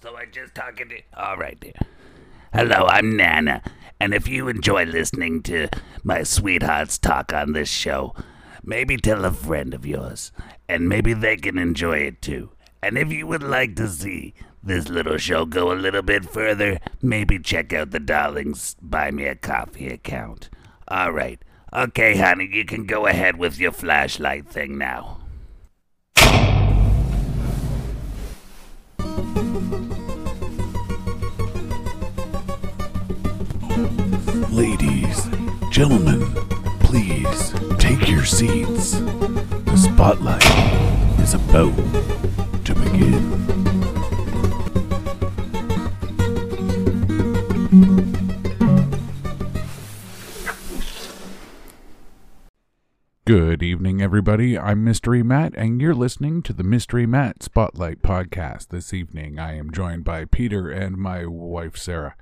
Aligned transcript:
So 0.00 0.14
I 0.16 0.26
just 0.26 0.54
talking 0.54 0.88
to. 0.90 1.00
All 1.16 1.36
right, 1.36 1.58
dear. 1.58 1.72
Hello, 2.52 2.86
I'm 2.86 3.16
Nana, 3.16 3.62
and 3.98 4.14
if 4.14 4.28
you 4.28 4.48
enjoy 4.48 4.84
listening 4.84 5.42
to 5.44 5.68
my 6.04 6.22
sweethearts 6.22 6.98
talk 6.98 7.32
on 7.32 7.52
this 7.52 7.68
show, 7.68 8.14
maybe 8.62 8.96
tell 8.96 9.24
a 9.24 9.32
friend 9.32 9.74
of 9.74 9.84
yours, 9.84 10.30
and 10.68 10.88
maybe 10.88 11.14
they 11.14 11.36
can 11.36 11.58
enjoy 11.58 11.98
it 11.98 12.22
too. 12.22 12.50
And 12.80 12.96
if 12.96 13.12
you 13.12 13.26
would 13.26 13.42
like 13.42 13.74
to 13.76 13.88
see 13.88 14.34
this 14.62 14.88
little 14.88 15.18
show 15.18 15.44
go 15.44 15.72
a 15.72 15.74
little 15.74 16.02
bit 16.02 16.24
further, 16.24 16.78
maybe 17.02 17.40
check 17.40 17.72
out 17.72 17.90
the 17.90 18.00
Darlings 18.00 18.76
Buy 18.80 19.10
Me 19.10 19.24
a 19.24 19.34
Coffee 19.34 19.88
account. 19.88 20.48
All 20.86 21.10
right. 21.10 21.42
Okay, 21.74 22.16
honey, 22.16 22.48
you 22.50 22.64
can 22.64 22.86
go 22.86 23.06
ahead 23.06 23.36
with 23.36 23.58
your 23.58 23.72
flashlight 23.72 24.48
thing 24.48 24.78
now. 24.78 25.18
Gentlemen, 35.78 36.34
please 36.80 37.54
take 37.78 38.08
your 38.08 38.24
seats. 38.24 38.98
The 38.98 39.76
spotlight 39.76 40.44
is 41.20 41.34
about 41.34 41.72
to 42.64 42.74
begin. 42.74 43.46
Good 53.24 53.62
evening, 53.62 54.02
everybody. 54.02 54.58
I'm 54.58 54.82
Mystery 54.82 55.22
Matt, 55.22 55.54
and 55.56 55.80
you're 55.80 55.94
listening 55.94 56.42
to 56.42 56.52
the 56.52 56.64
Mystery 56.64 57.06
Matt 57.06 57.44
Spotlight 57.44 58.02
podcast. 58.02 58.70
This 58.70 58.92
evening, 58.92 59.38
I 59.38 59.56
am 59.56 59.70
joined 59.70 60.02
by 60.02 60.24
Peter 60.24 60.68
and 60.68 60.96
my 60.96 61.24
wife, 61.24 61.76
Sarah 61.76 62.16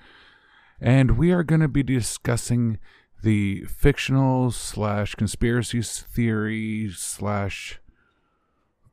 and 0.80 1.13
we 1.13 1.32
are 1.32 1.43
going 1.43 1.60
to 1.60 1.68
be 1.68 1.82
discussing 1.82 2.79
the 3.22 3.64
fictional 3.64 4.50
slash 4.50 5.14
conspiracy 5.14 5.82
theory 5.82 6.90
slash 6.95 7.80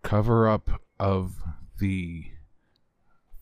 cover 0.01 0.47
up 0.47 0.81
of 0.99 1.35
the 1.79 2.25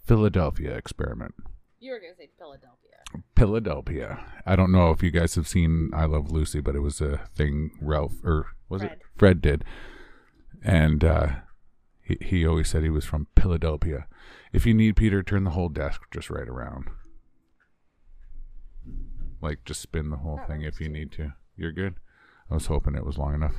Philadelphia 0.05 0.75
experiment. 0.75 1.33
You 1.79 1.91
were 1.93 1.99
gonna 1.99 2.15
say 2.17 2.29
Philadelphia. 2.37 2.77
Philadelphia. 3.35 4.25
I 4.45 4.55
don't 4.55 4.71
know 4.71 4.91
if 4.91 5.01
you 5.03 5.11
guys 5.11 5.35
have 5.35 5.47
seen 5.47 5.89
I 5.93 6.05
Love 6.05 6.31
Lucy, 6.31 6.61
but 6.61 6.75
it 6.75 6.79
was 6.81 7.01
a 7.01 7.17
thing 7.35 7.71
Ralph 7.81 8.13
or 8.23 8.47
was 8.69 8.81
Fred. 8.81 8.91
it 8.91 9.01
Fred 9.17 9.41
did, 9.41 9.65
and 10.63 11.03
uh, 11.03 11.27
he 12.01 12.17
he 12.21 12.45
always 12.45 12.69
said 12.69 12.83
he 12.83 12.89
was 12.89 13.05
from 13.05 13.27
Philadelphia. 13.39 14.07
If 14.53 14.65
you 14.65 14.73
need 14.73 14.95
Peter, 14.95 15.23
turn 15.23 15.43
the 15.43 15.51
whole 15.51 15.69
desk 15.69 16.01
just 16.11 16.29
right 16.29 16.47
around. 16.47 16.89
Like 19.41 19.65
just 19.65 19.81
spin 19.81 20.09
the 20.09 20.17
whole 20.17 20.37
That 20.37 20.47
thing 20.47 20.61
if 20.61 20.79
you 20.79 20.89
need 20.89 21.11
to. 21.13 21.33
You're 21.55 21.71
good. 21.71 21.95
I 22.49 22.53
was 22.55 22.67
hoping 22.67 22.95
it 22.95 23.05
was 23.05 23.17
long 23.17 23.33
enough. 23.33 23.55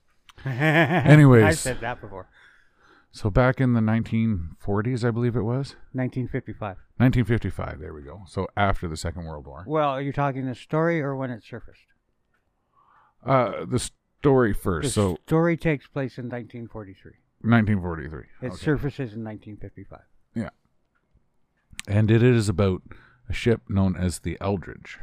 Anyways, 0.44 1.44
I 1.44 1.52
said 1.52 1.80
that 1.80 2.00
before. 2.00 2.28
So 3.12 3.30
back 3.30 3.60
in 3.60 3.72
the 3.72 3.80
1940s, 3.80 5.02
I 5.06 5.10
believe 5.10 5.36
it 5.36 5.42
was 5.42 5.74
1955. 5.92 6.76
1955. 6.98 7.78
There 7.80 7.94
we 7.94 8.02
go. 8.02 8.22
So 8.26 8.46
after 8.56 8.86
the 8.88 8.96
Second 8.96 9.24
World 9.24 9.46
War. 9.46 9.64
Well, 9.66 9.88
are 9.90 10.02
you 10.02 10.12
talking 10.12 10.44
the 10.46 10.54
story 10.54 11.00
or 11.00 11.16
when 11.16 11.30
it 11.30 11.42
surfaced? 11.42 11.86
Uh, 13.24 13.64
the 13.64 13.78
story 13.78 14.52
The 14.52 14.58
first. 14.58 14.94
So 14.94 15.16
story 15.26 15.56
takes 15.56 15.86
place 15.86 16.18
in 16.18 16.24
1943. 16.26 17.12
1943. 17.40 18.20
It 18.42 18.46
Okay. 18.46 18.56
surfaces 18.56 19.14
in 19.14 19.24
1955. 19.24 20.00
Yeah, 20.34 20.50
and 21.88 22.10
it 22.10 22.22
is 22.22 22.48
about 22.48 22.82
a 23.28 23.32
ship 23.32 23.62
known 23.68 23.96
as 23.96 24.20
the 24.20 24.36
Eldridge, 24.40 24.98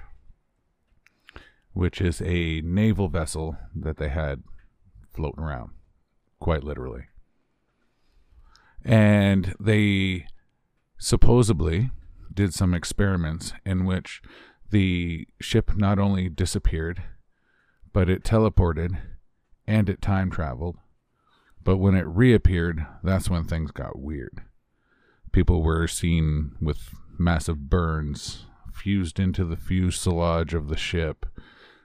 which 1.73 2.01
is 2.01 2.21
a 2.21 2.61
naval 2.61 3.09
vessel 3.09 3.57
that 3.75 3.97
they 3.97 4.09
had 4.09 4.43
floating 5.13 5.43
around, 5.43 5.71
quite 6.39 6.63
literally. 6.63 7.05
And 8.83 9.55
they 9.59 10.27
supposedly 10.97 11.91
did 12.33 12.53
some 12.53 12.73
experiments 12.73 13.53
in 13.65 13.85
which 13.85 14.21
the 14.71 15.27
ship 15.39 15.75
not 15.75 15.99
only 15.99 16.29
disappeared, 16.29 17.03
but 17.91 18.09
it 18.09 18.23
teleported 18.23 18.97
and 19.67 19.89
it 19.89 20.01
time 20.01 20.31
traveled. 20.31 20.77
But 21.63 21.77
when 21.77 21.95
it 21.95 22.07
reappeared, 22.07 22.85
that's 23.03 23.29
when 23.29 23.45
things 23.45 23.71
got 23.71 23.99
weird 23.99 24.41
people 25.33 25.61
were 25.61 25.87
seen 25.87 26.55
with 26.61 26.95
massive 27.17 27.69
burns 27.69 28.45
fused 28.71 29.19
into 29.19 29.45
the 29.45 29.55
fuselage 29.57 30.53
of 30.53 30.67
the 30.67 30.77
ship. 30.77 31.25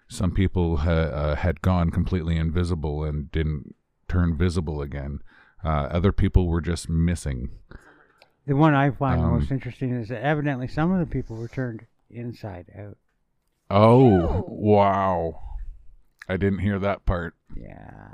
Some 0.08 0.32
people 0.32 0.78
ha- 0.78 0.90
uh, 0.90 1.34
had 1.36 1.60
gone 1.60 1.90
completely 1.90 2.36
invisible 2.36 3.04
and 3.04 3.30
didn't 3.30 3.74
turn 4.08 4.36
visible 4.36 4.80
again. 4.80 5.20
Uh, 5.62 5.88
other 5.90 6.12
people 6.12 6.46
were 6.48 6.60
just 6.62 6.88
missing. 6.88 7.50
The 8.46 8.56
one 8.56 8.74
I 8.74 8.90
find 8.90 9.20
Um, 9.20 9.32
most 9.32 9.50
interesting 9.50 9.90
is 9.94 10.08
that 10.08 10.22
evidently 10.22 10.66
some 10.68 10.90
of 10.92 11.00
the 11.00 11.12
people 11.12 11.36
were 11.36 11.48
turned 11.48 11.84
inside 12.10 12.66
out. 12.78 12.96
Oh, 13.68 14.08
Ew. 14.08 14.44
wow. 14.48 15.40
I 16.26 16.38
didn't 16.38 16.60
hear 16.60 16.78
that 16.78 17.04
part. 17.04 17.34
Yeah. 17.54 18.12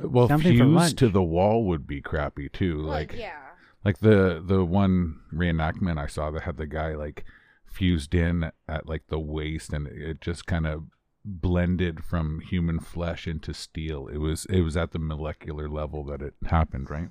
Well, 0.00 0.28
Something 0.28 0.56
fused 0.56 0.96
to 0.98 1.08
the 1.10 1.22
wall 1.22 1.66
would 1.66 1.86
be 1.86 2.00
crappy 2.00 2.48
too. 2.48 2.78
Well, 2.78 2.86
like, 2.86 3.14
yeah. 3.14 3.36
Like 3.84 3.98
the 3.98 4.42
the 4.44 4.64
one 4.64 5.20
reenactment 5.32 5.98
I 5.98 6.06
saw 6.06 6.30
that 6.30 6.42
had 6.42 6.56
the 6.56 6.66
guy 6.66 6.94
like 6.94 7.24
fused 7.66 8.14
in 8.14 8.50
at 8.68 8.88
like 8.88 9.06
the 9.08 9.18
waist 9.18 9.72
and 9.72 9.86
it 9.86 10.20
just 10.20 10.46
kind 10.46 10.66
of 10.66 10.84
blended 11.24 12.04
from 12.04 12.40
human 12.40 12.80
flesh 12.80 13.26
into 13.26 13.54
steel. 13.54 14.08
It 14.08 14.18
was 14.18 14.46
it 14.46 14.62
was 14.62 14.76
at 14.76 14.92
the 14.92 14.98
molecular 14.98 15.68
level 15.68 16.04
that 16.04 16.22
it 16.22 16.34
happened, 16.46 16.90
right? 16.90 17.08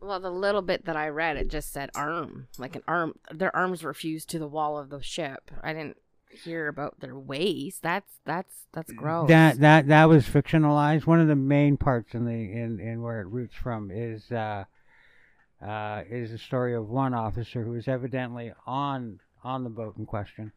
Well, 0.00 0.20
the 0.20 0.30
little 0.30 0.62
bit 0.62 0.84
that 0.84 0.96
I 0.96 1.08
read, 1.08 1.36
it 1.36 1.48
just 1.48 1.72
said 1.72 1.90
arm, 1.94 2.48
like 2.58 2.76
an 2.76 2.82
arm. 2.86 3.14
Their 3.30 3.54
arms 3.56 3.82
were 3.82 3.94
fused 3.94 4.28
to 4.30 4.38
the 4.38 4.46
wall 4.46 4.78
of 4.78 4.90
the 4.90 5.02
ship. 5.02 5.50
I 5.62 5.72
didn't 5.72 5.96
hear 6.36 6.68
about 6.68 7.00
their 7.00 7.18
waist. 7.18 7.82
That's 7.82 8.12
that's 8.24 8.66
that's 8.72 8.92
gross. 8.92 9.28
That 9.28 9.60
that 9.60 9.88
that 9.88 10.08
was 10.08 10.26
fictionalized. 10.26 11.06
One 11.06 11.20
of 11.20 11.28
the 11.28 11.36
main 11.36 11.76
parts 11.76 12.14
in 12.14 12.24
the 12.24 12.32
in, 12.32 12.80
in 12.80 13.02
where 13.02 13.20
it 13.20 13.26
roots 13.26 13.54
from 13.54 13.90
is 13.90 14.30
uh, 14.30 14.64
uh, 15.64 16.02
is 16.08 16.30
the 16.30 16.38
story 16.38 16.74
of 16.74 16.88
one 16.88 17.14
officer 17.14 17.62
who 17.62 17.72
was 17.72 17.88
evidently 17.88 18.52
on 18.66 19.20
on 19.42 19.64
the 19.64 19.70
boat 19.70 19.96
in 19.96 20.06
question, 20.06 20.52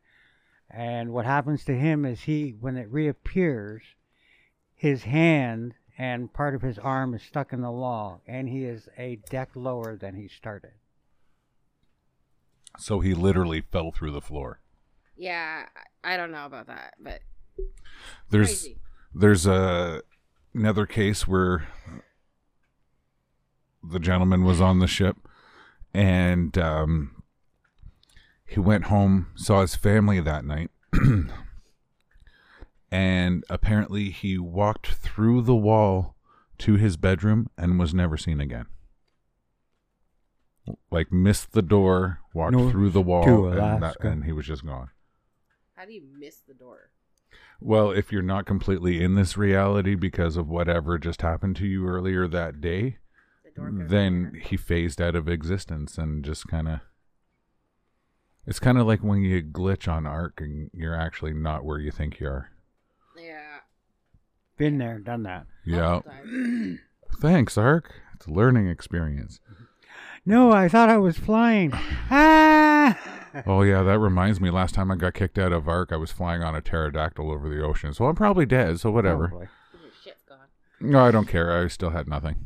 and 0.70 1.12
what 1.12 1.26
happens 1.26 1.64
to 1.66 1.76
him 1.76 2.06
is 2.06 2.22
he 2.22 2.56
when 2.60 2.78
it 2.78 2.92
reappears, 2.92 3.84
his 4.76 5.04
hand 5.04 5.76
and 5.98 6.32
part 6.32 6.56
of 6.56 6.62
his 6.62 6.80
arm 6.80 7.14
is 7.14 7.22
stuck 7.22 7.52
in 7.52 7.62
the 7.62 7.70
wall, 7.70 8.22
and 8.26 8.48
he 8.48 8.64
is 8.64 8.88
a 8.98 9.18
deck 9.30 9.50
lower 9.54 9.98
than 9.98 10.16
he 10.16 10.30
started. 10.30 10.72
So 12.78 13.02
he 13.02 13.14
literally 13.14 13.62
fell 13.62 13.92
through 13.92 14.12
the 14.12 14.22
floor. 14.22 14.62
Yeah, 15.20 15.66
I 16.04 16.14
I 16.14 16.18
don't 16.18 16.32
know 16.32 16.46
about 16.46 16.68
that, 16.68 16.96
but 17.00 17.20
There's 18.30 18.48
crazy. 18.48 18.78
there's 19.14 19.46
a 19.46 20.02
another 20.54 20.86
case 20.86 21.28
where 21.28 21.68
the 23.84 24.00
gentleman 24.00 24.44
was 24.44 24.60
on 24.60 24.80
the 24.80 24.88
ship 24.88 25.18
and 25.94 26.58
um, 26.58 27.24
he 28.46 28.60
went 28.60 28.86
home 28.86 29.28
saw 29.36 29.62
his 29.62 29.76
family 29.76 30.20
that 30.20 30.44
night 30.44 30.70
and 32.92 33.44
apparently 33.50 34.10
he 34.10 34.38
walked 34.38 34.88
through 34.88 35.42
the 35.42 35.56
wall 35.56 36.16
to 36.58 36.76
his 36.76 36.98
bedroom 36.98 37.50
and 37.58 37.80
was 37.80 37.94
never 37.94 38.18
seen 38.18 38.42
again. 38.42 38.66
Like 40.92 41.12
missed 41.12 41.54
the 41.54 41.62
door 41.62 42.20
walked 42.34 42.54
North 42.54 42.72
through 42.72 42.90
the 42.90 43.02
wall 43.02 43.48
and, 43.48 43.82
that, 43.84 44.00
and 44.02 44.26
he 44.26 44.32
was 44.32 44.46
just 44.46 44.66
gone 44.66 44.90
How 45.80 45.86
do 45.86 45.94
you 45.94 46.04
miss 46.20 46.42
the 46.46 46.54
door? 46.54 46.90
Well, 47.62 47.92
if 47.92 48.12
you're 48.12 48.22
not 48.22 48.46
completely 48.46 49.02
in 49.02 49.16
this 49.16 49.38
reality 49.38 49.96
because 49.96 50.36
of 50.36 50.50
whatever 50.50 50.98
just 50.98 51.22
happened 51.22 51.56
to 51.56 51.66
you 51.66 51.88
earlier 51.88 52.28
that 52.28 52.60
day, 52.60 52.98
The 53.56 53.86
then 53.88 54.42
he 54.44 54.58
phased 54.58 55.02
out 55.02 55.16
of 55.16 55.30
existence 55.30 55.98
and 55.98 56.26
just 56.26 56.50
kind 56.50 56.68
of. 56.68 56.80
It's 58.46 58.60
kind 58.60 58.78
of 58.78 58.88
like 58.88 59.00
when 59.00 59.22
you 59.22 59.42
glitch 59.42 59.90
on 59.90 60.06
Ark 60.06 60.42
and 60.42 60.70
you're 60.74 60.96
actually 60.96 61.34
not 61.34 61.64
where 61.64 61.80
you 61.80 61.92
think 61.92 62.20
you 62.20 62.28
are. 62.28 62.50
yeah. 63.18 63.60
Been 64.58 64.80
there, 64.80 65.00
done 65.00 65.24
that. 65.24 65.46
Yeah. 65.66 66.02
Thanks, 67.22 67.58
Ark. 67.58 67.94
It's 68.16 68.26
a 68.26 68.32
learning 68.32 68.68
experience. 68.68 69.40
No, 70.26 70.52
I 70.52 70.68
thought 70.68 70.90
I 70.90 70.98
was 70.98 71.18
flying. 71.18 71.72
Ah! 72.12 73.19
Oh 73.46 73.62
yeah, 73.62 73.84
that 73.84 74.00
reminds 74.00 74.40
me. 74.42 74.50
Last 74.50 74.74
time 74.76 74.92
I 74.92 74.96
got 74.96 75.14
kicked 75.14 75.38
out 75.38 75.52
of 75.52 75.68
Ark, 75.68 75.90
I 75.92 75.98
was 75.98 76.12
flying 76.12 76.42
on 76.44 76.56
a 76.56 76.62
pterodactyl 76.62 77.32
over 77.32 77.50
the 77.50 77.64
ocean. 77.64 77.94
So 77.94 78.06
I'm 78.06 78.16
probably 78.16 78.46
dead. 78.46 78.80
So 78.80 78.92
whatever. 78.92 79.28
Probably. 79.28 79.48
Your. 80.06 80.16
No, 80.92 81.06
I 81.06 81.12
don't 81.12 81.28
care. 81.28 81.52
I 81.64 81.68
still 81.68 81.90
had 81.92 82.08
nothing. 82.08 82.38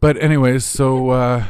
But 0.00 0.16
anyways, 0.16 0.64
so 0.64 1.10
uh, 1.10 1.44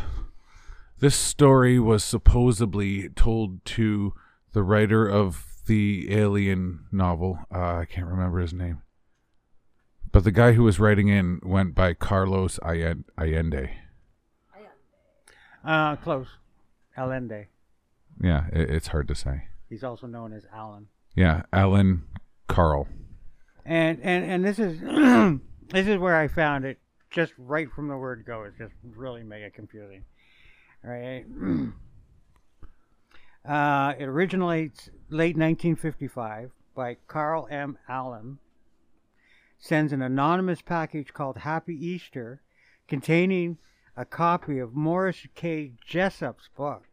this 0.99 1.15
story 1.17 1.79
was 1.79 2.05
supposedly 2.05 3.09
told 3.11 3.65
to 3.67 4.13
the 4.53 4.63
writer 4.63 5.09
of 5.09 5.47
the 5.67 6.13
Alien 6.15 6.87
novel. 6.93 7.39
Uh, 7.53 7.79
I 7.79 7.85
can't 7.87 8.07
remember 8.07 8.39
his 8.41 8.53
name, 8.53 8.83
but 10.13 10.25
the 10.25 10.31
guy 10.31 10.53
who 10.53 10.63
was 10.65 10.79
writing 10.79 11.09
in 11.09 11.41
went 11.43 11.75
by 11.75 11.95
Carlos 11.95 12.59
Allen- 12.63 13.05
Allende. 13.19 13.71
Uh, 15.65 15.97
close. 15.97 16.27
Allende. 16.97 17.47
Yeah, 18.21 18.47
it, 18.53 18.71
it's 18.71 18.89
hard 18.89 19.09
to 19.09 19.15
say. 19.15 19.49
He's 19.69 19.85
also 19.85 20.07
known 20.07 20.33
as 20.33 20.45
Alan. 20.53 20.89
Yeah, 21.17 21.43
Alan 21.53 22.05
Carl. 22.49 22.89
And 23.65 24.01
and 24.03 24.25
and 24.25 24.45
this 24.45 24.59
is 24.59 24.81
this 25.71 25.87
is 25.87 25.99
where 25.99 26.17
I 26.17 26.29
found 26.29 26.65
it 26.65 26.79
just 27.11 27.33
right 27.39 27.71
from 27.71 27.89
the 27.89 27.97
word 27.97 28.25
go. 28.27 28.43
It's 28.43 28.59
just 28.59 28.75
really 28.97 29.23
mega 29.23 29.51
confusing. 29.51 30.05
Right. 30.83 31.25
uh, 33.49 33.95
it 33.99 34.05
originates 34.05 34.91
late 35.09 35.37
1955 35.37 36.51
by 36.75 36.97
Carl 37.07 37.49
M. 37.51 37.79
Allen. 37.89 38.39
Sends 39.59 39.93
an 39.93 40.03
anonymous 40.03 40.61
package 40.61 41.15
called 41.15 41.39
Happy 41.39 41.75
Easter, 41.75 42.43
containing 42.87 43.57
a 43.97 44.05
copy 44.05 44.59
of 44.59 44.75
Morris 44.75 45.27
K. 45.35 45.73
Jessup's 45.87 46.51
book, 46.55 46.85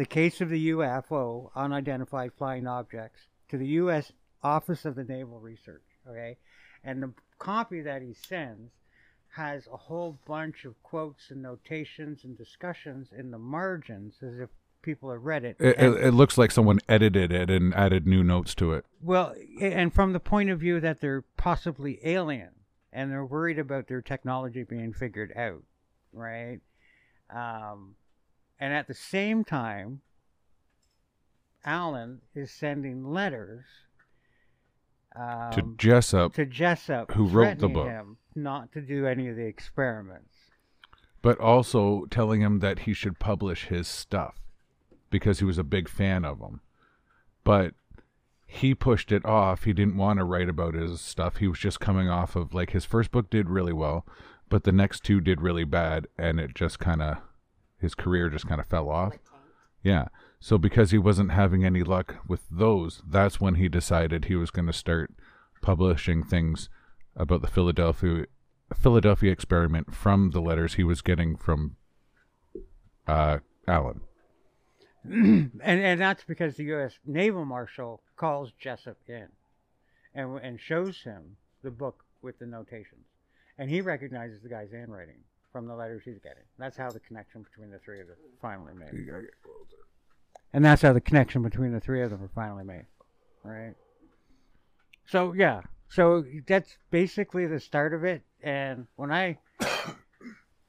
The 0.00 0.06
Case 0.06 0.40
of 0.40 0.48
the 0.48 0.70
UFO 0.70 1.50
Unidentified 1.54 2.32
Flying 2.38 2.66
Objects, 2.66 3.20
to 3.50 3.58
the 3.58 3.66
U.S. 3.66 4.12
Office 4.42 4.86
of 4.86 4.94
the 4.94 5.04
Naval 5.04 5.38
Research. 5.40 5.82
Okay, 6.08 6.38
and 6.82 7.02
the 7.02 7.12
copy 7.38 7.82
that 7.82 8.00
he 8.00 8.14
sends 8.14 8.72
has 9.36 9.66
a 9.70 9.76
whole 9.76 10.18
bunch 10.26 10.64
of 10.64 10.82
quotes 10.82 11.30
and 11.30 11.42
notations 11.42 12.24
and 12.24 12.34
discussions 12.38 13.08
in 13.14 13.30
the 13.30 13.36
margins 13.36 14.14
as 14.22 14.40
if 14.40 14.48
people 14.80 15.10
have 15.10 15.22
read 15.22 15.44
it. 15.44 15.56
It, 15.60 15.76
And- 15.76 15.94
it, 15.96 16.04
it 16.06 16.12
looks 16.12 16.38
like 16.38 16.50
someone 16.50 16.78
edited 16.88 17.30
it 17.30 17.50
and 17.50 17.74
added 17.74 18.06
new 18.06 18.24
notes 18.24 18.54
to 18.54 18.72
it. 18.72 18.86
well, 19.02 19.34
and 19.60 19.92
from 19.92 20.14
the 20.14 20.18
point 20.20 20.48
of 20.48 20.60
view 20.60 20.80
that 20.80 21.02
they're 21.02 21.24
possibly 21.36 22.00
alien 22.04 22.52
and 22.90 23.12
they're 23.12 23.26
worried 23.26 23.58
about 23.58 23.86
their 23.88 24.00
technology 24.00 24.62
being 24.62 24.94
figured 24.94 25.34
out, 25.36 25.62
right? 26.14 26.60
Um, 27.28 27.96
and 28.60 28.72
at 28.74 28.86
the 28.86 28.94
same 28.94 29.42
time, 29.42 30.02
Alan 31.64 32.20
is 32.34 32.50
sending 32.52 33.10
letters 33.10 33.64
um, 35.16 35.50
to 35.52 35.74
Jessup, 35.76 36.34
to 36.34 36.46
Jessup, 36.46 37.12
who 37.12 37.26
wrote 37.26 37.58
the 37.58 37.68
book. 37.68 37.86
him 37.88 38.18
not 38.34 38.72
to 38.72 38.80
do 38.80 39.06
any 39.06 39.28
of 39.28 39.36
the 39.36 39.46
experiments. 39.46 40.34
but 41.22 41.38
also 41.40 42.06
telling 42.10 42.40
him 42.40 42.60
that 42.60 42.80
he 42.80 42.92
should 42.94 43.18
publish 43.18 43.66
his 43.66 43.88
stuff 43.88 44.36
because 45.10 45.40
he 45.40 45.44
was 45.44 45.58
a 45.58 45.64
big 45.64 45.88
fan 45.88 46.24
of 46.24 46.38
him. 46.40 46.60
But 47.42 47.74
he 48.46 48.74
pushed 48.74 49.10
it 49.10 49.24
off. 49.24 49.64
He 49.64 49.72
didn't 49.72 49.96
want 49.96 50.18
to 50.18 50.24
write 50.24 50.48
about 50.48 50.74
his 50.74 51.00
stuff. 51.00 51.38
He 51.38 51.48
was 51.48 51.58
just 51.58 51.80
coming 51.80 52.08
off 52.08 52.36
of 52.36 52.54
like 52.54 52.70
his 52.70 52.84
first 52.84 53.10
book 53.10 53.28
did 53.30 53.48
really 53.50 53.72
well, 53.72 54.06
but 54.48 54.64
the 54.64 54.72
next 54.72 55.02
two 55.02 55.20
did 55.20 55.40
really 55.40 55.64
bad 55.64 56.06
and 56.16 56.38
it 56.38 56.54
just 56.54 56.78
kind 56.78 57.02
of 57.02 57.18
his 57.80 57.94
career 57.94 58.28
just 58.28 58.46
kind 58.46 58.60
of 58.60 58.66
fell 58.66 58.88
off. 58.88 59.14
Yeah. 59.82 60.08
So 60.38 60.58
because 60.58 60.90
he 60.90 60.98
wasn't 60.98 61.32
having 61.32 61.64
any 61.64 61.82
luck 61.82 62.16
with 62.26 62.42
those, 62.50 63.02
that's 63.06 63.40
when 63.40 63.56
he 63.56 63.68
decided 63.68 64.24
he 64.24 64.36
was 64.36 64.50
going 64.50 64.66
to 64.66 64.72
start 64.72 65.12
publishing 65.60 66.22
things 66.22 66.68
about 67.16 67.42
the 67.42 67.48
Philadelphia 67.48 68.26
Philadelphia 68.74 69.32
experiment 69.32 69.92
from 69.92 70.30
the 70.30 70.40
letters 70.40 70.74
he 70.74 70.84
was 70.84 71.02
getting 71.02 71.36
from 71.36 71.76
uh, 73.08 73.38
Allen. 73.66 74.00
and 75.04 75.60
and 75.62 76.00
that's 76.00 76.24
because 76.24 76.56
the 76.56 76.64
U.S. 76.64 76.94
Naval 77.04 77.44
Marshal 77.44 78.00
calls 78.16 78.52
Jessup 78.58 78.98
in, 79.08 79.28
and 80.14 80.38
and 80.38 80.60
shows 80.60 81.02
him 81.02 81.36
the 81.62 81.70
book 81.70 82.04
with 82.22 82.38
the 82.38 82.46
notations, 82.46 83.06
and 83.58 83.68
he 83.68 83.80
recognizes 83.80 84.40
the 84.42 84.48
guy's 84.48 84.70
handwriting 84.70 85.22
from 85.52 85.66
the 85.66 85.74
letters 85.74 86.02
he's 86.04 86.18
getting. 86.18 86.44
That's 86.58 86.76
how 86.76 86.90
the 86.90 87.00
connection 87.00 87.42
between 87.42 87.70
the 87.70 87.78
three 87.78 88.00
of 88.00 88.06
them 88.06 88.16
finally 88.40 88.72
made. 88.74 88.92
And 90.52 90.64
that's 90.64 90.82
how 90.82 90.92
the 90.92 91.00
connection 91.00 91.42
between 91.42 91.72
the 91.72 91.80
three 91.80 92.02
of 92.02 92.10
them 92.10 92.20
were 92.20 92.30
finally 92.34 92.64
made, 92.64 92.86
right? 93.44 93.74
So 95.06 95.32
yeah, 95.32 95.62
so 95.88 96.24
that's 96.46 96.76
basically 96.90 97.46
the 97.46 97.60
start 97.60 97.94
of 97.94 98.04
it. 98.04 98.22
And 98.42 98.86
when 98.96 99.12
I 99.12 99.38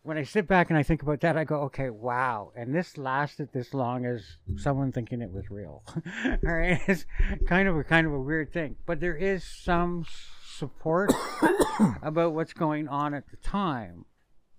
when 0.04 0.18
I 0.18 0.24
sit 0.24 0.48
back 0.48 0.70
and 0.70 0.78
I 0.78 0.84
think 0.84 1.04
about 1.04 1.22
that, 1.22 1.38
I 1.38 1.44
go, 1.44 1.62
okay, 1.62 1.90
wow. 1.90 2.52
And 2.56 2.74
this 2.74 2.98
lasted 2.98 3.50
this 3.54 3.74
long 3.74 4.06
as 4.06 4.38
someone 4.58 4.92
thinking 4.92 5.22
it 5.22 5.32
was 5.32 5.50
real. 5.50 5.84
All 6.26 6.38
right, 6.44 6.80
it's 6.88 7.06
kind 7.48 7.68
of 7.68 7.78
a 7.78 7.84
kind 7.84 8.08
of 8.08 8.14
a 8.14 8.20
weird 8.20 8.52
thing, 8.52 8.78
but 8.86 9.00
there 9.00 9.16
is 9.16 9.44
some 9.44 10.06
support 10.44 11.14
about 12.02 12.34
what's 12.34 12.54
going 12.54 12.88
on 12.88 13.14
at 13.14 13.30
the 13.30 13.38
time, 13.38 14.06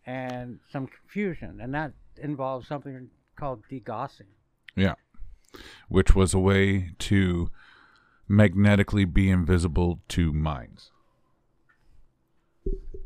and 0.06 0.58
some 0.70 0.86
confusion, 0.86 1.60
and 1.60 1.74
that 1.74 1.92
involves 2.16 2.68
something 2.68 3.08
called 3.36 3.62
degaussing. 3.70 4.32
Yeah. 4.76 4.94
Which 5.88 6.14
was 6.14 6.34
a 6.34 6.38
way 6.38 6.92
to 7.00 7.50
magnetically 8.28 9.04
be 9.04 9.28
invisible 9.28 10.00
to 10.08 10.32
minds. 10.32 10.90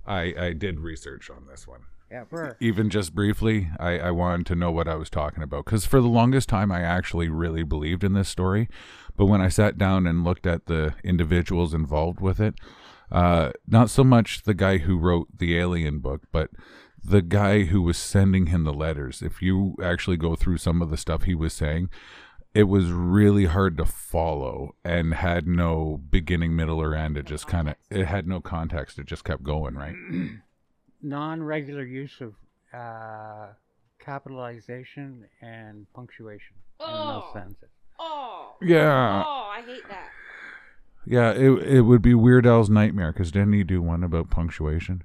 I 0.06 0.34
I 0.38 0.52
did 0.52 0.81
research 0.81 1.31
on 1.31 1.46
this 1.48 1.66
one. 1.66 1.82
Yeah, 2.10 2.25
for 2.25 2.56
Even 2.60 2.88
just 2.88 3.16
briefly, 3.16 3.69
I, 3.81 3.99
I 3.99 4.10
wanted 4.12 4.46
to 4.46 4.54
know 4.54 4.70
what 4.70 4.87
I 4.87 4.94
was 4.94 5.10
talking 5.10 5.42
about. 5.42 5.64
Because 5.64 5.87
for 5.87 6.00
the 6.00 6.06
longest 6.06 6.49
time, 6.49 6.70
I 6.70 6.82
actually 6.82 7.28
really 7.28 7.64
believed 7.64 8.04
in 8.04 8.12
this 8.12 8.28
story. 8.28 8.69
But 9.16 9.26
when 9.26 9.40
I 9.40 9.49
sat 9.49 9.76
down 9.76 10.06
and 10.06 10.22
looked 10.22 10.46
at 10.46 10.66
the 10.66 10.94
individuals 11.02 11.75
involved 11.75 12.20
with 12.20 12.40
it, 12.40 12.54
uh, 13.10 13.50
not 13.66 13.90
so 13.90 14.04
much 14.04 14.42
the 14.44 14.54
guy 14.54 14.78
who 14.78 14.96
wrote 14.96 15.26
the 15.37 15.58
Alien 15.58 15.99
book, 15.99 16.22
but 16.31 16.50
the 17.08 17.22
guy 17.22 17.64
who 17.64 17.82
was 17.82 17.96
sending 17.96 18.46
him 18.46 18.64
the 18.64 18.72
letters. 18.72 19.22
If 19.22 19.40
you 19.42 19.76
actually 19.82 20.16
go 20.16 20.34
through 20.36 20.58
some 20.58 20.82
of 20.82 20.90
the 20.90 20.96
stuff 20.96 21.22
he 21.24 21.34
was 21.34 21.52
saying, 21.52 21.88
it 22.54 22.64
was 22.64 22.90
really 22.90 23.44
hard 23.44 23.76
to 23.78 23.84
follow 23.84 24.74
and 24.84 25.14
had 25.14 25.46
no 25.46 26.00
beginning, 26.10 26.56
middle, 26.56 26.80
or 26.80 26.94
end. 26.94 27.16
It 27.16 27.26
just 27.26 27.46
kind 27.46 27.68
of 27.68 27.74
it 27.90 28.06
had 28.06 28.26
no 28.26 28.40
context. 28.40 28.98
It 28.98 29.06
just 29.06 29.24
kept 29.24 29.42
going, 29.42 29.74
right? 29.74 29.94
non-regular 31.02 31.84
use 31.84 32.20
of 32.20 32.34
uh, 32.72 33.48
capitalization 33.98 35.26
and 35.40 35.86
punctuation 35.94 36.56
in 36.80 36.86
those 36.86 37.22
Oh. 37.26 37.30
sentences. 37.32 37.68
Oh. 37.98 38.56
Yeah. 38.62 39.22
Oh, 39.26 39.50
I 39.54 39.62
hate 39.64 39.88
that. 39.88 40.08
Yeah, 41.08 41.30
it 41.32 41.50
it 41.62 41.80
would 41.82 42.02
be 42.02 42.14
Weird 42.14 42.46
Al's 42.46 42.68
nightmare 42.68 43.12
because 43.12 43.30
didn't 43.30 43.52
he 43.52 43.62
do 43.62 43.80
one 43.80 44.02
about 44.02 44.28
punctuation? 44.28 45.04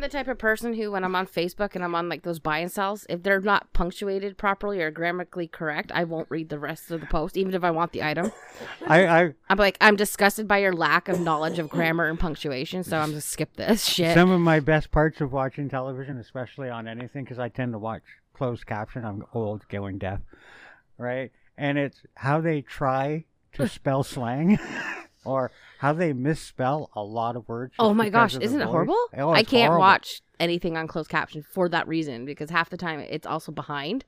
I'm 0.00 0.08
the 0.08 0.08
type 0.08 0.28
of 0.28 0.38
person 0.38 0.72
who, 0.72 0.92
when 0.92 1.04
I'm 1.04 1.14
on 1.14 1.26
Facebook 1.26 1.74
and 1.74 1.84
I'm 1.84 1.94
on 1.94 2.08
like 2.08 2.22
those 2.22 2.38
buy 2.38 2.60
and 2.60 2.72
sells, 2.72 3.04
if 3.10 3.22
they're 3.22 3.38
not 3.38 3.70
punctuated 3.74 4.38
properly 4.38 4.80
or 4.80 4.90
grammatically 4.90 5.46
correct, 5.46 5.92
I 5.92 6.04
won't 6.04 6.30
read 6.30 6.48
the 6.48 6.58
rest 6.58 6.90
of 6.90 7.02
the 7.02 7.06
post, 7.06 7.36
even 7.36 7.52
if 7.52 7.62
I 7.62 7.70
want 7.70 7.92
the 7.92 8.02
item. 8.02 8.32
I, 8.86 9.06
I 9.06 9.34
I'm 9.50 9.58
like, 9.58 9.76
I'm 9.78 9.96
disgusted 9.96 10.48
by 10.48 10.56
your 10.56 10.72
lack 10.72 11.08
of 11.10 11.20
knowledge 11.20 11.58
of 11.58 11.68
grammar 11.68 12.08
and 12.08 12.18
punctuation, 12.18 12.82
so 12.82 12.96
I'm 12.96 13.12
just 13.12 13.28
skip 13.28 13.56
this 13.56 13.84
shit. 13.92 14.14
some 14.14 14.30
of 14.30 14.40
my 14.40 14.58
best 14.58 14.90
parts 14.90 15.20
of 15.20 15.32
watching 15.32 15.68
television, 15.68 16.16
especially 16.16 16.70
on 16.70 16.88
anything, 16.88 17.24
because 17.24 17.38
I 17.38 17.50
tend 17.50 17.74
to 17.74 17.78
watch 17.78 18.04
closed 18.32 18.64
caption. 18.64 19.04
I'm 19.04 19.26
old, 19.34 19.68
going 19.68 19.98
deaf, 19.98 20.20
right? 20.96 21.30
And 21.58 21.76
it's 21.76 22.06
how 22.14 22.40
they 22.40 22.62
try 22.62 23.26
to 23.52 23.68
spell 23.68 24.02
slang, 24.02 24.58
or 25.24 25.50
how 25.78 25.92
they 25.92 26.12
misspell 26.12 26.90
a 26.94 27.02
lot 27.02 27.36
of 27.36 27.48
words. 27.48 27.74
oh 27.78 27.92
my 27.94 28.08
gosh, 28.08 28.36
isn't 28.36 28.60
it 28.60 28.64
voice. 28.64 28.70
horrible? 28.72 28.98
Oh, 29.16 29.30
I 29.32 29.42
can't 29.42 29.68
horrible. 29.68 29.80
watch 29.80 30.22
anything 30.38 30.76
on 30.76 30.86
closed 30.88 31.10
caption 31.10 31.42
for 31.42 31.68
that 31.68 31.86
reason 31.88 32.24
because 32.24 32.50
half 32.50 32.70
the 32.70 32.76
time 32.76 33.00
it's 33.00 33.26
also 33.26 33.52
behind, 33.52 34.04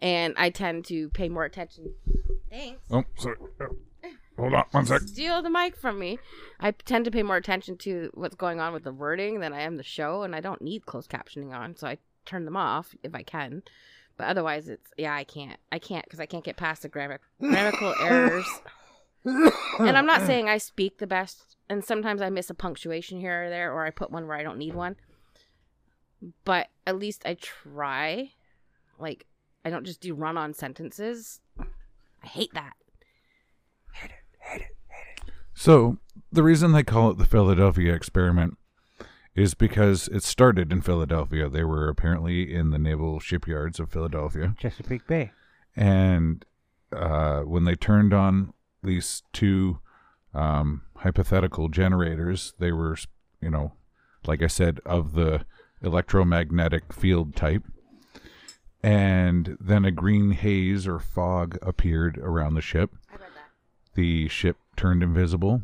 and 0.00 0.34
I 0.36 0.50
tend 0.50 0.84
to 0.86 1.08
pay 1.10 1.28
more 1.28 1.44
attention. 1.44 1.94
Thanks. 2.50 2.80
Oh, 2.90 3.04
sorry. 3.16 3.36
Oh, 3.60 3.76
Hold 4.38 4.54
on 4.54 4.64
one 4.70 4.86
sec. 4.86 5.02
steal 5.02 5.42
the 5.42 5.50
mic 5.50 5.76
from 5.76 5.98
me. 5.98 6.18
I 6.58 6.70
tend 6.70 7.04
to 7.04 7.10
pay 7.10 7.22
more 7.22 7.36
attention 7.36 7.76
to 7.78 8.10
what's 8.14 8.34
going 8.34 8.60
on 8.60 8.72
with 8.72 8.82
the 8.82 8.92
wording 8.92 9.40
than 9.40 9.52
I 9.52 9.60
am 9.60 9.76
the 9.76 9.82
show, 9.82 10.22
and 10.22 10.34
I 10.34 10.40
don't 10.40 10.62
need 10.62 10.86
closed 10.86 11.10
captioning 11.10 11.52
on, 11.54 11.76
so 11.76 11.86
I 11.86 11.98
turn 12.24 12.46
them 12.46 12.56
off 12.56 12.94
if 13.02 13.14
I 13.14 13.22
can. 13.22 13.62
But 14.16 14.28
otherwise, 14.28 14.68
it's 14.68 14.90
yeah, 14.96 15.14
I 15.14 15.24
can't. 15.24 15.58
I 15.70 15.78
can't 15.78 16.04
because 16.06 16.18
I 16.20 16.26
can't 16.26 16.44
get 16.44 16.56
past 16.56 16.82
the 16.82 16.88
grammar 16.88 17.20
grammatical 17.40 17.94
errors. 18.00 18.46
And 19.24 19.96
I'm 19.96 20.06
not 20.06 20.22
saying 20.26 20.48
I 20.48 20.58
speak 20.58 20.98
the 20.98 21.06
best, 21.06 21.56
and 21.68 21.84
sometimes 21.84 22.20
I 22.20 22.30
miss 22.30 22.50
a 22.50 22.54
punctuation 22.54 23.20
here 23.20 23.44
or 23.44 23.50
there, 23.50 23.72
or 23.72 23.84
I 23.84 23.90
put 23.90 24.10
one 24.10 24.26
where 24.26 24.36
I 24.36 24.42
don't 24.42 24.58
need 24.58 24.74
one. 24.74 24.96
But 26.44 26.68
at 26.86 26.98
least 26.98 27.22
I 27.24 27.34
try. 27.34 28.32
Like 28.98 29.26
I 29.64 29.70
don't 29.70 29.84
just 29.84 30.00
do 30.00 30.14
run-on 30.14 30.54
sentences. 30.54 31.40
I 31.58 32.26
hate 32.26 32.54
that. 32.54 32.74
Hate 33.94 34.10
it, 34.10 34.16
hate 34.38 34.60
it, 34.62 34.76
hate 34.88 35.22
it. 35.26 35.32
So 35.54 35.98
the 36.30 36.42
reason 36.42 36.72
they 36.72 36.82
call 36.84 37.10
it 37.10 37.18
the 37.18 37.24
Philadelphia 37.26 37.92
experiment 37.94 38.56
is 39.34 39.54
because 39.54 40.08
it 40.08 40.22
started 40.22 40.72
in 40.72 40.82
Philadelphia. 40.82 41.48
They 41.48 41.64
were 41.64 41.88
apparently 41.88 42.54
in 42.54 42.70
the 42.70 42.78
naval 42.78 43.18
shipyards 43.18 43.80
of 43.80 43.90
Philadelphia, 43.90 44.54
Chesapeake 44.58 45.06
Bay. 45.06 45.32
and 45.74 46.44
uh, 46.94 47.40
when 47.40 47.64
they 47.64 47.74
turned 47.74 48.12
on 48.12 48.52
these 48.82 49.22
two 49.32 49.80
um, 50.34 50.82
hypothetical 50.96 51.68
generators, 51.68 52.54
they 52.58 52.72
were, 52.72 52.96
you 53.40 53.50
know, 53.50 53.72
like 54.26 54.42
I 54.42 54.46
said, 54.46 54.80
of 54.84 55.14
the 55.14 55.44
electromagnetic 55.82 56.92
field 56.92 57.34
type. 57.36 57.64
And 58.82 59.56
then 59.60 59.84
a 59.84 59.92
green 59.92 60.32
haze 60.32 60.86
or 60.88 60.98
fog 60.98 61.58
appeared 61.62 62.18
around 62.18 62.54
the 62.54 62.60
ship. 62.60 62.90
I 63.10 63.12
read 63.12 63.20
that. 63.34 63.50
The 63.94 64.28
ship 64.28 64.56
turned 64.76 65.02
invisible 65.02 65.62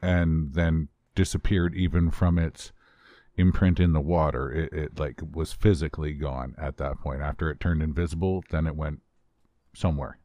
and 0.00 0.54
then 0.54 0.88
disappeared 1.14 1.74
even 1.74 2.10
from 2.10 2.38
its 2.38 2.72
imprint 3.36 3.78
in 3.78 3.92
the 3.92 4.00
water. 4.00 4.50
It, 4.50 4.72
it 4.72 4.98
like 4.98 5.20
was 5.32 5.52
physically 5.52 6.12
gone 6.12 6.54
at 6.58 6.76
that 6.78 6.98
point. 6.98 7.22
After 7.22 7.50
it 7.50 7.60
turned 7.60 7.82
invisible, 7.82 8.42
then 8.50 8.66
it 8.66 8.74
went 8.74 9.00
somewhere. 9.74 10.18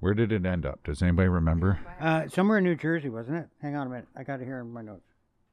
Where 0.00 0.14
did 0.14 0.32
it 0.32 0.44
end 0.46 0.64
up? 0.66 0.82
Does 0.84 1.02
anybody 1.02 1.28
remember? 1.28 1.78
Uh, 2.00 2.26
somewhere 2.28 2.58
in 2.58 2.64
New 2.64 2.74
Jersey, 2.74 3.08
wasn't 3.10 3.36
it? 3.38 3.48
Hang 3.60 3.76
on 3.76 3.86
a 3.86 3.90
minute. 3.90 4.08
I 4.16 4.22
got 4.24 4.40
it 4.40 4.44
here 4.46 4.58
in 4.60 4.72
my 4.72 4.82
notes. 4.82 5.04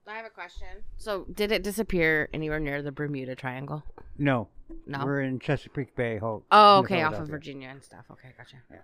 I 0.07 0.15
have 0.15 0.25
a 0.25 0.29
question. 0.29 0.67
So, 0.95 1.25
did 1.33 1.51
it 1.51 1.63
disappear 1.63 2.29
anywhere 2.33 2.59
near 2.61 2.81
the 2.81 2.93
Bermuda 2.93 3.35
Triangle? 3.35 3.83
No. 4.17 4.47
No. 4.85 5.03
We're 5.03 5.19
in 5.21 5.39
Chesapeake 5.39 5.95
Bay. 5.97 6.17
Ho- 6.17 6.43
Oh, 6.49 6.79
okay, 6.79 7.01
off 7.03 7.15
of 7.15 7.27
Virginia 7.27 7.67
and 7.67 7.83
stuff. 7.83 8.05
Okay, 8.11 8.29
gotcha. 8.37 8.55
Yeah, 8.71 8.77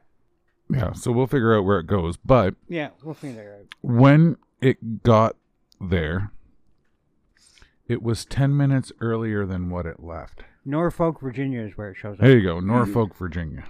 Yeah, 0.70 0.92
so 0.94 1.14
we'll 1.14 1.28
figure 1.28 1.58
out 1.58 1.64
where 1.64 1.80
it 1.80 1.88
goes. 1.88 2.18
But 2.18 2.56
Yeah, 2.68 2.90
we'll 3.04 3.14
find 3.14 3.38
that 3.38 3.48
out. 3.48 3.66
when 3.82 4.36
it 4.60 5.02
got 5.04 5.38
there, 5.80 6.32
it 7.88 8.02
was 8.04 8.26
10 8.26 8.56
minutes 8.58 8.92
earlier 9.00 9.46
than 9.46 9.70
what 9.70 9.86
it 9.86 10.02
left. 10.04 10.44
Norfolk, 10.66 11.22
Virginia 11.22 11.62
is 11.62 11.78
where 11.78 11.92
it 11.92 11.96
shows 11.98 12.16
up. 12.16 12.20
There 12.20 12.38
you 12.38 12.44
go, 12.44 12.60
Norfolk, 12.60 13.16
Virginia. 13.16 13.64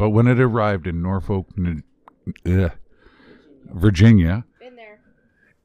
But 0.00 0.10
when 0.10 0.26
it 0.26 0.40
arrived 0.40 0.86
in 0.86 1.02
Norfolk, 1.02 1.48
N- 1.58 1.84
ugh, 2.46 2.72
Virginia, 3.66 4.46
Been 4.58 4.74
there. 4.74 4.98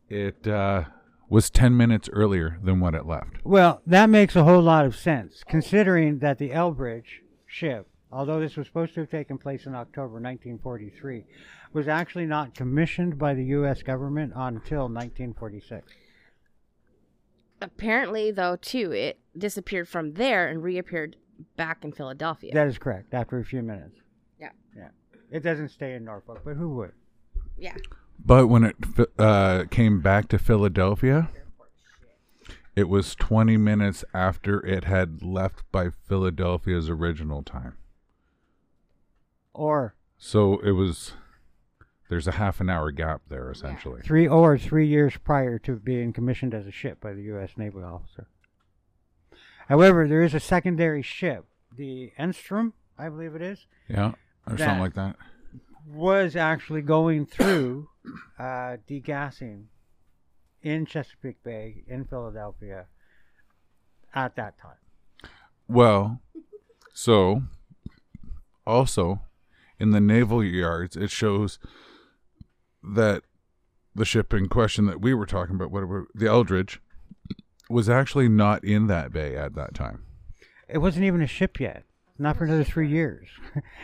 it 0.10 0.46
uh, 0.46 0.84
was 1.30 1.50
10 1.50 1.78
minutes 1.78 2.10
earlier 2.12 2.60
than 2.62 2.82
when 2.82 2.96
it 2.96 3.06
left. 3.06 3.38
Well, 3.46 3.82
that 3.88 4.10
makes 4.10 4.36
a 4.36 4.44
whole 4.44 4.62
lot 4.62 4.84
of 4.86 4.94
sense, 4.94 5.46
considering 5.48 6.20
that 6.20 6.38
the 6.38 6.52
Eldridge 6.52 7.22
ship, 7.46 7.88
although 8.12 8.42
this 8.42 8.58
was 8.58 8.68
supposed 8.68 8.94
to 8.96 9.00
have 9.00 9.10
taken 9.10 9.38
place 9.38 9.66
in 9.66 9.74
October 9.74 10.16
1943, 10.16 11.24
was 11.72 11.88
actually 11.88 12.26
not 12.26 12.54
commissioned 12.54 13.18
by 13.18 13.36
the 13.36 13.46
U.S. 13.46 13.84
government 13.84 14.34
until 14.36 14.90
1946. 14.90 15.94
Apparently, 17.62 18.32
though, 18.32 18.58
too, 18.58 18.92
it 18.92 19.18
disappeared 19.38 19.88
from 19.88 20.16
there 20.16 20.50
and 20.50 20.62
reappeared 20.62 21.16
back 21.56 21.86
in 21.86 21.94
Philadelphia. 21.94 22.54
That 22.54 22.68
is 22.68 22.78
correct, 22.78 23.14
after 23.14 23.40
a 23.40 23.46
few 23.46 23.62
minutes. 23.62 24.02
Yeah. 24.40 24.50
Yeah. 24.76 24.90
It 25.32 25.42
doesn't 25.44 25.70
stay 25.70 25.94
in 25.94 26.06
Norfolk, 26.06 26.42
but 26.46 26.56
who 26.56 26.70
would? 26.76 26.92
yeah. 27.58 27.76
But 28.18 28.48
when 28.48 28.64
it 28.64 28.76
uh, 29.20 29.66
came 29.70 30.00
back 30.02 30.30
to 30.30 30.40
Philadelphia, 30.40 31.30
it 32.76 32.88
was 32.88 33.14
20 33.16 33.58
minutes 33.58 34.06
after 34.14 34.66
it 34.66 34.86
had 34.86 35.22
left 35.22 35.64
by 35.72 35.90
Philadelphia's 35.90 36.90
original 36.90 37.44
time. 37.44 37.76
Or 39.54 39.96
So 40.18 40.60
it 40.60 40.72
was, 40.72 41.12
there's 42.10 42.28
a 42.28 42.34
half 42.34 42.62
an 42.62 42.70
hour 42.70 42.92
gap 42.92 43.22
there, 43.30 43.52
essentially. 43.52 44.02
three 44.02 44.28
or 44.28 44.58
three 44.58 44.88
years 44.88 45.18
prior 45.18 45.60
to 45.60 45.76
being 45.76 46.14
commissioned 46.14 46.54
as 46.54 46.66
a 46.68 46.72
ship 46.72 47.02
by 47.02 47.14
the 47.14 47.24
U.S. 47.24 47.52
Naval 47.58 47.84
officer. 47.84 48.28
However, 49.68 50.08
there 50.08 50.24
is 50.24 50.34
a 50.34 50.40
secondary 50.40 51.02
ship, 51.02 51.46
the 51.76 52.14
Engstrom, 52.18 52.72
I 52.98 53.10
believe 53.10 53.36
it 53.36 53.42
is, 53.42 53.66
Yeah, 53.90 54.14
or 54.48 54.58
something 54.58 54.80
like 54.80 54.94
that. 54.94 55.16
was 55.88 56.36
actually 56.36 56.82
going 56.82 57.26
through 57.26 57.90
uh, 58.40 58.78
degaussing 58.88 59.66
in 60.62 60.86
Chesapeake 60.86 61.44
Bay 61.44 61.84
in 61.88 62.06
Philadelphia 62.06 62.88
at 64.14 64.36
that 64.36 64.58
time. 64.58 65.30
Well, 65.68 66.22
so 66.94 67.44
also 68.66 69.22
in 69.80 69.92
the 69.92 70.02
naval 70.02 70.44
yards, 70.44 70.96
it 70.96 71.12
shows 71.12 71.60
that 72.84 73.24
the 73.94 74.06
ship 74.06 74.34
in 74.34 74.48
question 74.48 74.86
that 74.86 75.02
we 75.02 75.14
were 75.14 75.26
talking 75.26 75.56
about, 75.56 75.72
whatever 75.72 76.08
the 76.14 76.28
Eldridge, 76.28 76.82
was 77.70 77.90
actually 77.90 78.30
not 78.30 78.64
in 78.64 78.88
that 78.88 79.12
bay 79.12 79.36
at 79.36 79.56
that 79.56 79.74
time. 79.74 80.04
It 80.68 80.80
wasn't 80.80 81.06
even 81.06 81.22
a 81.22 81.28
ship 81.28 81.60
yet, 81.60 81.84
not 82.18 82.38
for 82.38 82.46
another 82.46 82.64
three 82.64 82.90
years. 82.90 83.28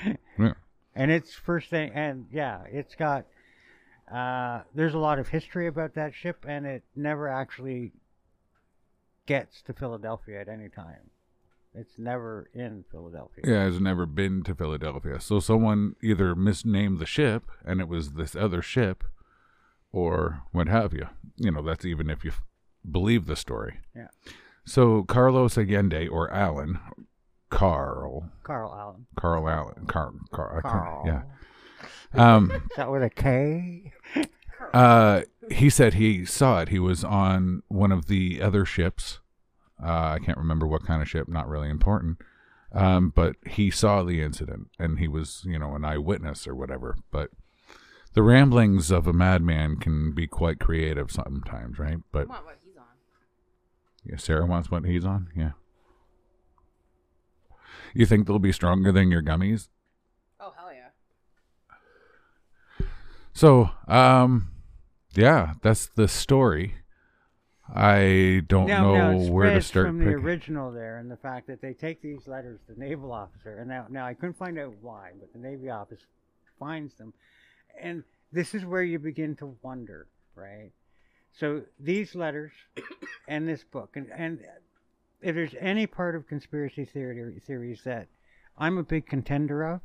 Yeah. 0.39 0.53
and 0.95 1.11
it's 1.11 1.33
first 1.33 1.69
thing, 1.69 1.91
and 1.93 2.25
yeah, 2.31 2.61
it's 2.71 2.95
got. 2.95 3.25
Uh, 4.11 4.61
there's 4.73 4.93
a 4.93 4.97
lot 4.99 5.19
of 5.19 5.27
history 5.29 5.67
about 5.67 5.93
that 5.95 6.13
ship, 6.13 6.45
and 6.47 6.65
it 6.65 6.83
never 6.95 7.27
actually 7.29 7.91
gets 9.25 9.61
to 9.63 9.73
Philadelphia 9.73 10.41
at 10.41 10.49
any 10.49 10.67
time. 10.67 11.11
It's 11.73 11.97
never 11.97 12.49
in 12.53 12.83
Philadelphia. 12.91 13.43
Yeah, 13.47 13.65
it's 13.67 13.79
never 13.79 14.05
been 14.05 14.43
to 14.43 14.55
Philadelphia. 14.55 15.21
So 15.21 15.39
someone 15.39 15.95
either 16.03 16.35
misnamed 16.35 16.99
the 16.99 17.05
ship 17.05 17.43
and 17.63 17.79
it 17.79 17.87
was 17.87 18.11
this 18.13 18.35
other 18.35 18.61
ship 18.61 19.05
or 19.93 20.41
what 20.51 20.67
have 20.67 20.93
you. 20.93 21.07
You 21.37 21.51
know, 21.51 21.61
that's 21.61 21.85
even 21.85 22.09
if 22.09 22.25
you 22.25 22.31
f- 22.31 22.41
believe 22.89 23.25
the 23.25 23.37
story. 23.37 23.79
Yeah. 23.95 24.07
So 24.65 25.03
Carlos 25.03 25.57
Allende 25.57 26.07
or 26.09 26.29
Allen, 26.33 26.79
Carl, 27.51 28.29
Carl 28.43 28.73
Allen. 28.73 29.05
Carl 29.15 29.47
Allen, 29.47 29.85
Carl, 29.87 30.15
Carl, 30.31 30.61
Carl. 30.61 31.03
yeah. 31.05 31.21
Um, 32.13 32.49
Is 32.51 32.61
that 32.77 32.91
with 32.91 33.03
a 33.03 33.09
K? 33.09 33.93
uh, 34.73 35.21
he 35.51 35.69
said 35.69 35.93
he 35.95 36.25
saw 36.25 36.61
it. 36.61 36.69
He 36.69 36.79
was 36.79 37.03
on 37.03 37.61
one 37.67 37.91
of 37.91 38.07
the 38.07 38.41
other 38.41 38.65
ships. 38.65 39.19
Uh, 39.81 40.15
I 40.15 40.19
can't 40.23 40.37
remember 40.37 40.65
what 40.67 40.85
kind 40.85 41.01
of 41.01 41.09
ship. 41.09 41.27
Not 41.27 41.47
really 41.47 41.69
important. 41.69 42.17
Um, 42.73 43.11
but 43.13 43.35
he 43.45 43.69
saw 43.69 44.03
the 44.03 44.21
incident, 44.21 44.69
and 44.79 44.99
he 44.99 45.07
was, 45.07 45.43
you 45.45 45.59
know, 45.59 45.75
an 45.75 45.83
eyewitness 45.83 46.47
or 46.47 46.55
whatever. 46.55 46.95
But 47.11 47.29
the 48.13 48.23
ramblings 48.23 48.91
of 48.91 49.07
a 49.07 49.13
madman 49.13 49.77
can 49.77 50.13
be 50.13 50.27
quite 50.27 50.59
creative 50.59 51.11
sometimes, 51.11 51.79
right? 51.79 51.97
But 52.11 52.27
want 52.29 52.45
what 52.45 52.57
he's 52.63 52.77
on. 52.77 52.83
yeah, 54.05 54.17
Sarah 54.17 54.45
wants 54.45 54.69
what 54.71 54.85
he's 54.85 55.03
on. 55.05 55.29
Yeah. 55.35 55.51
You 57.93 58.05
think 58.05 58.27
they'll 58.27 58.39
be 58.39 58.51
stronger 58.51 58.91
than 58.91 59.11
your 59.11 59.21
gummies? 59.21 59.67
Oh, 60.39 60.53
hell 60.57 60.71
yeah. 60.73 62.85
So, 63.33 63.71
um, 63.87 64.51
yeah, 65.13 65.53
that's 65.61 65.87
the 65.87 66.07
story. 66.07 66.75
I 67.73 68.43
don't 68.47 68.67
now, 68.67 68.93
now 68.93 69.11
know 69.11 69.21
it 69.21 69.31
where 69.31 69.45
to 69.45 69.61
spreads 69.61 69.67
start 69.67 69.87
from 69.87 69.99
the 69.99 70.11
original 70.11 70.71
there, 70.71 70.97
and 70.97 71.09
the 71.09 71.17
fact 71.17 71.47
that 71.47 71.61
they 71.61 71.73
take 71.73 72.01
these 72.01 72.27
letters 72.27 72.59
to 72.67 72.73
the 72.73 72.79
naval 72.79 73.13
officer, 73.13 73.59
and 73.59 73.69
now, 73.69 73.85
now 73.89 74.05
I 74.05 74.13
couldn't 74.13 74.37
find 74.37 74.59
out 74.59 74.73
why, 74.81 75.11
but 75.19 75.31
the 75.31 75.39
Navy 75.39 75.69
office 75.69 76.01
finds 76.59 76.95
them, 76.95 77.13
and 77.79 78.03
this 78.33 78.53
is 78.53 78.65
where 78.65 78.83
you 78.83 78.99
begin 78.99 79.37
to 79.37 79.55
wonder, 79.61 80.07
right? 80.35 80.71
So 81.31 81.61
these 81.79 82.13
letters 82.13 82.51
and 83.27 83.47
this 83.47 83.63
book, 83.63 83.95
and 83.95 84.07
and 84.13 84.39
if 85.21 85.35
there's 85.35 85.55
any 85.59 85.87
part 85.87 86.15
of 86.15 86.27
conspiracy 86.27 86.85
theory 86.85 87.39
theories 87.45 87.83
that 87.83 88.07
I'm 88.57 88.77
a 88.77 88.83
big 88.83 89.05
contender 89.07 89.63
of, 89.63 89.81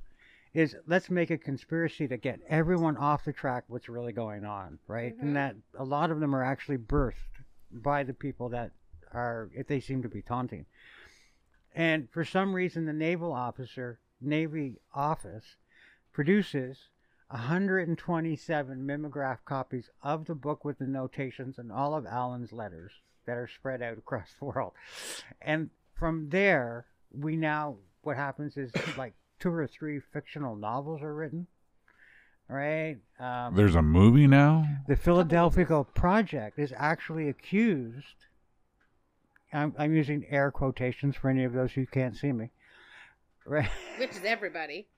is 0.54 0.74
let's 0.86 1.10
make 1.10 1.30
a 1.30 1.36
conspiracy 1.36 2.08
to 2.08 2.16
get 2.16 2.40
everyone 2.48 2.96
off 2.96 3.24
the 3.24 3.32
track 3.32 3.64
what's 3.68 3.88
really 3.88 4.12
going 4.12 4.44
on, 4.44 4.78
right? 4.86 5.16
Mhm. 5.16 5.22
And 5.22 5.36
that 5.36 5.56
a 5.74 5.84
lot 5.84 6.10
of 6.10 6.20
them 6.20 6.34
are 6.34 6.42
actually 6.42 6.78
birthed 6.78 7.44
by 7.70 8.02
the 8.02 8.14
people 8.14 8.48
that 8.50 8.72
are 9.12 9.50
if 9.54 9.66
they 9.66 9.80
seem 9.80 10.02
to 10.02 10.08
be 10.08 10.22
taunting. 10.22 10.64
And 11.74 12.10
for 12.10 12.24
some 12.24 12.54
reason 12.54 12.86
the 12.86 12.92
naval 12.94 13.32
officer, 13.32 14.00
Navy 14.18 14.80
office 14.94 15.56
produces 16.12 16.88
127 17.28 18.86
mimeograph 18.86 19.44
copies 19.44 19.90
of 20.02 20.24
the 20.24 20.34
book 20.34 20.64
with 20.64 20.78
the 20.78 20.86
notations 20.86 21.58
and 21.58 21.70
all 21.70 21.94
of 21.94 22.06
Allen's 22.06 22.52
letters 22.52 23.02
that 23.26 23.36
are 23.36 23.48
spread 23.48 23.82
out 23.82 23.98
across 23.98 24.28
the 24.38 24.44
world. 24.46 24.72
And 25.40 25.70
from 25.94 26.28
there, 26.30 26.86
we 27.12 27.36
now, 27.36 27.76
what 28.02 28.16
happens 28.16 28.56
is 28.56 28.70
like 28.96 29.14
two 29.38 29.52
or 29.52 29.66
three 29.66 30.00
fictional 30.12 30.56
novels 30.56 31.02
are 31.02 31.14
written, 31.14 31.46
right? 32.48 32.96
Um, 33.18 33.54
There's 33.54 33.74
a 33.74 33.82
movie 33.82 34.26
now. 34.26 34.66
the 34.88 34.96
Philadelphia 34.96 35.84
Project 35.94 36.58
is 36.58 36.72
actually 36.76 37.28
accused. 37.28 38.26
I'm, 39.52 39.74
I'm 39.78 39.94
using 39.94 40.24
air 40.28 40.50
quotations 40.50 41.16
for 41.16 41.28
any 41.30 41.44
of 41.44 41.52
those 41.52 41.72
who 41.72 41.86
can't 41.86 42.16
see 42.16 42.32
me. 42.32 42.50
Right. 43.46 43.70
Which 43.98 44.10
is 44.10 44.24
everybody. 44.24 44.88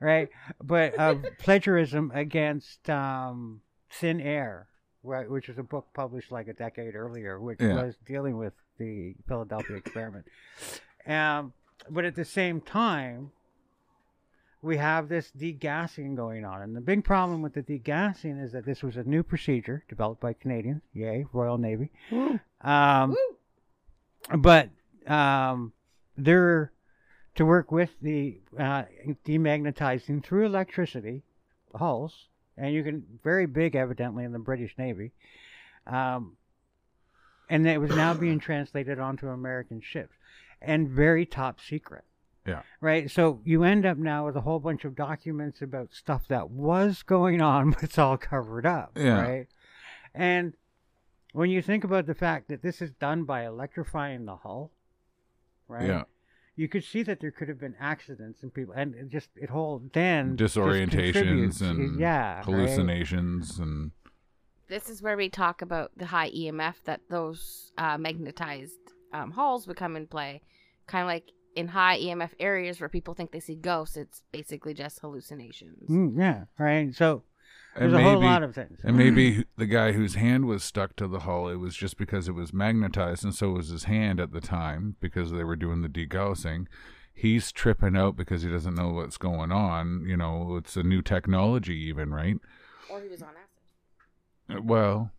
right? 0.00 0.28
But 0.62 0.98
uh, 0.98 1.16
plagiarism 1.38 2.12
against 2.14 2.88
um, 2.90 3.62
Thin 3.90 4.20
Air, 4.20 4.68
right, 5.02 5.28
which 5.30 5.48
was 5.48 5.58
a 5.58 5.62
book 5.62 5.86
published 5.94 6.30
like 6.32 6.48
a 6.48 6.52
decade 6.52 6.94
earlier, 6.94 7.38
which 7.40 7.60
Yeah. 7.60 7.82
was 7.84 7.96
dealing 8.06 8.36
with 8.36 8.52
the 8.78 9.14
Philadelphia 9.26 9.76
experiment. 9.76 10.26
Um, 11.06 11.52
but 11.90 12.04
at 12.04 12.14
the 12.14 12.24
same 12.24 12.60
time, 12.60 13.30
we 14.60 14.76
have 14.76 15.08
this 15.08 15.30
degaussing 15.30 16.16
going 16.16 16.44
on. 16.44 16.62
And 16.62 16.76
the 16.76 16.80
big 16.80 17.04
problem 17.04 17.42
with 17.42 17.54
the 17.54 17.62
degaussing 17.62 18.42
is 18.42 18.52
that 18.52 18.64
this 18.64 18.82
was 18.82 18.96
a 18.96 19.04
new 19.04 19.22
procedure 19.22 19.84
developed 19.88 20.20
by 20.20 20.32
Canadians, 20.32 20.82
yay, 20.92 21.26
Royal 21.32 21.58
Navy. 21.58 21.90
Um, 22.60 23.16
but 24.36 24.70
um, 25.06 25.72
they're 26.16 26.72
to 27.36 27.46
work 27.46 27.70
with 27.70 27.90
the 28.02 28.40
uh, 28.58 28.82
demagnetizing 29.24 30.24
through 30.24 30.44
electricity 30.46 31.22
the 31.70 31.78
hulls, 31.78 32.26
and 32.58 32.74
you 32.74 32.82
can 32.82 33.04
very 33.22 33.46
big, 33.46 33.74
evidently, 33.76 34.24
in 34.24 34.32
the 34.32 34.38
British 34.38 34.74
Navy. 34.78 35.12
Um, 35.86 36.36
and 37.48 37.66
it 37.66 37.80
was 37.80 37.90
now 37.90 38.14
being 38.14 38.38
translated 38.38 38.98
onto 38.98 39.28
American 39.28 39.80
ships, 39.80 40.14
and 40.60 40.88
very 40.88 41.24
top 41.24 41.60
secret. 41.60 42.04
Yeah. 42.46 42.62
Right. 42.80 43.10
So 43.10 43.40
you 43.44 43.62
end 43.62 43.84
up 43.84 43.98
now 43.98 44.26
with 44.26 44.36
a 44.36 44.40
whole 44.40 44.58
bunch 44.58 44.84
of 44.84 44.96
documents 44.96 45.60
about 45.60 45.92
stuff 45.92 46.26
that 46.28 46.50
was 46.50 47.02
going 47.02 47.42
on, 47.42 47.70
but 47.70 47.82
it's 47.82 47.98
all 47.98 48.16
covered 48.16 48.64
up. 48.64 48.92
Yeah. 48.96 49.20
Right. 49.20 49.46
And 50.14 50.54
when 51.32 51.50
you 51.50 51.60
think 51.60 51.84
about 51.84 52.06
the 52.06 52.14
fact 52.14 52.48
that 52.48 52.62
this 52.62 52.80
is 52.80 52.90
done 52.92 53.24
by 53.24 53.44
electrifying 53.44 54.24
the 54.24 54.36
hull, 54.36 54.72
right? 55.68 55.86
Yeah. 55.86 56.04
You 56.58 56.68
could 56.68 56.82
see 56.82 57.04
that 57.04 57.20
there 57.20 57.30
could 57.30 57.48
have 57.48 57.60
been 57.60 57.76
accidents 57.78 58.42
and 58.42 58.52
people, 58.52 58.74
and 58.76 58.92
it 58.94 59.10
just 59.10 59.28
it 59.36 59.48
whole 59.48 59.80
then 59.92 60.36
Disorientations 60.36 61.62
and 61.62 62.00
yeah, 62.00 62.36
right? 62.36 62.44
hallucinations 62.44 63.60
and 63.60 63.92
This 64.68 64.90
is 64.90 65.00
where 65.00 65.16
we 65.16 65.28
talk 65.28 65.62
about 65.62 65.92
the 65.96 66.06
high 66.06 66.30
EMF 66.30 66.74
that 66.84 67.00
those 67.08 67.70
uh, 67.78 67.96
magnetized 67.96 68.80
um, 69.12 69.30
halls 69.30 69.68
would 69.68 69.76
come 69.76 69.94
in 69.94 70.08
play. 70.08 70.42
Kind 70.88 71.02
of 71.02 71.06
like 71.06 71.30
in 71.54 71.68
high 71.68 71.98
EMF 72.00 72.30
areas 72.40 72.80
where 72.80 72.88
people 72.88 73.14
think 73.14 73.30
they 73.30 73.40
see 73.40 73.54
ghosts, 73.54 73.96
it's 73.96 74.22
basically 74.32 74.74
just 74.74 74.98
hallucinations. 74.98 75.88
Mm, 75.88 76.18
yeah, 76.18 76.44
right. 76.58 76.92
So 76.92 77.22
and 77.74 77.92
there's 77.92 78.00
a 78.00 78.02
whole 78.02 78.20
lot 78.20 78.42
of 78.42 78.54
things. 78.54 78.78
and 78.82 78.96
maybe 78.96 79.44
the 79.56 79.66
guy 79.66 79.92
whose 79.92 80.14
hand 80.14 80.46
was 80.46 80.64
stuck 80.64 80.96
to 80.96 81.06
the 81.06 81.20
hull, 81.20 81.48
it 81.48 81.56
was 81.56 81.76
just 81.76 81.96
because 81.96 82.28
it 82.28 82.32
was 82.32 82.52
magnetized, 82.52 83.24
and 83.24 83.34
so 83.34 83.50
was 83.50 83.68
his 83.68 83.84
hand 83.84 84.18
at 84.20 84.32
the 84.32 84.40
time 84.40 84.96
because 85.00 85.30
they 85.32 85.44
were 85.44 85.56
doing 85.56 85.82
the 85.82 85.88
degaussing. 85.88 86.66
He's 87.12 87.50
tripping 87.50 87.96
out 87.96 88.16
because 88.16 88.42
he 88.42 88.48
doesn't 88.50 88.74
know 88.76 88.90
what's 88.90 89.16
going 89.18 89.50
on. 89.50 90.04
You 90.06 90.16
know, 90.16 90.56
it's 90.56 90.76
a 90.76 90.82
new 90.84 91.02
technology, 91.02 91.74
even 91.74 92.12
right? 92.12 92.36
Or 92.90 93.00
he 93.00 93.08
was 93.08 93.22
on 93.22 93.30
acid. 93.30 94.58
Uh, 94.58 94.62
Well, 94.62 95.10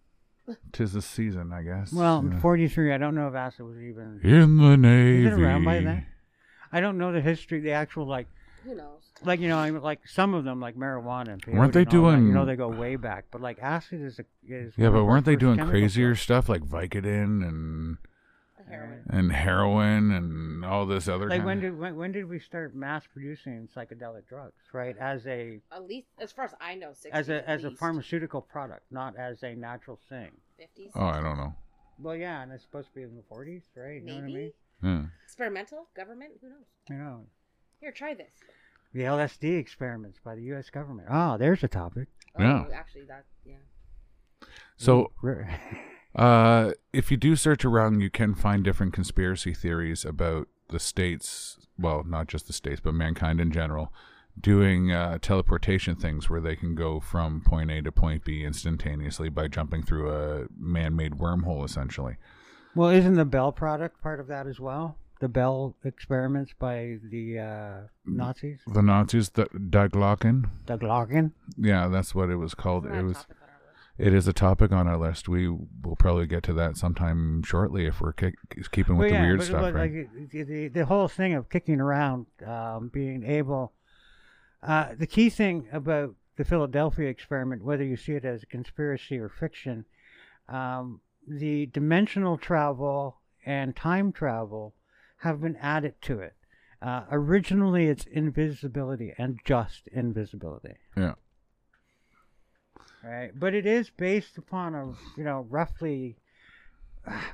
tis 0.71 0.93
the 0.93 1.01
season, 1.01 1.51
I 1.51 1.61
guess. 1.61 1.91
Well, 1.91 2.23
you 2.23 2.29
know. 2.29 2.39
43. 2.39 2.93
I 2.93 2.97
don't 2.97 3.15
know 3.15 3.27
if 3.27 3.35
acid 3.35 3.65
was 3.65 3.77
even. 3.77 4.21
in 4.23 4.57
the 4.57 4.77
navy. 4.77 5.25
Is 5.27 5.33
it 5.33 5.39
around 5.41 5.65
by 5.65 5.81
then? 5.81 6.05
I 6.71 6.79
don't 6.81 6.97
know 6.97 7.11
the 7.11 7.21
history, 7.21 7.59
the 7.59 7.71
actual 7.71 8.05
like, 8.07 8.27
Who 8.69 8.75
knows? 8.75 9.01
like 9.23 9.39
you 9.39 9.47
know, 9.49 9.57
I 9.57 9.71
mean, 9.71 9.81
like 9.81 10.07
some 10.07 10.33
of 10.33 10.43
them, 10.43 10.59
like 10.59 10.75
marijuana 10.77 11.29
and 11.33 11.41
peyote 11.41 11.53
Weren't 11.55 11.73
they 11.73 11.81
and 11.81 11.95
all 11.95 12.11
that, 12.11 12.17
You 12.17 12.33
know, 12.33 12.45
they 12.45 12.55
go 12.55 12.67
way 12.69 12.95
back, 12.95 13.25
but 13.31 13.41
like 13.41 13.57
acid 13.61 14.01
is 14.01 14.19
a 14.19 14.25
is. 14.47 14.73
Yeah, 14.77 14.85
one 14.89 14.93
but 14.93 14.99
of 14.99 15.05
weren't 15.07 15.25
they 15.25 15.33
first 15.33 15.39
doing 15.39 15.57
chemical 15.57 15.79
crazier 15.79 16.07
drugs. 16.09 16.21
stuff 16.21 16.49
like 16.49 16.61
Vicodin 16.61 17.45
and 17.47 17.97
The 18.57 18.63
heroin. 18.65 19.03
and 19.09 19.31
heroin 19.31 20.11
and 20.11 20.63
all 20.65 20.85
this 20.85 21.07
other 21.07 21.27
Like 21.27 21.39
kind 21.39 21.45
when 21.45 21.57
of- 21.57 21.61
did 21.63 21.79
when, 21.79 21.95
when 21.95 22.11
did 22.11 22.29
we 22.29 22.39
start 22.39 22.75
mass 22.75 23.07
producing 23.11 23.67
psychedelic 23.75 24.27
drugs? 24.27 24.53
Right, 24.71 24.95
as 24.99 25.25
a 25.25 25.59
At 25.71 25.87
least, 25.87 26.07
as 26.19 26.31
far 26.31 26.45
as 26.45 26.53
I 26.61 26.75
know, 26.75 26.89
60s 26.91 27.09
as 27.11 27.29
a 27.29 27.37
at 27.37 27.45
as 27.45 27.63
a 27.63 27.71
pharmaceutical 27.71 28.41
product, 28.41 28.83
not 28.91 29.15
as 29.17 29.41
a 29.43 29.55
natural 29.55 29.99
thing. 30.09 30.31
50s. 30.61 30.91
Oh, 30.95 31.05
I 31.05 31.21
don't 31.21 31.37
know. 31.37 31.55
Well, 32.01 32.15
yeah, 32.15 32.43
and 32.43 32.51
it's 32.53 32.63
supposed 32.63 32.87
to 32.89 32.95
be 32.95 33.01
in 33.01 33.15
the 33.17 33.23
40s, 33.23 33.63
right? 33.75 33.95
You 33.95 34.01
know 34.07 34.13
what 34.15 34.23
I 34.23 34.25
mean? 34.27 34.33
Maybe. 34.35 34.53
Yeah. 34.83 35.01
Experimental? 35.25 35.87
Government? 35.95 36.31
Who 36.41 36.47
knows? 36.49 36.65
You 36.89 36.95
know, 36.95 37.25
Here, 37.81 37.91
try 37.91 38.13
this. 38.13 38.31
The 38.93 39.01
LSD 39.01 39.57
experiments 39.57 40.19
by 40.23 40.35
the 40.35 40.43
U.S. 40.43 40.69
government. 40.69 41.07
Ah, 41.11 41.37
there's 41.37 41.63
a 41.63 41.67
topic. 41.67 42.07
Yeah. 42.37 42.65
Oh, 42.67 42.73
actually, 42.73 43.05
that, 43.05 43.25
yeah. 43.45 44.47
So, 44.77 45.11
uh, 46.15 46.71
if 46.93 47.11
you 47.11 47.17
do 47.17 47.35
search 47.35 47.65
around, 47.65 48.01
you 48.01 48.09
can 48.09 48.33
find 48.33 48.63
different 48.63 48.93
conspiracy 48.93 49.53
theories 49.53 50.05
about 50.05 50.47
the 50.69 50.79
states. 50.79 51.57
Well, 51.77 52.03
not 52.03 52.27
just 52.27 52.47
the 52.47 52.53
states, 52.53 52.81
but 52.83 52.93
mankind 52.93 53.39
in 53.39 53.51
general, 53.51 53.93
doing 54.39 54.91
uh, 54.91 55.17
teleportation 55.21 55.95
things 55.95 56.29
where 56.29 56.41
they 56.41 56.55
can 56.55 56.75
go 56.75 56.99
from 56.99 57.41
point 57.41 57.71
A 57.71 57.81
to 57.81 57.91
point 57.91 58.23
B 58.23 58.43
instantaneously 58.43 59.29
by 59.29 59.47
jumping 59.47 59.83
through 59.83 60.11
a 60.11 60.47
man-made 60.57 61.13
wormhole, 61.13 61.63
essentially. 61.63 62.17
Well, 62.75 62.89
isn't 62.89 63.15
the 63.15 63.25
Bell 63.25 63.51
product 63.51 64.01
part 64.01 64.19
of 64.19 64.27
that 64.27 64.47
as 64.47 64.59
well? 64.59 64.97
The 65.19 65.27
Bell 65.27 65.75
experiments 65.83 66.53
by 66.57 66.97
the 67.03 67.39
uh, 67.39 67.77
Nazis, 68.05 68.59
The 68.65 68.81
Nazis, 68.81 69.29
the 69.31 69.45
Daglocken. 69.47 70.49
the 70.65 70.77
Glocken. 70.77 71.31
Yeah, 71.57 71.89
that's 71.89 72.15
what 72.15 72.29
it 72.29 72.37
was 72.37 72.53
called. 72.53 72.85
It 72.85 73.03
was. 73.03 73.17
topic 73.17 73.35
on 73.41 73.49
our 73.49 73.67
list? 73.67 73.97
It 73.97 74.13
is 74.13 74.27
a 74.29 74.33
topic 74.33 74.71
on 74.71 74.87
our 74.87 74.97
list. 74.97 75.27
We 75.27 75.49
will 75.49 75.97
probably 75.97 76.25
get 76.25 76.43
to 76.43 76.53
that 76.53 76.77
sometime 76.77 77.43
shortly 77.43 77.85
if 77.85 77.99
we're 77.99 78.13
ki- 78.13 78.35
keeping 78.71 78.95
with 78.95 79.11
Well, 79.11 79.21
the 79.21 79.27
weird 79.27 79.39
but, 79.39 79.45
stuff, 79.47 79.61
but, 79.61 79.73
right? 79.73 79.91
like, 79.93 80.29
the, 80.31 80.43
the 80.43 80.67
the 80.69 80.85
whole 80.85 81.09
thing 81.09 81.33
of 81.33 81.49
kicking 81.49 81.81
around, 81.81 82.27
um, 82.45 82.89
being 82.93 83.23
able. 83.25 83.73
Uh, 84.63 84.89
the 84.97 85.07
key 85.07 85.29
thing 85.29 85.67
about 85.73 86.15
the 86.37 86.45
Philadelphia 86.45 87.09
experiment, 87.09 87.63
whether 87.63 87.83
you 87.83 87.97
see 87.97 88.13
it 88.13 88.23
as 88.23 88.43
a 88.43 88.45
conspiracy 88.45 89.17
or 89.17 89.27
fiction, 89.27 89.83
um, 90.47 91.01
the 91.27 91.65
dimensional 91.67 92.37
travel 92.37 93.17
and 93.45 93.75
time 93.75 94.11
travel 94.13 94.73
have 95.19 95.41
been 95.41 95.57
added 95.57 95.95
to 96.01 96.19
it. 96.19 96.33
Uh, 96.81 97.03
originally, 97.11 97.87
it's 97.87 98.05
invisibility 98.05 99.13
and 99.17 99.39
just 99.43 99.87
invisibility. 99.89 100.75
yeah. 100.95 101.13
right? 103.03 103.31
But 103.37 103.53
it 103.53 103.65
is 103.65 103.89
based 103.89 104.37
upon 104.37 104.75
a 104.75 104.93
you 105.17 105.23
know 105.23 105.45
roughly. 105.49 106.17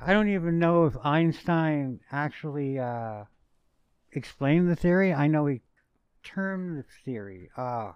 I 0.00 0.12
don't 0.12 0.28
even 0.28 0.58
know 0.58 0.86
if 0.86 0.96
Einstein 1.04 2.00
actually 2.10 2.78
uh, 2.78 3.24
explained 4.12 4.68
the 4.68 4.76
theory. 4.76 5.12
I 5.12 5.26
know 5.26 5.46
he 5.46 5.60
termed 6.24 6.78
the 6.78 6.84
theory. 7.04 7.50
Uh, 7.56 7.92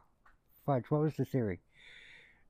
fudge. 0.64 0.84
What 0.88 1.00
was 1.00 1.16
the 1.16 1.24
theory? 1.24 1.60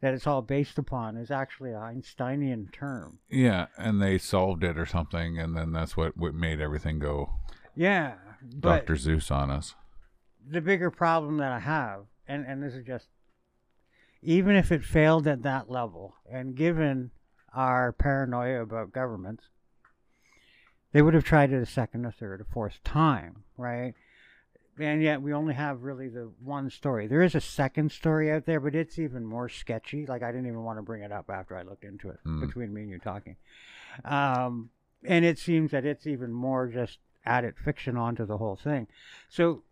That 0.01 0.15
it's 0.15 0.27
all 0.27 0.41
based 0.41 0.79
upon 0.79 1.17
is 1.19 1.31
actually 1.31 1.73
an 1.73 1.83
Einsteinian 1.83 2.73
term. 2.73 3.19
Yeah, 3.29 3.67
and 3.77 4.01
they 4.01 4.17
solved 4.17 4.65
it 4.65 4.79
or 4.79 4.87
something, 4.87 5.39
and 5.39 5.55
then 5.55 5.73
that's 5.73 5.95
what, 5.97 6.17
what 6.17 6.35
made 6.35 6.61
everything 6.61 6.99
go 6.99 7.35
Yeah, 7.77 8.15
Dr. 8.59 8.95
Seuss 8.95 9.31
on 9.31 9.51
us. 9.51 9.75
the 10.49 10.63
bigger 10.63 10.91
problem 10.91 11.37
that 11.37 11.53
I 11.53 11.59
have, 11.59 12.07
and, 12.27 12.47
and 12.47 12.63
this 12.63 12.75
is 12.75 12.87
just, 12.87 13.09
even 14.23 14.57
if 14.57 14.73
it 14.73 14.85
failed 14.85 15.27
at 15.27 15.43
that 15.43 15.71
level, 15.71 16.15
and 16.31 16.55
given 16.57 17.11
our 17.55 17.93
paranoia 17.93 18.63
about 18.63 18.93
governments, 18.93 19.45
they 20.93 21.03
would 21.03 21.15
have 21.15 21.25
tried 21.25 21.53
it 21.53 21.63
a 21.63 21.67
second, 21.67 22.07
a 22.07 22.11
third, 22.13 22.41
a 22.41 22.45
fourth 22.45 22.83
time, 22.85 23.45
right? 23.59 23.93
And 24.81 25.03
yet 25.03 25.21
we 25.21 25.33
only 25.35 25.55
have 25.55 25.83
really 25.83 26.09
the 26.09 26.31
one 26.43 26.71
story. 26.71 27.07
There 27.07 27.23
is 27.23 27.35
a 27.35 27.41
second 27.41 27.93
story 27.93 28.33
out 28.33 28.47
there, 28.47 28.61
but 28.61 28.75
it's 28.75 28.99
even 28.99 29.25
more 29.27 29.49
sketchy. 29.49 30.07
Like 30.07 30.23
I 30.23 30.31
didn't 30.33 30.47
even 30.47 30.63
want 30.63 30.79
to 30.79 30.83
bring 30.83 31.03
it 31.03 31.13
up 31.13 31.29
after 31.29 31.57
I 31.57 31.63
looked 31.63 31.85
into 31.85 32.09
it 32.09 32.19
Mm. 32.25 32.41
between 32.47 32.73
me 32.73 32.83
and 32.83 32.91
you 32.91 32.99
talking. 32.99 33.37
Um, 34.05 34.71
and 35.05 35.25
it 35.25 35.39
seems 35.39 35.71
that 35.73 35.85
it's 35.85 36.07
even 36.07 36.33
more 36.33 36.67
just 36.69 36.99
added 37.27 37.55
fiction 37.63 37.97
onto 37.97 38.25
the 38.25 38.39
whole 38.39 38.57
thing. 38.57 38.87
So 39.29 39.63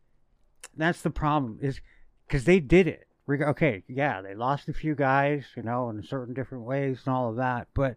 that's 0.76 1.00
the 1.02 1.10
problem 1.10 1.58
is 1.62 1.80
because 2.26 2.44
they 2.44 2.60
did 2.60 2.86
it. 2.86 3.06
Okay, 3.30 3.84
yeah, 3.88 4.22
they 4.22 4.34
lost 4.34 4.68
a 4.68 4.72
few 4.72 4.94
guys, 4.94 5.44
you 5.54 5.62
know, 5.62 5.90
in 5.90 6.02
certain 6.02 6.32
different 6.34 6.64
ways 6.64 7.00
and 7.04 7.14
all 7.14 7.28
of 7.30 7.36
that, 7.36 7.68
but 7.74 7.96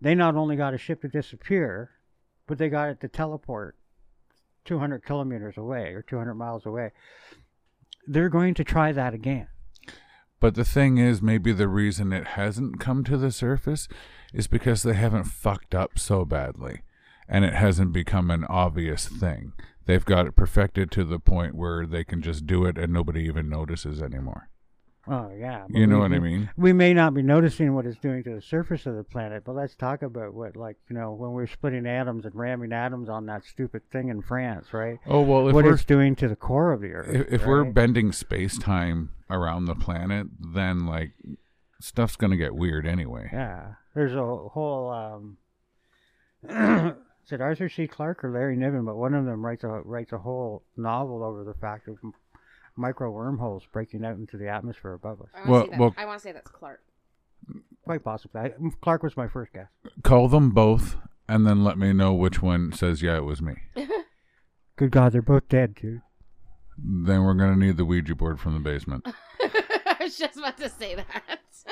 they 0.00 0.14
not 0.14 0.36
only 0.36 0.54
got 0.56 0.74
a 0.74 0.78
ship 0.78 1.02
to 1.02 1.08
disappear, 1.08 1.90
but 2.46 2.56
they 2.58 2.68
got 2.68 2.88
it 2.88 3.00
to 3.00 3.08
teleport 3.08 3.76
200 4.64 5.04
kilometers 5.04 5.56
away 5.56 5.92
or 5.92 6.02
200 6.02 6.34
miles 6.34 6.66
away. 6.66 6.90
They're 8.06 8.28
going 8.28 8.54
to 8.54 8.64
try 8.64 8.92
that 8.92 9.14
again. 9.14 9.48
But 10.40 10.54
the 10.54 10.64
thing 10.64 10.96
is, 10.96 11.20
maybe 11.20 11.52
the 11.52 11.68
reason 11.68 12.12
it 12.12 12.28
hasn't 12.28 12.80
come 12.80 13.04
to 13.04 13.18
the 13.18 13.30
surface 13.30 13.88
is 14.32 14.46
because 14.46 14.82
they 14.82 14.94
haven't 14.94 15.24
fucked 15.24 15.74
up 15.74 15.98
so 15.98 16.24
badly, 16.24 16.80
and 17.28 17.44
it 17.44 17.52
hasn't 17.52 17.92
become 17.92 18.30
an 18.30 18.44
obvious 18.44 19.06
thing. 19.06 19.52
They've 19.84 20.04
got 20.04 20.26
it 20.26 20.36
perfected 20.36 20.90
to 20.92 21.04
the 21.04 21.18
point 21.18 21.54
where 21.54 21.86
they 21.86 22.04
can 22.04 22.22
just 22.22 22.46
do 22.46 22.64
it 22.64 22.78
and 22.78 22.92
nobody 22.92 23.24
even 23.24 23.50
notices 23.50 24.00
anymore. 24.00 24.48
Oh 25.08 25.30
yeah. 25.36 25.64
You 25.70 25.86
know 25.86 25.96
we- 25.96 26.02
what 26.02 26.12
I 26.12 26.18
mean? 26.18 26.50
We 26.56 26.72
may 26.72 26.92
not 26.92 27.14
be 27.14 27.22
noticing 27.22 27.74
what 27.74 27.86
it's 27.86 27.98
doing 27.98 28.22
to 28.24 28.34
the 28.34 28.42
surface 28.42 28.86
of 28.86 28.96
the 28.96 29.04
planet, 29.04 29.44
but 29.44 29.54
let's 29.54 29.74
talk 29.74 30.02
about 30.02 30.34
what, 30.34 30.56
like, 30.56 30.76
you 30.88 30.96
know, 30.96 31.12
when 31.12 31.32
we're 31.32 31.46
splitting 31.46 31.86
atoms 31.86 32.26
and 32.26 32.34
ramming 32.34 32.72
atoms 32.72 33.08
on 33.08 33.26
that 33.26 33.44
stupid 33.44 33.82
thing 33.90 34.08
in 34.08 34.20
France, 34.22 34.72
right? 34.72 34.98
Oh 35.06 35.22
well, 35.22 35.48
if 35.48 35.54
what 35.54 35.64
it's 35.66 35.84
doing 35.84 36.14
to 36.16 36.28
the 36.28 36.36
core 36.36 36.72
of 36.72 36.80
the 36.80 36.92
Earth. 36.92 37.08
if, 37.08 37.40
if 37.40 37.46
we're 37.46 37.64
bending 37.64 38.12
space 38.12 38.58
time 38.58 39.10
around 39.30 39.64
the 39.64 39.74
planet, 39.74 40.26
then 40.38 40.86
like 40.86 41.12
stuff's 41.80 42.16
gonna 42.16 42.36
get 42.36 42.54
weird 42.54 42.86
anyway. 42.86 43.30
Yeah, 43.32 43.74
there's 43.94 44.14
a 44.14 44.24
whole. 44.24 44.90
Um, 44.90 45.38
is 47.26 47.32
it 47.32 47.40
Arthur 47.40 47.68
C. 47.68 47.86
Clarke 47.86 48.24
or 48.24 48.30
Larry 48.30 48.56
Niven? 48.56 48.84
But 48.84 48.96
one 48.96 49.14
of 49.14 49.24
them 49.24 49.44
writes 49.44 49.64
a 49.64 49.80
writes 49.84 50.12
a 50.12 50.18
whole 50.18 50.62
novel 50.76 51.22
over 51.24 51.42
the 51.44 51.54
fact 51.54 51.88
of 51.88 51.96
micro 52.80 53.10
wormholes 53.10 53.64
breaking 53.72 54.04
out 54.04 54.16
into 54.16 54.36
the 54.36 54.48
atmosphere 54.48 54.92
above 54.94 55.20
us. 55.20 55.28
I 55.34 55.48
Well- 55.48 55.64
say 55.64 55.70
that- 55.70 55.78
well- 55.80 55.94
I 55.98 56.04
want 56.06 56.18
to 56.18 56.22
say 56.22 56.32
that's 56.32 56.50
Clarke. 56.50 56.82
Quite 57.84 58.04
possibly. 58.04 58.40
I, 58.40 58.54
Clarke 58.82 59.02
was 59.02 59.16
my 59.16 59.26
first 59.28 59.52
guess. 59.52 59.68
Call 60.02 60.28
them 60.28 60.50
both, 60.50 60.96
and 61.28 61.46
then 61.46 61.64
let 61.64 61.78
me 61.78 61.92
know 61.92 62.12
which 62.14 62.42
one 62.42 62.72
says 62.72 63.02
yeah, 63.02 63.16
it 63.16 63.24
was 63.24 63.40
me. 63.42 63.54
Good 64.76 64.90
God, 64.90 65.12
they're 65.12 65.22
both 65.22 65.48
dead, 65.48 65.74
dude. 65.74 66.02
Then 66.78 67.24
we're 67.24 67.34
gonna 67.34 67.56
need 67.56 67.76
the 67.76 67.84
Ouija 67.84 68.14
board 68.14 68.38
from 68.40 68.54
the 68.54 68.60
basement. 68.60 69.06
I 69.42 69.96
was 70.00 70.16
just 70.16 70.36
about 70.38 70.56
to 70.58 70.68
say 70.68 70.94
that. 70.94 71.40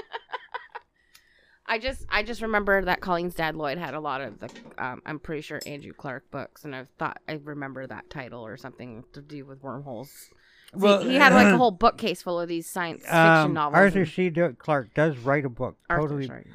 I 1.71 1.79
just 1.79 2.07
I 2.09 2.23
just 2.23 2.41
remember 2.41 2.83
that 2.87 3.01
Colleen's 3.03 3.35
dad 3.35 3.55
Lloyd 3.55 3.77
had 3.77 3.93
a 3.93 4.01
lot 4.01 4.23
of 4.23 4.41
the 4.41 4.49
um, 4.79 5.03
I'm 5.05 5.19
pretty 5.19 5.43
sure 5.43 5.61
Andrew 5.67 5.93
Clark 5.93 6.31
books, 6.31 6.65
and 6.65 6.75
I 6.75 6.85
thought 6.99 7.21
I 7.29 7.35
remember 7.45 7.87
that 7.87 8.09
title 8.09 8.45
or 8.45 8.57
something 8.57 9.05
to 9.13 9.21
do 9.21 9.45
with 9.45 9.63
wormholes. 9.63 10.31
Well, 10.75 11.01
he, 11.03 11.11
he 11.11 11.15
had 11.17 11.33
like 11.33 11.47
a 11.47 11.57
whole 11.57 11.71
bookcase 11.71 12.21
full 12.23 12.39
of 12.41 12.49
these 12.49 12.69
science 12.69 13.03
fiction 13.03 13.17
Um, 13.19 13.55
novels. 13.55 13.77
Arthur 13.79 14.01
and- 14.01 14.09
C. 14.09 14.31
Clarke 14.59 14.93
does 14.95 15.17
write 15.19 15.45
a 15.45 15.49
book 15.49 15.77
Arthur, 15.89 16.03
totally, 16.03 16.27
sorry, 16.27 16.47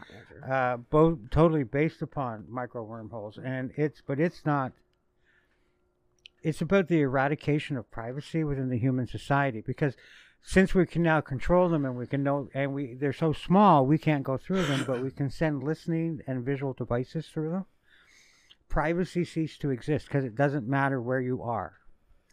uh, 0.47 0.77
both 0.77 1.17
totally 1.31 1.63
based 1.63 2.01
upon 2.01 2.45
micro 2.47 2.83
wormholes, 2.83 3.37
and 3.43 3.71
it's 3.75 4.01
but 4.05 4.19
it's 4.19 4.45
not. 4.45 4.71
It's 6.43 6.61
about 6.61 6.89
the 6.89 6.99
eradication 7.01 7.77
of 7.77 7.89
privacy 7.89 8.43
within 8.43 8.69
the 8.69 8.77
human 8.77 9.07
society 9.07 9.61
because 9.65 9.95
since 10.41 10.75
we 10.75 10.85
can 10.85 11.01
now 11.01 11.21
control 11.21 11.69
them 11.69 11.85
and 11.85 11.95
we 11.95 12.05
can 12.05 12.21
know 12.21 12.49
and 12.53 12.73
we 12.73 12.93
they're 12.95 13.13
so 13.13 13.31
small 13.31 13.85
we 13.85 13.97
can't 13.97 14.23
go 14.23 14.37
through 14.37 14.63
them, 14.65 14.83
but 14.85 15.01
we 15.01 15.09
can 15.09 15.29
send 15.29 15.63
listening 15.63 16.21
and 16.27 16.43
visual 16.43 16.73
devices 16.73 17.27
through 17.29 17.49
them. 17.51 17.65
Privacy 18.67 19.23
ceased 19.23 19.61
to 19.61 19.69
exist 19.69 20.07
because 20.07 20.25
it 20.25 20.35
doesn't 20.35 20.67
matter 20.67 21.01
where 21.01 21.21
you 21.21 21.41
are. 21.41 21.77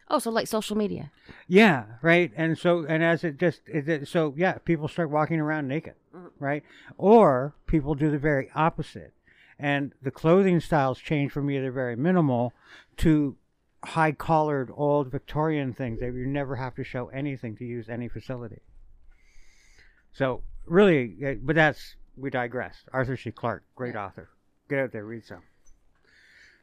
Oh, 0.07 0.19
so 0.19 0.29
like 0.29 0.47
social 0.47 0.75
media. 0.77 1.11
Yeah, 1.47 1.85
right. 2.01 2.31
And 2.35 2.57
so, 2.57 2.85
and 2.85 3.03
as 3.03 3.23
it 3.23 3.37
just, 3.37 3.61
it, 3.67 3.87
it- 3.87 4.07
so 4.07 4.33
yeah, 4.35 4.53
people 4.53 4.87
start 4.87 5.09
walking 5.09 5.39
around 5.39 5.67
naked, 5.67 5.95
mm-hmm. 6.13 6.27
right? 6.39 6.63
Or 6.97 7.53
people 7.67 7.95
do 7.95 8.11
the 8.11 8.17
very 8.17 8.49
opposite. 8.55 9.13
And 9.57 9.93
the 10.01 10.11
clothing 10.11 10.59
styles 10.59 10.99
change 10.99 11.31
from 11.31 11.49
either 11.51 11.71
very 11.71 11.95
minimal 11.95 12.53
to 12.97 13.37
high 13.83 14.11
collared 14.11 14.71
old 14.75 15.11
Victorian 15.11 15.73
things 15.73 15.99
that 15.99 16.13
you 16.13 16.25
never 16.25 16.55
have 16.55 16.75
to 16.75 16.83
show 16.83 17.07
anything 17.07 17.55
to 17.57 17.65
use 17.65 17.89
any 17.89 18.07
facility. 18.07 18.61
So, 20.13 20.43
really, 20.65 21.37
but 21.41 21.55
that's, 21.55 21.95
we 22.17 22.29
digress. 22.29 22.83
Arthur 22.91 23.15
C. 23.17 23.31
Clarke, 23.31 23.63
great 23.75 23.95
author. 23.95 24.29
Get 24.69 24.79
out 24.79 24.91
there, 24.91 25.05
read 25.05 25.23
some. 25.25 25.43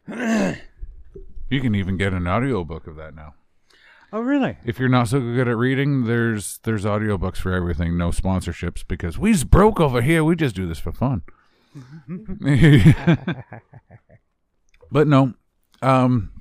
You 1.51 1.61
can 1.61 1.75
even 1.75 1.97
get 1.97 2.13
an 2.13 2.27
audiobook 2.27 2.87
of 2.87 2.97
that 2.97 3.15
now. 3.15 3.35
Oh, 4.13 4.21
really? 4.21 4.57
If 4.65 4.79
you're 4.79 4.89
not 4.89 5.09
so 5.09 5.21
good 5.21 5.49
at 5.49 5.57
reading, 5.57 6.05
there's 6.07 6.59
there's 6.65 6.85
audiobooks 6.85 7.37
for 7.37 7.53
everything. 7.53 7.99
No 7.99 8.11
sponsorships 8.11 8.83
because 8.87 9.19
we's 9.19 9.45
broke 9.45 9.81
over 9.81 10.01
here. 10.01 10.25
We 10.25 10.35
just 10.35 10.55
do 10.57 10.67
this 10.67 10.79
for 10.79 10.93
fun. 10.93 11.23
but 14.91 15.07
no, 15.07 15.35
um, 15.83 16.33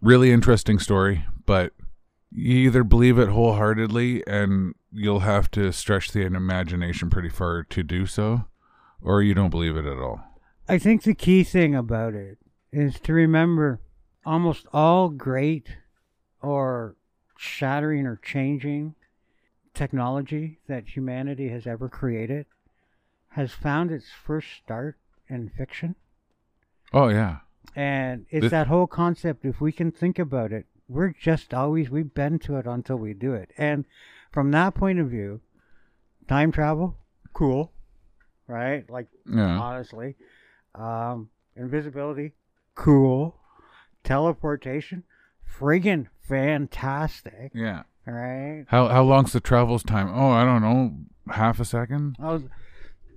really 0.00 0.32
interesting 0.32 0.78
story. 0.78 1.26
But 1.44 1.72
you 2.30 2.56
either 2.56 2.82
believe 2.82 3.18
it 3.18 3.28
wholeheartedly, 3.28 4.26
and 4.26 4.74
you'll 4.90 5.20
have 5.20 5.50
to 5.52 5.72
stretch 5.72 6.12
the 6.12 6.22
imagination 6.22 7.10
pretty 7.10 7.28
far 7.28 7.64
to 7.64 7.82
do 7.82 8.06
so, 8.06 8.46
or 9.02 9.22
you 9.22 9.34
don't 9.34 9.50
believe 9.50 9.76
it 9.76 9.84
at 9.84 9.98
all. 9.98 10.20
I 10.66 10.78
think 10.78 11.02
the 11.02 11.14
key 11.14 11.44
thing 11.44 11.74
about 11.74 12.14
it 12.14 12.38
is 12.72 12.98
to 13.00 13.12
remember 13.12 13.82
almost 14.24 14.66
all 14.72 15.08
great 15.08 15.76
or 16.40 16.96
shattering 17.36 18.06
or 18.06 18.16
changing 18.16 18.94
technology 19.74 20.60
that 20.68 20.88
humanity 20.96 21.48
has 21.48 21.66
ever 21.66 21.88
created 21.88 22.46
has 23.30 23.52
found 23.52 23.90
its 23.90 24.06
first 24.10 24.48
start 24.52 24.96
in 25.28 25.48
fiction. 25.48 25.96
Oh 26.92 27.08
yeah, 27.08 27.38
And 27.74 28.26
it's 28.30 28.42
This- 28.42 28.50
that 28.52 28.68
whole 28.68 28.86
concept, 28.86 29.44
if 29.44 29.60
we 29.60 29.72
can 29.72 29.90
think 29.90 30.18
about 30.18 30.52
it, 30.52 30.66
we're 30.88 31.10
just 31.12 31.52
always, 31.52 31.90
we 31.90 32.02
bend 32.02 32.42
to 32.42 32.56
it 32.56 32.66
until 32.66 32.96
we 32.96 33.14
do 33.14 33.32
it. 33.34 33.50
And 33.58 33.84
from 34.30 34.50
that 34.52 34.74
point 34.74 35.00
of 35.00 35.10
view, 35.10 35.40
time 36.28 36.52
travel, 36.52 36.96
cool, 37.32 37.72
right? 38.46 38.88
Like, 38.88 39.08
yeah. 39.26 39.58
honestly. 39.58 40.16
Um, 40.74 41.30
invisibility, 41.56 42.32
cool. 42.74 43.40
Teleportation, 44.04 45.02
friggin' 45.58 46.06
fantastic. 46.22 47.50
Yeah. 47.54 47.82
Right. 48.06 48.66
How 48.68 48.88
how 48.88 49.02
long's 49.02 49.32
the 49.32 49.40
travel's 49.40 49.82
time? 49.82 50.08
Oh, 50.12 50.30
I 50.30 50.44
don't 50.44 50.60
know, 50.62 50.94
half 51.32 51.58
a 51.58 51.64
second. 51.64 52.16
I 52.20 52.32
was, 52.34 52.42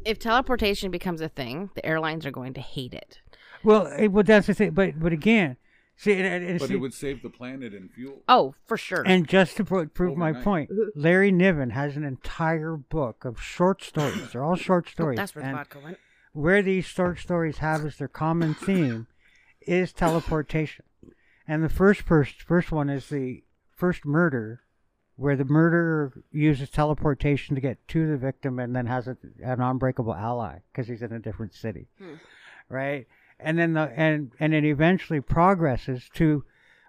If 0.05 0.17
teleportation 0.17 0.91
becomes 0.91 1.19
a 1.19 1.27
thing, 1.27 1.69
the 1.75 1.85
airlines 1.85 2.25
are 2.25 2.31
going 2.31 2.53
to 2.53 2.61
hate 2.61 2.93
it. 2.93 3.19
well, 3.63 3.87
it, 3.87 4.07
well, 4.07 4.23
that's 4.23 4.47
the 4.47 4.53
thing. 4.53 4.71
But 4.71 4.97
but 4.97 5.11
again, 5.11 5.57
see, 5.97 6.13
and, 6.13 6.25
and, 6.25 6.61
and 6.61 6.61
see, 6.61 6.89
save 6.91 7.21
the 7.21 7.29
planet 7.29 7.73
in 7.73 7.89
fuel. 7.89 8.21
Oh, 8.29 8.55
for 8.65 8.77
sure. 8.77 9.03
and 9.05 9.27
just 9.27 9.57
to 9.57 9.65
pro- 9.65 9.87
prove 9.87 10.15
my 10.17 10.29
Overnight. 10.29 10.43
point, 10.45 10.69
Larry 10.95 11.31
Niven 11.33 11.71
has 11.71 11.97
an 11.97 12.05
entire 12.05 12.77
book 12.77 13.25
of 13.25 13.41
short 13.41 13.83
stories. 13.83 14.31
They're 14.31 14.43
all 14.43 14.55
short 14.55 14.85
Oh, 14.87 14.91
stories. 14.91 15.17
that's 15.17 15.35
where 15.35 15.41
the 15.43 15.49
and 15.49 15.57
vodka 15.57 15.79
went. 15.83 15.97
where 16.31 16.61
these 16.61 16.85
short 16.85 17.19
stories 17.19 17.57
have 17.57 17.83
as 17.85 17.97
their 17.97 18.07
common 18.07 18.53
theme 18.53 19.07
is 19.67 19.93
teleportation. 19.93 20.85
And 21.47 21.63
the 21.63 21.69
first 21.69 22.01
first 22.01 22.41
first 22.41 22.71
one 22.71 22.89
is 22.89 23.09
the 23.09 23.43
first 23.75 24.05
murder, 24.05 24.61
where 25.15 25.35
the 25.35 25.45
murderer 25.45 26.23
uses 26.31 26.69
teleportation 26.69 27.55
to 27.55 27.61
get 27.61 27.85
to 27.89 28.07
the 28.07 28.17
victim 28.17 28.59
and 28.59 28.75
then 28.75 28.85
has 28.85 29.07
a, 29.07 29.17
an 29.43 29.61
unbreakable 29.61 30.13
ally 30.13 30.59
because 30.71 30.87
he's 30.87 31.01
in 31.01 31.13
a 31.13 31.19
different 31.19 31.53
city, 31.53 31.87
hmm. 31.97 32.15
right? 32.69 33.07
And 33.39 33.57
then 33.57 33.73
the 33.73 33.91
and 33.95 34.31
and 34.39 34.53
it 34.53 34.65
eventually 34.65 35.21
progresses 35.21 36.09
to 36.15 36.43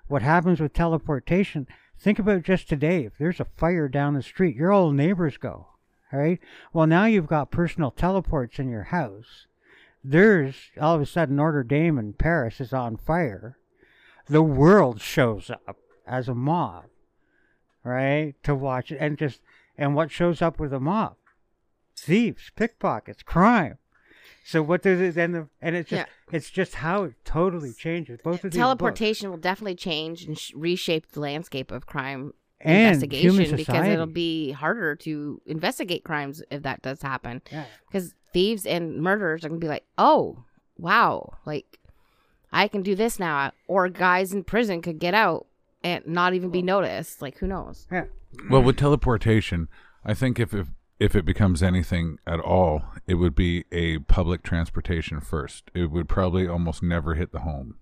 what 0.07 0.23
happens 0.23 0.61
with 0.61 0.73
teleportation. 0.73 1.67
Think 1.99 2.19
about 2.19 2.43
just 2.45 2.69
today. 2.69 3.05
If 3.05 3.19
there's 3.19 3.41
a 3.41 3.47
fire 3.57 3.89
down 3.89 4.15
the 4.15 4.23
street, 4.23 4.57
your 4.57 4.73
old 4.73 4.95
neighbors 4.95 5.37
go, 5.37 5.69
right? 6.13 6.39
Well, 6.73 6.87
now 6.87 7.07
you've 7.07 7.27
got 7.27 7.51
personal 7.51 7.91
teleports 7.91 8.59
in 8.59 8.69
your 8.69 8.85
house. 8.85 9.48
There's 10.05 10.55
all 10.81 10.95
of 10.95 11.01
a 11.01 11.07
sudden 11.07 11.37
Notre 11.37 11.65
Dame 11.65 11.99
in 11.99 12.13
Paris 12.13 12.61
is 12.61 12.73
on 12.73 12.97
fire. 12.97 13.59
The 14.27 14.43
world 14.43 15.01
shows 15.01 15.51
up 15.51 15.77
as 16.07 16.29
a 16.29 16.35
mob, 16.35 16.85
right? 17.83 18.35
To 18.45 18.55
watch 18.55 18.93
it 18.93 18.99
and 19.01 19.19
just 19.19 19.41
and 19.77 19.95
what 19.95 20.11
shows 20.11 20.43
up 20.43 20.59
with 20.59 20.73
a 20.73 20.81
mob? 20.81 21.17
Thieves, 21.97 22.51
pickpockets, 22.55 23.23
crime. 23.23 23.79
So 24.45 24.63
what 24.63 24.83
does 24.83 25.01
it 25.01 25.15
then? 25.15 25.33
The, 25.33 25.49
and 25.61 25.77
it's 25.77 25.91
just 25.91 26.07
it's 26.33 26.51
just 26.51 26.77
how 26.77 27.05
it 27.05 27.15
totally 27.25 27.73
changes. 27.73 28.21
Both 28.23 28.45
of. 28.45 28.53
Teleportation 28.53 29.31
will 29.31 29.37
definitely 29.37 29.75
change 29.75 30.25
and 30.25 30.39
sh- 30.39 30.53
reshape 30.55 31.13
the 31.13 31.21
landscape 31.21 31.71
of 31.71 31.87
crime 31.87 32.33
and 32.61 32.95
investigation 32.95 33.57
because 33.57 33.87
it'll 33.87 34.07
be 34.07 34.53
harder 34.53 34.97
to 34.97 35.41
investigate 35.47 36.05
crimes 36.05 36.43
if 36.51 36.63
that 36.63 36.83
does 36.83 37.03
happen. 37.03 37.43
Yeah. 37.53 37.65
Because 37.87 38.15
thieves 38.33 38.67
and 38.67 39.01
murderers 39.03 39.45
are 39.45 39.49
gonna 39.49 39.59
be 39.61 39.69
like, 39.69 39.85
oh, 39.97 40.45
wow, 40.79 41.35
like 41.47 41.79
I 42.53 42.69
can 42.69 42.83
do 42.83 42.95
this 42.95 43.19
now, 43.19 43.53
or 43.67 43.89
guys 43.89 44.33
in 44.33 44.45
prison 44.45 44.81
could 44.83 44.99
get 44.99 45.15
out 45.15 45.47
and 45.85 46.07
not 46.07 46.35
even 46.35 46.51
be 46.51 46.63
noticed. 46.63 47.21
Like 47.23 47.39
who 47.39 47.47
knows? 47.47 47.87
yeah. 47.91 48.05
Well, 48.51 48.63
with 48.63 48.77
teleportation, 48.77 49.69
I 50.05 50.15
think 50.15 50.39
if, 50.39 50.53
if 50.55 50.69
if 51.01 51.15
it 51.15 51.25
becomes 51.25 51.63
anything 51.63 52.19
at 52.27 52.41
all, 52.41 52.83
it 53.07 53.15
would 53.15 53.35
be 53.35 53.65
a 53.71 53.99
public 54.01 54.43
transportation 54.43 55.21
first. 55.21 55.71
It 55.73 55.91
would 55.93 56.09
probably 56.09 56.47
almost 56.49 56.83
never 56.83 57.15
hit 57.15 57.31
the 57.33 57.41
home. 57.41 57.77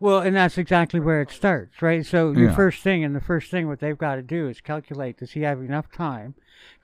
Well, 0.00 0.20
and 0.20 0.34
that's 0.34 0.56
exactly 0.58 0.98
where 1.00 1.20
it 1.22 1.30
starts, 1.30 1.80
right? 1.82 2.04
So 2.04 2.32
your 2.32 2.48
Yeah. 2.50 2.54
first 2.56 2.82
thing, 2.82 3.04
and 3.04 3.14
the 3.14 3.20
first 3.20 3.50
thing 3.50 3.66
what 3.68 3.80
they've 3.80 3.96
got 3.96 4.16
to 4.16 4.22
do 4.22 4.48
is 4.48 4.60
calculate 4.62 5.18
does 5.18 5.32
he 5.32 5.42
have 5.42 5.60
enough 5.60 5.90
time 5.92 6.34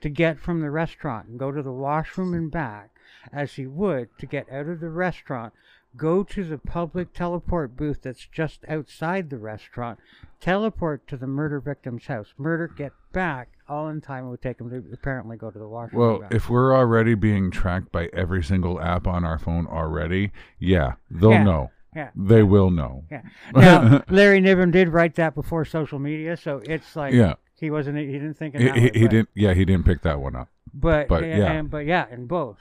to 0.02 0.08
get 0.10 0.38
from 0.38 0.60
the 0.60 0.70
restaurant 0.70 1.28
and 1.28 1.38
go 1.38 1.50
to 1.50 1.62
the 1.62 1.72
washroom 1.72 2.34
and 2.34 2.50
back, 2.50 2.91
as 3.32 3.54
he 3.54 3.66
would 3.66 4.08
to 4.18 4.26
get 4.26 4.50
out 4.50 4.66
of 4.68 4.80
the 4.80 4.88
restaurant, 4.90 5.52
go 5.96 6.22
to 6.22 6.42
the 6.44 6.56
public 6.58 7.12
teleport 7.12 7.76
booth 7.76 8.02
that's 8.02 8.26
just 8.26 8.64
outside 8.68 9.28
the 9.28 9.36
restaurant, 9.38 9.98
teleport 10.40 11.06
to 11.08 11.16
the 11.16 11.26
murder 11.26 11.60
victim's 11.60 12.06
house, 12.06 12.32
murder, 12.38 12.66
get 12.68 12.92
back, 13.12 13.48
all 13.68 13.88
in 13.88 14.00
time 14.00 14.24
it 14.26 14.30
would 14.30 14.42
take 14.42 14.60
him 14.60 14.70
to 14.70 14.82
apparently 14.92 15.36
go 15.36 15.50
to 15.50 15.58
the 15.58 15.68
washroom. 15.68 16.00
Well, 16.00 16.18
back. 16.20 16.34
if 16.34 16.48
we're 16.48 16.74
already 16.74 17.14
being 17.14 17.50
tracked 17.50 17.92
by 17.92 18.08
every 18.12 18.42
single 18.42 18.80
app 18.80 19.06
on 19.06 19.24
our 19.24 19.38
phone 19.38 19.66
already, 19.66 20.32
yeah, 20.58 20.94
they'll 21.10 21.30
Yeah. 21.32 21.42
know. 21.44 21.70
yeah, 21.94 22.08
They 22.16 22.42
will 22.42 22.70
know. 22.70 23.04
yeah. 23.10 23.22
Now 23.54 24.02
Larry 24.08 24.40
Niven 24.40 24.70
did 24.70 24.88
write 24.88 25.14
that 25.16 25.34
before 25.34 25.64
social 25.66 25.98
media, 25.98 26.36
so 26.38 26.62
it's 26.64 26.96
like 26.96 27.12
Yeah. 27.12 27.34
he 27.60 27.70
wasn't 27.70 27.98
he 27.98 28.06
didn't 28.12 28.34
think 28.34 28.54
in 28.54 28.62
He, 28.62 28.68
way, 28.70 28.80
he 28.94 29.08
didn't. 29.08 29.28
Yeah, 29.34 29.52
he 29.52 29.64
didn't 29.66 29.84
pick 29.84 30.00
that 30.02 30.18
one 30.20 30.34
up. 30.34 30.48
But 30.72 31.08
but, 31.08 31.22
yeah. 31.24 31.52
and- 31.52 31.70
but 31.70 31.84
yeah, 31.84 32.06
in 32.10 32.26
both, 32.26 32.58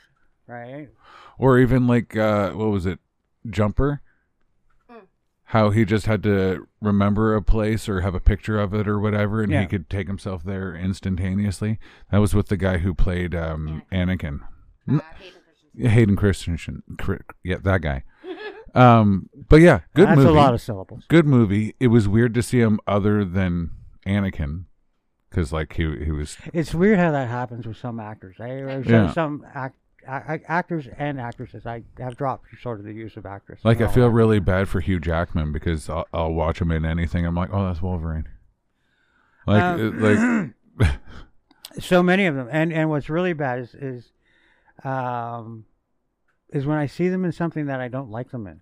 right? 0.48 0.90
Or 1.38 1.58
even 1.60 1.88
like 1.88 2.16
uh, 2.16 2.52
what 2.52 2.70
was 2.70 2.86
it, 2.86 3.00
Jumper? 3.50 4.02
How 5.46 5.70
he 5.72 5.84
just 5.84 6.06
had 6.06 6.24
to 6.24 6.66
remember 6.80 7.36
a 7.36 7.42
place 7.42 7.90
or 7.90 8.00
have 8.02 8.16
a 8.16 8.22
picture 8.22 8.58
of 8.58 8.74
it 8.74 8.88
or 8.88 9.00
whatever, 9.02 9.42
and 9.44 9.52
Yeah. 9.52 9.62
he 9.62 9.68
could 9.68 9.90
take 9.90 10.08
himself 10.08 10.44
there 10.46 10.74
instantaneously. 10.74 11.78
That 12.10 12.20
was 12.20 12.34
with 12.34 12.48
the 12.48 12.56
guy 12.56 12.78
who 12.78 12.94
played 12.94 13.36
um, 13.36 13.82
Anakin. 13.92 14.40
N- 14.88 15.02
Hayden 15.78 16.16
Christensen. 16.16 16.84
Cri- 16.98 17.20
Yeah, 17.44 17.58
that 17.64 17.82
guy. 17.82 18.04
Um, 18.74 19.30
but 19.50 19.58
yeah, 19.58 19.82
good 19.94 20.08
movie. 20.08 20.16
That's 20.16 20.26
movie. 20.28 20.30
a 20.30 20.42
lot 20.42 20.54
of 20.54 20.62
syllables. 20.62 21.04
good 21.10 21.26
movie. 21.26 21.76
It 21.82 21.88
was 21.88 22.08
weird 22.08 22.34
to 22.36 22.42
see 22.42 22.62
him 22.62 22.80
other 22.88 23.26
than 23.26 23.72
Anakin, 24.08 24.64
because 25.30 25.52
like 25.52 25.74
he 25.74 25.84
he 26.06 26.12
was 26.12 26.38
It's 26.54 26.74
weird 26.74 26.98
how 26.98 27.12
that 27.12 27.28
happens 27.28 27.68
with 27.68 27.76
some 27.76 28.00
actors. 28.00 28.38
I, 28.40 28.60
some, 28.62 28.84
Yeah. 28.88 29.12
some 29.12 29.46
act, 29.54 29.76
a- 30.08 30.34
a- 30.36 30.52
actors 30.52 30.88
and 30.98 31.20
actresses. 31.20 31.66
I 31.66 31.84
have 32.00 32.16
dropped 32.18 32.46
sort 32.62 32.80
of 32.80 32.86
the 32.86 32.94
use 32.94 33.18
of 33.18 33.26
actress. 33.26 33.60
like 33.64 33.82
I 33.82 33.88
feel 33.88 34.08
really 34.10 34.40
bad 34.40 34.68
for 34.70 34.80
Hugh 34.80 35.00
Jackman 35.00 35.52
because 35.52 35.90
I'll, 35.90 36.08
I'll 36.14 36.34
watch 36.34 36.60
him 36.62 36.72
in 36.72 36.86
anything. 36.86 37.26
I'm 37.26 37.36
like, 37.36 37.50
oh, 37.52 37.66
that's 37.68 37.82
Wolverine. 37.82 38.28
Like 39.48 39.62
Um, 39.64 40.54
like 40.80 40.96
so 41.80 42.04
many 42.04 42.26
of 42.26 42.36
them 42.36 42.48
and 42.52 42.72
and 42.74 42.90
what's 42.90 43.10
really 43.10 43.34
bad 43.34 43.60
is 43.60 43.74
is 43.76 44.12
um 44.84 45.66
is 46.50 46.66
when 46.66 46.78
i 46.78 46.86
see 46.86 47.08
them 47.10 47.24
in 47.26 47.32
something 47.32 47.66
that 47.68 47.80
i 47.80 47.88
don't 47.88 48.10
like 48.12 48.30
them 48.32 48.46
in 48.46 48.60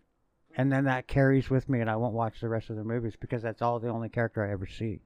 and 0.55 0.71
then 0.71 0.83
that 0.85 1.07
carries 1.07 1.49
with 1.49 1.67
me 1.67 1.79
and 1.81 1.89
i 1.89 1.95
won't 1.95 2.13
watch 2.13 2.39
the 2.39 2.47
rest 2.47 2.69
of 2.69 2.75
their 2.75 2.85
movies 2.85 3.15
because 3.19 3.41
that's 3.41 3.61
all 3.61 3.79
the 3.79 3.89
only 3.89 4.09
character 4.09 4.45
i 4.45 4.51
ever 4.51 4.67
see 4.67 4.99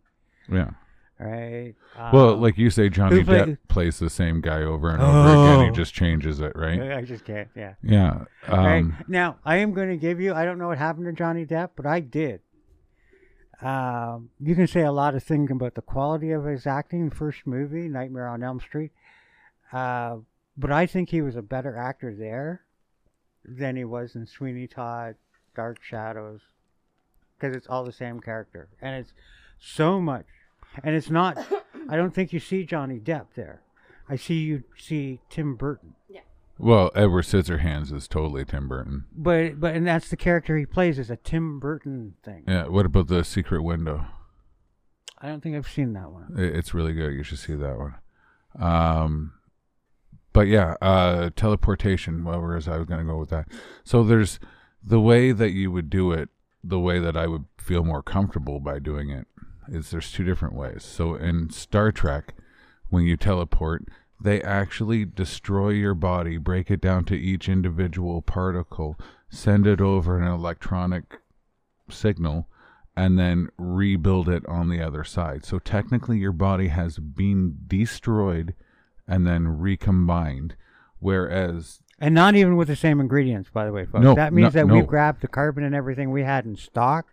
yeah. 0.49 0.71
Right 1.19 1.75
Well, 2.11 2.33
Um, 2.33 2.41
like 2.41 2.57
you 2.57 2.69
say, 2.69 2.89
Johnny 2.89 3.23
play- 3.23 3.39
Depp 3.39 3.57
plays 3.67 3.99
the 3.99 4.09
same 4.09 4.41
guy 4.41 4.61
over 4.63 4.89
and 4.89 5.01
over 5.01 5.29
again. 5.29 5.63
He 5.65 5.69
Oh. 5.69 5.73
just 5.73 5.93
changes 5.93 6.39
it, 6.39 6.53
right? 6.55 6.81
i 6.93 7.01
just 7.03 7.23
can't 7.25 7.49
yeah 7.55 7.75
Yeah. 7.83 8.25
right 8.49 8.79
Um, 8.79 8.97
now 9.07 9.37
i 9.45 9.57
am 9.57 9.73
going 9.73 9.89
to 9.89 9.97
give 9.97 10.19
you 10.19 10.33
i 10.33 10.43
don't 10.45 10.57
know 10.57 10.67
what 10.69 10.77
happened 10.77 11.05
to 11.05 11.13
johnny 11.13 11.45
depp 11.45 11.69
but 11.75 11.85
i 11.85 11.99
did 11.99 12.41
um, 13.61 14.29
you 14.41 14.55
can 14.55 14.67
say 14.67 14.81
a 14.81 14.91
lot 14.91 15.15
of 15.15 15.23
things 15.23 15.49
about 15.51 15.75
the 15.75 15.81
quality 15.81 16.31
of 16.31 16.43
his 16.45 16.67
acting 16.67 17.09
first 17.09 17.45
movie 17.47 17.87
nightmare 17.87 18.27
on 18.27 18.43
elm 18.43 18.59
street 18.59 18.91
uh, 19.71 20.17
but 20.57 20.71
i 20.71 20.85
think 20.85 21.09
he 21.09 21.21
was 21.21 21.35
a 21.35 21.41
better 21.41 21.77
actor 21.77 22.13
there 22.13 22.61
than 23.45 23.75
he 23.75 23.85
was 23.85 24.15
in 24.15 24.25
sweeney 24.25 24.67
todd 24.67 25.15
dark 25.55 25.77
shadows 25.81 26.41
because 27.37 27.55
it's 27.55 27.67
all 27.67 27.83
the 27.85 27.91
same 27.91 28.19
character 28.19 28.67
and 28.81 28.95
it's 28.95 29.13
so 29.59 30.01
much 30.01 30.25
and 30.83 30.95
it's 30.95 31.09
not 31.09 31.37
i 31.89 31.95
don't 31.95 32.13
think 32.13 32.31
you 32.33 32.39
see 32.39 32.63
johnny 32.65 32.99
depp 32.99 33.25
there 33.35 33.61
i 34.09 34.15
see 34.15 34.39
you 34.39 34.63
see 34.77 35.19
tim 35.29 35.55
burton 35.55 35.93
Yeah. 36.09 36.21
well, 36.57 36.91
Edward 36.95 37.25
Scissorhands 37.25 37.91
is 37.91 38.07
totally 38.07 38.45
Tim 38.45 38.67
Burton. 38.67 39.05
But 39.15 39.59
but 39.59 39.75
and 39.75 39.85
that's 39.87 40.09
the 40.09 40.17
character 40.17 40.55
he 40.57 40.65
plays 40.67 40.99
is 40.99 41.09
a 41.09 41.15
Tim 41.17 41.59
Burton 41.59 42.13
thing. 42.23 42.43
Yeah. 42.47 42.67
What 42.67 42.85
about 42.85 43.07
the 43.07 43.23
Secret 43.23 43.63
Window? 43.63 44.05
I 45.19 45.27
don't 45.27 45.41
think 45.41 45.55
I've 45.55 45.67
seen 45.67 45.93
that 45.93 46.11
one. 46.11 46.35
It- 46.37 46.55
It's 46.55 46.73
really 46.73 46.93
good. 46.93 47.13
You 47.13 47.23
should 47.23 47.39
see 47.39 47.55
that 47.55 47.77
one. 47.77 47.95
Um, 48.59 49.33
but 50.31 50.47
yeah, 50.47 50.75
uh, 50.81 51.31
teleportation. 51.35 52.23
Well, 52.23 52.41
where 52.41 52.55
is 52.57 52.67
I 52.67 52.77
was 52.77 52.85
going 52.87 52.99
to 52.99 53.11
go 53.11 53.17
with 53.17 53.29
that? 53.29 53.47
So 53.83 54.03
there's 54.03 54.39
the 54.83 54.99
way 55.01 55.31
that 55.31 55.51
you 55.51 55.71
would 55.71 55.89
do 55.89 56.11
it. 56.11 56.29
The 56.63 56.79
way 56.79 56.99
that 56.99 57.17
I 57.17 57.25
would 57.27 57.45
feel 57.57 57.83
more 57.83 58.03
comfortable 58.03 58.59
by 58.59 58.79
doing 58.79 59.09
it 59.09 59.27
is 59.67 59.91
there's 59.91 60.11
two 60.11 60.23
different 60.23 60.55
ways. 60.55 60.83
So 60.83 61.15
in 61.15 61.49
Star 61.49 61.91
Trek, 61.91 62.33
when 62.89 63.03
you 63.05 63.17
teleport, 63.17 63.85
they 64.21 64.41
actually 64.41 65.05
destroy 65.05 65.69
your 65.69 65.95
body, 65.95 66.37
break 66.37 66.71
it 66.71 66.81
down 66.81 67.05
to 67.05 67.15
each 67.15 67.49
individual 67.49 68.21
particle, 68.21 68.97
send 69.29 69.67
it 69.67 69.81
over 69.81 70.19
an 70.19 70.27
electronic 70.27 71.19
signal 71.89 72.47
and 72.95 73.17
then 73.17 73.49
rebuild 73.57 74.29
it 74.29 74.45
on 74.47 74.69
the 74.69 74.81
other 74.81 75.03
side. 75.03 75.43
So 75.43 75.59
technically, 75.59 76.19
your 76.19 76.31
body 76.31 76.67
has 76.67 76.99
been 76.99 77.57
destroyed 77.67 78.53
and 79.07 79.25
then 79.25 79.47
recombined. 79.59 80.55
Whereas, 80.99 81.81
And 81.99 82.15
not 82.15 82.35
even 82.35 82.55
with 82.55 82.67
the 82.67 82.75
same 82.75 82.99
ingredients, 83.01 83.49
by 83.49 83.65
the 83.65 83.71
way, 83.71 83.85
folks. 83.85 84.03
No, 84.03 84.15
that 84.15 84.31
means 84.31 84.53
no- 84.53 84.61
that 84.61 84.67
no. 84.67 84.75
we've 84.75 84.87
grabbed 84.87 85.21
the 85.21 85.27
carbon 85.27 85.63
and 85.63 85.75
everything 85.75 86.11
we 86.11 86.23
had 86.23 86.45
in 86.45 86.55
stock, 86.55 87.07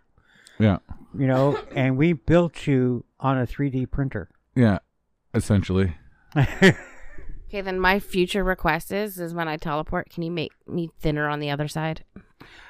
yeah, 0.61 0.77
you 1.17 1.27
know, 1.27 1.57
and 1.75 1.97
we 1.97 2.13
built 2.13 2.67
you 2.67 3.03
on 3.19 3.37
a 3.37 3.45
3D 3.47 3.89
printer. 3.91 4.29
yeah, 4.55 4.79
essentially, 5.33 5.95
Okay, 6.35 7.59
then 7.61 7.79
my 7.79 7.99
future 7.99 8.43
request 8.45 8.91
is 8.93 9.19
is 9.19 9.33
when 9.33 9.47
I 9.49 9.57
teleport, 9.57 10.09
can 10.09 10.23
you 10.23 10.31
make 10.31 10.53
me 10.67 10.89
thinner 10.99 11.27
on 11.27 11.39
the 11.41 11.49
other 11.49 11.67
side? 11.67 12.05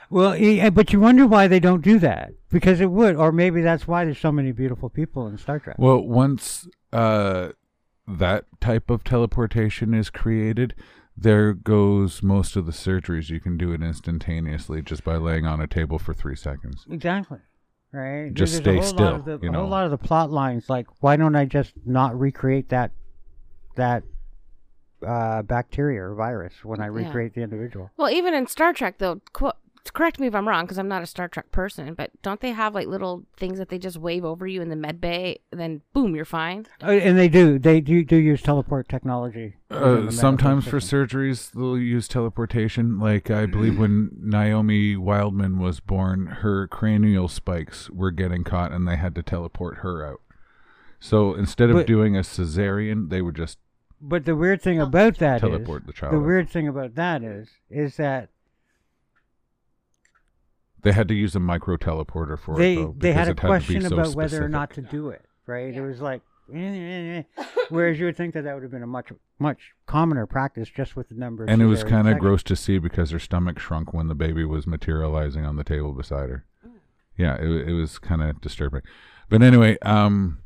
well, 0.10 0.36
yeah, 0.36 0.70
but 0.72 0.92
you 0.92 1.00
wonder 1.00 1.28
why 1.28 1.48
they 1.48 1.60
don't 1.60 1.84
do 1.84 2.00
that 2.00 2.32
because 2.50 2.82
it 2.82 2.90
would, 2.90 3.16
or 3.16 3.32
maybe 3.32 3.62
that's 3.62 3.88
why 3.88 4.04
there's 4.06 4.18
so 4.18 4.32
many 4.32 4.52
beautiful 4.52 4.90
people 4.90 5.28
in 5.28 5.38
Star 5.38 5.60
Trek. 5.60 5.76
well, 5.78 6.02
once 6.02 6.68
uh, 6.92 7.50
that 8.08 8.46
type 8.60 8.90
of 8.90 9.04
teleportation 9.04 9.94
is 9.94 10.10
created, 10.10 10.74
there 11.16 11.54
goes 11.54 12.24
most 12.24 12.56
of 12.56 12.66
the 12.66 12.72
surgeries. 12.72 13.30
You 13.30 13.40
can 13.40 13.58
do 13.58 13.72
it 13.74 13.84
instantaneously 13.84 14.82
just 14.82 15.04
by 15.04 15.18
laying 15.18 15.46
on 15.46 15.62
a 15.62 15.68
table 15.68 16.00
for 16.00 16.14
three 16.16 16.36
seconds. 16.36 16.86
Exactly. 16.90 17.38
Right. 17.94 18.34
Just 18.34 18.54
There's 18.54 18.60
a 18.60 18.64
stay 18.64 18.76
whole 18.78 19.06
lot 19.06 19.14
of 19.16 19.22
still, 19.24 19.38
the, 19.40 19.46
you 19.46 19.52
a 19.52 19.58
whole 19.58 19.68
lot 19.68 19.86
of 19.86 19.92
the 19.92 19.98
plot 19.98 20.32
lines, 20.32 20.70
like 20.70 20.88
why 21.02 21.18
don't 21.18 21.36
I 21.36 21.46
just 21.46 21.74
not 21.86 22.18
recreate 22.18 22.70
that 22.70 22.92
that 23.76 24.04
uh, 25.06 25.42
bacteria 25.42 26.02
or 26.04 26.16
virus 26.16 26.54
when 26.64 26.80
I 26.80 26.86
Yeah. 26.86 26.92
recreate 27.06 27.34
the 27.34 27.42
individual? 27.42 27.90
Well, 27.98 28.10
even 28.10 28.34
in 28.34 28.48
Star 28.48 28.72
Trek, 28.72 28.98
though, 29.00 29.20
qu- 29.34 29.52
correct 29.90 30.20
me 30.20 30.28
if 30.28 30.36
I'm 30.36 30.48
wrong, 30.48 30.66
because 30.66 30.78
I'm 30.78 30.88
not 30.88 31.02
a 31.02 31.08
Star 31.08 31.28
Trek 31.28 31.52
person, 31.52 31.94
but 31.96 32.12
don't 32.22 32.40
they 32.40 32.52
have 32.52 32.76
like 32.76 32.86
little 32.88 33.24
things 33.38 33.58
that 33.58 33.70
they 33.70 33.80
just 33.80 33.98
wave 33.98 34.24
over 34.24 34.46
you 34.46 34.62
in 34.62 34.70
the 34.70 34.76
med 34.76 35.02
bay, 35.02 35.40
then 35.52 35.82
boom, 35.94 36.16
you're 36.16 36.26
fine? 36.26 36.68
Uh, 36.84 36.92
and 36.92 37.18
they 37.18 37.28
do. 37.28 37.58
They 37.58 37.82
do, 37.82 38.04
do 38.04 38.16
use 38.18 38.42
teleport 38.44 38.88
technology. 38.90 39.56
Uh, 39.72 40.12
sometimes 40.12 40.68
for 40.68 40.78
surgeries, 40.80 41.52
they'll 41.54 41.78
use 41.80 42.08
teleportation. 42.08 43.00
Like 43.00 43.32
I 43.32 43.46
believe 43.48 43.80
when 43.80 44.12
Naomi 44.20 44.96
Wildman 44.98 45.58
was 45.58 45.80
born, 45.80 46.28
her 46.28 46.68
cranial 46.68 47.28
spikes 47.28 47.90
were 47.90 48.12
getting 48.12 48.44
caught, 48.44 48.72
and 48.72 48.88
they 48.88 48.98
had 48.98 49.16
to 49.16 49.24
teleport 49.24 49.78
her 49.80 50.06
out. 50.06 50.22
So 51.00 51.34
instead 51.34 51.70
of 51.72 51.78
But- 51.78 51.88
doing 51.88 52.16
a 52.16 52.20
cesarean, 52.22 53.10
they 53.10 53.22
would 53.24 53.36
just 53.36 53.58
But 54.00 54.26
the 54.26 54.36
weird 54.36 54.62
thing 54.62 54.80
about 54.80 55.18
that 55.18 55.38
is 55.38 55.42
Teleport 55.42 55.88
the 55.88 55.94
child 55.94 56.14
the 56.14 56.18
out. 56.18 56.26
weird 56.26 56.50
thing 56.50 56.68
about 56.68 56.94
that 56.96 57.24
is 57.24 57.50
is 57.70 57.98
that 57.98 58.30
they 60.84 60.92
had 60.92 61.08
to 61.08 61.14
use 61.14 61.36
a 61.36 61.40
micro 61.40 61.78
teleporter 61.78 62.38
for 62.40 62.58
they 62.58 62.74
it. 62.74 62.76
Though, 62.78 62.96
they 62.98 63.14
had 63.14 63.28
because 63.28 63.28
a 63.28 63.32
it 63.32 63.36
to 63.36 63.42
be 63.42 63.48
question 63.48 63.82
so 63.82 63.96
about 63.96 64.16
whether 64.16 64.44
or 64.44 64.50
not 64.50 64.72
to 64.74 64.82
do 64.82 65.10
it. 65.10 65.24
Right? 65.46 65.74
It 65.74 65.82
was 65.82 66.02
like. 66.02 66.22
eh, 66.54 66.58
eh, 66.58 67.24
eh. 67.38 67.44
Whereas 67.70 68.00
you 68.00 68.06
would 68.06 68.18
think 68.18 68.34
that 68.34 68.44
that 68.44 68.54
would 68.54 68.64
have 68.64 68.72
been 68.72 68.84
a 68.84 68.88
much 68.88 69.12
much 69.40 69.74
commoner 69.86 70.26
practice 70.26 70.70
just 70.70 70.96
with 70.96 71.10
the 71.10 71.16
number. 71.16 71.46
And 71.46 71.62
it 71.62 71.66
was 71.66 71.84
kind 71.84 72.08
of 72.08 72.20
gross 72.20 72.44
to 72.44 72.56
see 72.56 72.78
because 72.78 73.12
her 73.12 73.20
stomach 73.20 73.60
shrunk 73.60 73.94
when 73.94 74.08
the 74.08 74.16
baby 74.16 74.46
was 74.46 74.68
materializing 74.68 75.46
on 75.46 75.56
the 75.56 75.64
table 75.64 75.94
beside 75.94 76.30
her. 76.30 76.46
Yeah, 77.18 77.36
it, 77.36 77.70
it 77.70 77.74
was 77.74 78.00
kind 78.00 78.22
of 78.22 78.42
disturbing. 78.42 78.82
But 79.30 79.42
anyway, 79.42 79.78
um, 79.84 80.41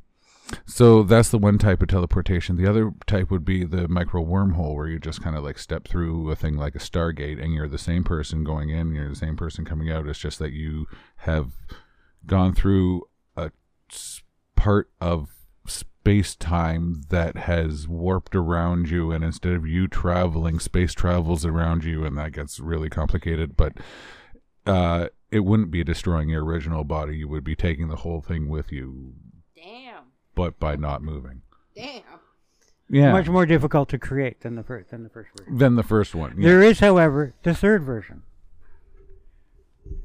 so 0.66 1.04
that's 1.04 1.30
the 1.30 1.38
one 1.38 1.58
type 1.58 1.82
of 1.82 1.88
teleportation. 1.88 2.56
The 2.56 2.70
other 2.70 2.92
type 3.08 3.32
would 3.32 3.46
be 3.46 3.64
the 3.64 3.88
micro 3.88 4.24
wormhole, 4.24 4.76
where 4.76 4.88
you 4.88 5.00
just 5.00 5.22
kind 5.22 5.36
of 5.36 5.44
like 5.44 5.58
step 5.58 5.88
through 5.88 6.30
a 6.32 6.36
thing 6.36 6.56
like 6.56 6.76
a 6.76 6.80
Stargate, 6.80 7.42
and 7.42 7.54
you're 7.54 7.68
the 7.68 7.78
same 7.78 8.04
person 8.04 8.44
going 8.44 8.70
in, 8.70 8.94
you're 8.94 9.10
the 9.10 9.16
same 9.16 9.36
person 9.36 9.66
coming 9.66 9.92
out. 9.92 10.08
It's 10.08 10.20
just 10.20 10.40
that 10.40 10.54
you 10.54 10.88
have 11.18 11.52
gone 12.26 12.54
through 12.54 13.04
a 13.36 13.52
part 14.56 14.90
of 15.00 15.30
space 15.68 16.36
time 16.36 17.02
that 17.10 17.36
has 17.36 17.88
warped 17.88 18.36
around 18.36 18.90
you 18.90 19.12
and 19.12 19.24
instead 19.24 19.54
of 19.54 19.66
you 19.66 19.88
traveling 19.88 20.60
space 20.60 20.94
travels 20.94 21.44
around 21.44 21.84
you 21.84 22.06
and 22.06 22.16
that 22.16 22.32
gets 22.32 22.60
really 22.60 22.90
complicated 22.92 23.58
but 23.58 23.74
uh 24.68 25.08
it 25.32 25.40
wouldn't 25.40 25.72
be 25.72 25.84
destroying 25.84 26.30
your 26.30 26.46
original 26.46 26.84
body 26.84 27.18
you 27.18 27.28
would 27.28 27.44
be 27.44 27.56
taking 27.56 27.88
the 27.88 27.96
whole 27.96 28.22
thing 28.22 28.48
with 28.48 28.72
you 28.72 29.16
Damn. 29.56 29.95
But 30.36 30.60
by 30.60 30.76
not 30.76 31.02
moving 31.02 31.42
Damn. 31.76 32.02
yeah 32.90 33.12
much 33.12 33.28
more 33.28 33.46
difficult 33.46 33.90
to 33.90 33.98
create 33.98 34.42
than 34.42 34.56
the 34.56 34.64
first 34.64 34.92
than 34.92 35.04
the 35.04 35.10
first 35.10 35.30
version. 35.38 35.58
than 35.58 35.76
the 35.76 35.84
first 35.84 36.14
one 36.14 36.36
yeah. 36.38 36.48
There 36.50 36.62
is, 36.62 36.80
however, 36.80 37.34
the 37.44 37.54
third 37.56 37.84
version, 37.84 38.24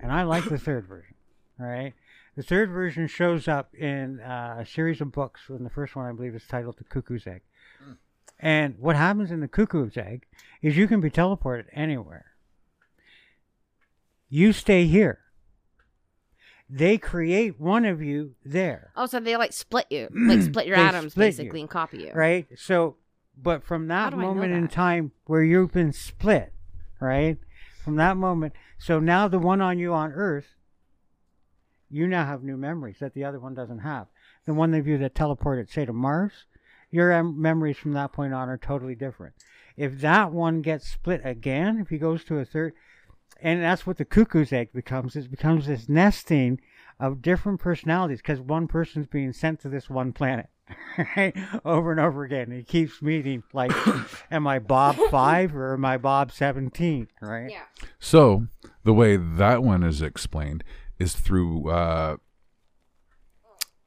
and 0.00 0.10
I 0.12 0.22
like 0.22 0.48
the 0.48 0.58
third 0.66 0.86
version. 0.86 1.14
Right, 1.58 1.92
The 2.36 2.42
third 2.42 2.70
version 2.70 3.06
shows 3.06 3.46
up 3.46 3.74
in 3.74 4.20
uh, 4.20 4.56
a 4.60 4.64
series 4.66 5.02
of 5.02 5.12
books, 5.12 5.42
and 5.48 5.66
the 5.66 5.68
first 5.70 5.94
one 5.94 6.06
I 6.06 6.12
believe 6.12 6.34
is 6.34 6.46
titled 6.48 6.78
"The 6.78 6.84
Cuckoo's 6.84 7.26
Egg." 7.26 7.42
And 8.38 8.78
what 8.78 8.96
happens 8.96 9.30
in 9.30 9.40
the 9.40 9.48
cuckoo's 9.48 9.98
egg 9.98 10.24
is 10.62 10.74
you 10.74 10.88
can 10.88 11.02
be 11.02 11.10
teleported 11.10 11.66
anywhere. 11.74 12.24
You 14.30 14.54
stay 14.54 14.86
here. 14.86 15.18
They 16.72 16.98
create 16.98 17.58
one 17.58 17.84
of 17.84 18.00
you 18.00 18.36
there, 18.44 18.92
Oh, 18.96 19.06
so 19.06 19.18
they 19.18 19.36
like 19.36 19.52
split 19.52 19.86
you, 19.90 20.08
like 20.12 20.40
split 20.42 20.66
your 20.66 20.76
They 20.76 20.82
atoms 20.82 21.12
split 21.12 21.26
basically 21.36 21.58
you. 21.58 21.64
and 21.64 21.70
copy 21.70 21.98
you. 22.04 22.12
right? 22.14 22.46
So, 22.56 22.96
but 23.36 23.64
from 23.64 23.88
that 23.88 24.10
do 24.10 24.18
I 24.18 24.22
know 24.22 24.28
moment 24.34 24.52
in 24.52 24.62
that? 24.62 24.70
time 24.70 25.10
where 25.26 25.42
you've 25.42 25.72
been 25.72 25.92
split, 25.92 26.52
right? 27.00 27.38
From 27.82 27.96
that 27.96 28.16
moment, 28.16 28.52
so 28.78 29.00
now 29.00 29.26
the 29.26 29.38
one 29.40 29.60
on 29.60 29.78
you 29.80 29.92
on 29.94 30.12
Earth, 30.12 30.46
you 31.88 32.06
now 32.06 32.24
have 32.24 32.42
new 32.44 32.56
memories 32.56 32.98
that 33.00 33.14
the 33.14 33.24
other 33.24 33.40
one 33.40 33.54
doesn't 33.54 33.80
have. 33.80 34.06
The 34.44 34.54
one 34.54 34.72
of 34.74 34.86
you 34.86 34.96
that 34.98 35.14
teleported, 35.14 35.70
say, 35.72 35.84
to 35.86 35.92
Mars, 35.92 36.32
your 36.90 37.10
em- 37.10 37.40
memories 37.40 37.78
from 37.78 37.92
that 37.94 38.12
point 38.12 38.32
on 38.32 38.48
are 38.48 38.58
totally 38.58 38.94
different. 38.94 39.34
If 39.76 40.00
that 40.02 40.30
one 40.32 40.60
gets 40.62 40.88
split 40.88 41.20
again, 41.24 41.78
if 41.80 41.88
he 41.88 41.98
goes 41.98 42.22
to 42.24 42.38
a 42.38 42.44
third, 42.44 42.74
and 43.40 43.62
that's 43.62 43.86
what 43.86 43.96
the 43.98 44.04
cuckoo's 44.04 44.52
egg 44.52 44.72
becomes, 44.72 45.16
it 45.16 45.30
becomes 45.30 45.66
this 45.66 45.88
nesting 45.88 46.60
of 46.98 47.22
different 47.22 47.60
personalities 47.60 48.18
because 48.18 48.40
one 48.40 48.68
person's 48.68 49.06
being 49.06 49.32
sent 49.32 49.60
to 49.60 49.68
this 49.68 49.88
one 49.88 50.12
planet. 50.12 50.48
Right? 51.16 51.36
over 51.64 51.90
and 51.90 51.98
over 51.98 52.22
again. 52.22 52.52
He 52.52 52.62
keeps 52.62 53.02
meeting 53.02 53.42
like, 53.52 53.72
am 54.30 54.46
I 54.46 54.60
Bob 54.60 54.96
five 55.10 55.54
or 55.54 55.74
am 55.74 55.84
I 55.84 55.96
Bob 55.96 56.30
seventeen? 56.30 57.08
Right? 57.20 57.50
Yeah. 57.50 57.64
So 57.98 58.46
the 58.84 58.94
way 58.94 59.16
that 59.16 59.64
one 59.64 59.82
is 59.82 60.00
explained 60.00 60.62
is 60.98 61.14
through 61.14 61.70
uh, 61.70 62.16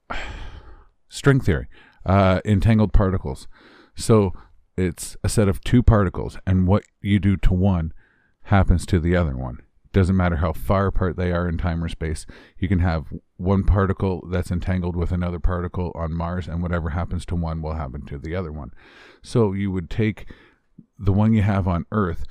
string 1.09 1.39
theory, 1.39 1.67
uh, 2.05 2.41
entangled 2.43 2.91
particles. 2.91 3.47
So 3.95 4.33
it's 4.75 5.15
a 5.23 5.29
set 5.29 5.47
of 5.47 5.61
two 5.61 5.83
particles, 5.83 6.37
and 6.45 6.67
what 6.67 6.83
you 7.01 7.19
do 7.19 7.37
to 7.37 7.53
one 7.53 7.93
happens 8.43 8.85
to 8.87 8.99
the 8.99 9.15
other 9.15 9.35
one. 9.35 9.59
Doesn't 9.91 10.17
matter 10.17 10.37
how 10.37 10.53
far 10.53 10.87
apart 10.87 11.17
they 11.17 11.31
are 11.31 11.47
in 11.47 11.57
time 11.57 11.83
or 11.83 11.89
space. 11.89 12.25
You 12.57 12.67
can 12.67 12.79
have 12.79 13.13
one 13.37 13.63
particle 13.63 14.27
that's 14.29 14.49
entangled 14.49 14.95
with 14.95 15.11
another 15.11 15.39
particle 15.39 15.91
on 15.93 16.13
Mars, 16.13 16.47
and 16.47 16.63
whatever 16.63 16.89
happens 16.89 17.25
to 17.27 17.35
one 17.35 17.61
will 17.61 17.75
happen 17.75 18.05
to 18.07 18.17
the 18.17 18.35
other 18.35 18.51
one. 18.51 18.71
So 19.21 19.53
you 19.53 19.71
would 19.71 19.89
take 19.89 20.31
the 20.97 21.13
one 21.13 21.33
you 21.33 21.43
have 21.43 21.67
on 21.67 21.85
Earth 21.91 22.25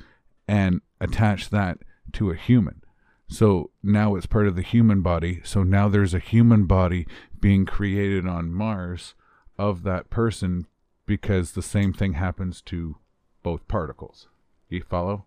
and 0.49 0.81
attach 1.01 1.51
that 1.51 1.79
to 2.15 2.31
a 2.31 2.37
human. 2.37 2.83
So 3.29 3.71
now 3.83 4.17
it's 4.17 4.27
part 4.27 4.47
of 4.47 4.57
the 4.57 4.63
human 4.63 5.01
body. 5.01 5.41
So 5.45 5.63
now 5.63 5.89
there's 5.89 6.15
a 6.15 6.19
human 6.19 6.67
body 6.67 7.07
being 7.41 7.65
created 7.65 8.27
on 8.27 8.53
Mars 8.53 9.15
of 9.57 9.85
that 9.85 10.11
person 10.11 10.67
because 11.07 11.53
the 11.53 11.63
same 11.63 11.93
thing 11.93 12.15
happens 12.15 12.61
to 12.63 12.97
both 13.43 13.67
particles. 13.69 14.29
You 14.69 14.83
follow? 14.83 15.27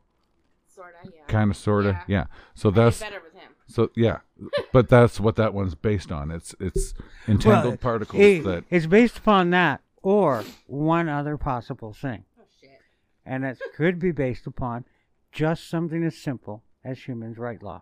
Sorta. 0.76 0.98
Yeah. 1.06 1.22
Kind 1.28 1.52
of, 1.52 1.58
sort 1.58 1.86
of, 1.86 1.96
Yeah. 1.96 2.04
yeah. 2.08 2.26
So 2.54 2.70
I 2.70 2.72
did 2.74 2.84
that's 2.84 3.00
better 3.00 3.22
with 3.24 3.34
him. 3.34 3.52
so 3.68 3.90
yeah, 3.96 4.20
but 4.74 4.90
that's 4.90 5.20
what 5.20 5.36
that 5.38 5.54
one's 5.54 5.76
based 5.76 6.12
on. 6.12 6.32
It's 6.32 6.54
it's 6.60 6.94
entangled 7.28 7.66
Well, 7.66 7.78
particles 7.78 8.22
it- 8.22 8.44
that 8.44 8.64
it's 8.70 8.86
based 8.86 9.18
upon 9.18 9.50
that 9.52 9.82
or 10.02 10.44
one 10.68 11.08
other 11.10 11.38
possible 11.38 11.94
thing, 11.94 12.26
Oh 12.40 12.44
shit. 12.62 12.80
and 13.26 13.44
it 13.46 13.60
could 13.76 14.00
be 14.00 14.12
based 14.12 14.46
upon 14.48 14.86
just 15.32 15.70
something 15.70 16.04
as 16.04 16.18
simple 16.18 16.64
as 16.84 17.00
humans' 17.08 17.38
right 17.38 17.62
law. 17.64 17.82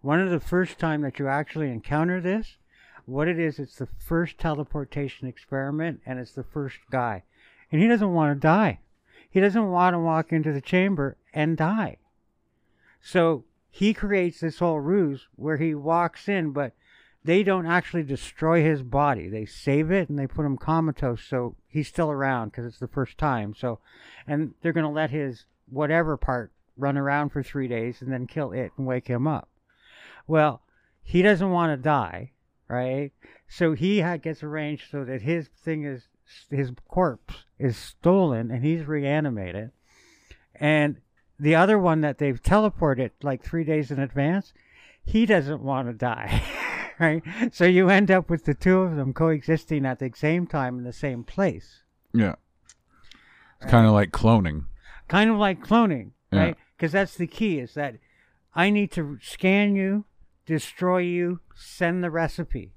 One 0.00 0.20
of 0.20 0.30
the 0.30 0.40
first 0.40 0.78
time 0.78 1.00
that 1.02 1.18
you 1.18 1.28
actually 1.28 1.70
encounter 1.70 2.20
this, 2.20 2.58
what 3.06 3.26
it 3.28 3.38
is, 3.38 3.58
it's 3.58 3.76
the 3.76 3.88
first 3.98 4.38
teleportation 4.38 5.26
experiment, 5.28 6.00
and 6.06 6.18
it's 6.18 6.32
the 6.32 6.44
first 6.44 6.78
guy, 6.90 7.24
and 7.72 7.80
he 7.82 7.88
doesn't 7.88 8.12
want 8.12 8.34
to 8.36 8.40
die. 8.40 8.80
He 9.28 9.40
doesn't 9.40 9.70
want 9.70 9.94
to 9.94 9.98
walk 9.98 10.32
into 10.32 10.52
the 10.52 10.60
chamber 10.60 11.16
and 11.32 11.56
die. 11.56 11.96
So 13.06 13.44
he 13.70 13.92
creates 13.92 14.40
this 14.40 14.60
whole 14.60 14.80
ruse 14.80 15.28
where 15.36 15.58
he 15.58 15.74
walks 15.74 16.26
in, 16.26 16.52
but 16.52 16.72
they 17.22 17.42
don't 17.42 17.66
actually 17.66 18.02
destroy 18.02 18.62
his 18.62 18.82
body. 18.82 19.28
They 19.28 19.44
save 19.44 19.90
it 19.90 20.08
and 20.08 20.18
they 20.18 20.26
put 20.26 20.46
him 20.46 20.56
comatose, 20.56 21.22
so 21.22 21.54
he's 21.68 21.86
still 21.86 22.10
around 22.10 22.50
because 22.50 22.64
it's 22.64 22.78
the 22.78 22.88
first 22.88 23.18
time. 23.18 23.54
So, 23.54 23.78
and 24.26 24.54
they're 24.62 24.72
going 24.72 24.86
to 24.86 24.90
let 24.90 25.10
his 25.10 25.44
whatever 25.68 26.16
part 26.16 26.50
run 26.78 26.96
around 26.96 27.28
for 27.28 27.42
three 27.42 27.68
days 27.68 28.00
and 28.00 28.10
then 28.10 28.26
kill 28.26 28.52
it 28.52 28.72
and 28.78 28.86
wake 28.86 29.06
him 29.06 29.26
up. 29.26 29.50
Well, 30.26 30.62
he 31.02 31.20
doesn't 31.20 31.50
want 31.50 31.72
to 31.72 31.82
die, 31.82 32.32
right? 32.68 33.12
So 33.48 33.74
he 33.74 34.00
ha- 34.00 34.16
gets 34.16 34.42
arranged 34.42 34.90
so 34.90 35.04
that 35.04 35.20
his 35.20 35.48
thing 35.48 35.84
is 35.84 36.08
his 36.50 36.72
corpse 36.88 37.44
is 37.58 37.76
stolen 37.76 38.50
and 38.50 38.64
he's 38.64 38.86
reanimated, 38.86 39.72
and 40.54 41.02
the 41.38 41.54
other 41.54 41.78
one 41.78 42.00
that 42.02 42.18
they've 42.18 42.40
teleported 42.42 43.10
like 43.22 43.42
three 43.42 43.64
days 43.64 43.90
in 43.90 43.98
advance, 43.98 44.52
he 45.04 45.26
doesn't 45.26 45.62
want 45.62 45.88
to 45.88 45.94
die. 45.94 46.42
right? 47.00 47.22
So 47.52 47.64
you 47.64 47.88
end 47.90 48.10
up 48.10 48.30
with 48.30 48.44
the 48.44 48.54
two 48.54 48.80
of 48.80 48.96
them 48.96 49.12
coexisting 49.12 49.84
at 49.84 49.98
the 49.98 50.10
same 50.14 50.46
time 50.46 50.78
in 50.78 50.84
the 50.84 50.92
same 50.92 51.24
place. 51.24 51.82
yeah. 52.12 52.34
It's 53.60 53.70
kind 53.70 53.86
of 53.86 53.92
like 53.92 54.10
cloning. 54.10 54.64
Kind 55.08 55.30
of 55.30 55.36
like 55.36 55.64
cloning, 55.64 56.10
Yeah. 56.32 56.38
right? 56.40 56.56
Because 56.76 56.92
that's 56.92 57.16
the 57.16 57.26
key 57.26 57.58
is 57.60 57.74
that 57.74 57.96
I 58.54 58.68
need 58.70 58.90
to 58.92 59.18
scan 59.22 59.74
you, 59.74 60.04
destroy 60.46 60.98
you, 60.98 61.40
send 61.54 62.04
the 62.04 62.10
recipe, 62.10 62.74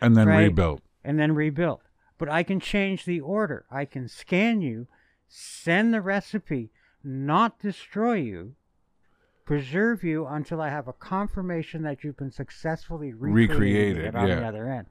And 0.00 0.16
then 0.16 0.28
Right. 0.28 0.44
rebuilt. 0.48 0.82
and 1.04 1.18
then 1.18 1.34
rebuild. 1.34 1.80
But 2.18 2.28
I 2.28 2.42
can 2.42 2.60
change 2.60 3.04
the 3.04 3.20
order. 3.20 3.64
I 3.70 3.84
can 3.86 4.06
scan 4.08 4.60
you, 4.60 4.86
send 5.28 5.94
the 5.94 6.00
recipe, 6.02 6.70
not 7.04 7.58
destroy 7.58 8.14
you, 8.14 8.54
preserve 9.44 10.04
you 10.04 10.26
until 10.26 10.60
I 10.60 10.68
have 10.68 10.88
a 10.88 10.92
confirmation 10.92 11.82
that 11.82 12.04
you've 12.04 12.16
been 12.16 12.30
successfully 12.30 13.12
recreated, 13.12 13.50
Recreated, 13.96 14.14
on 14.14 14.28
the 14.28 14.44
other 14.46 14.68
end. 14.70 14.86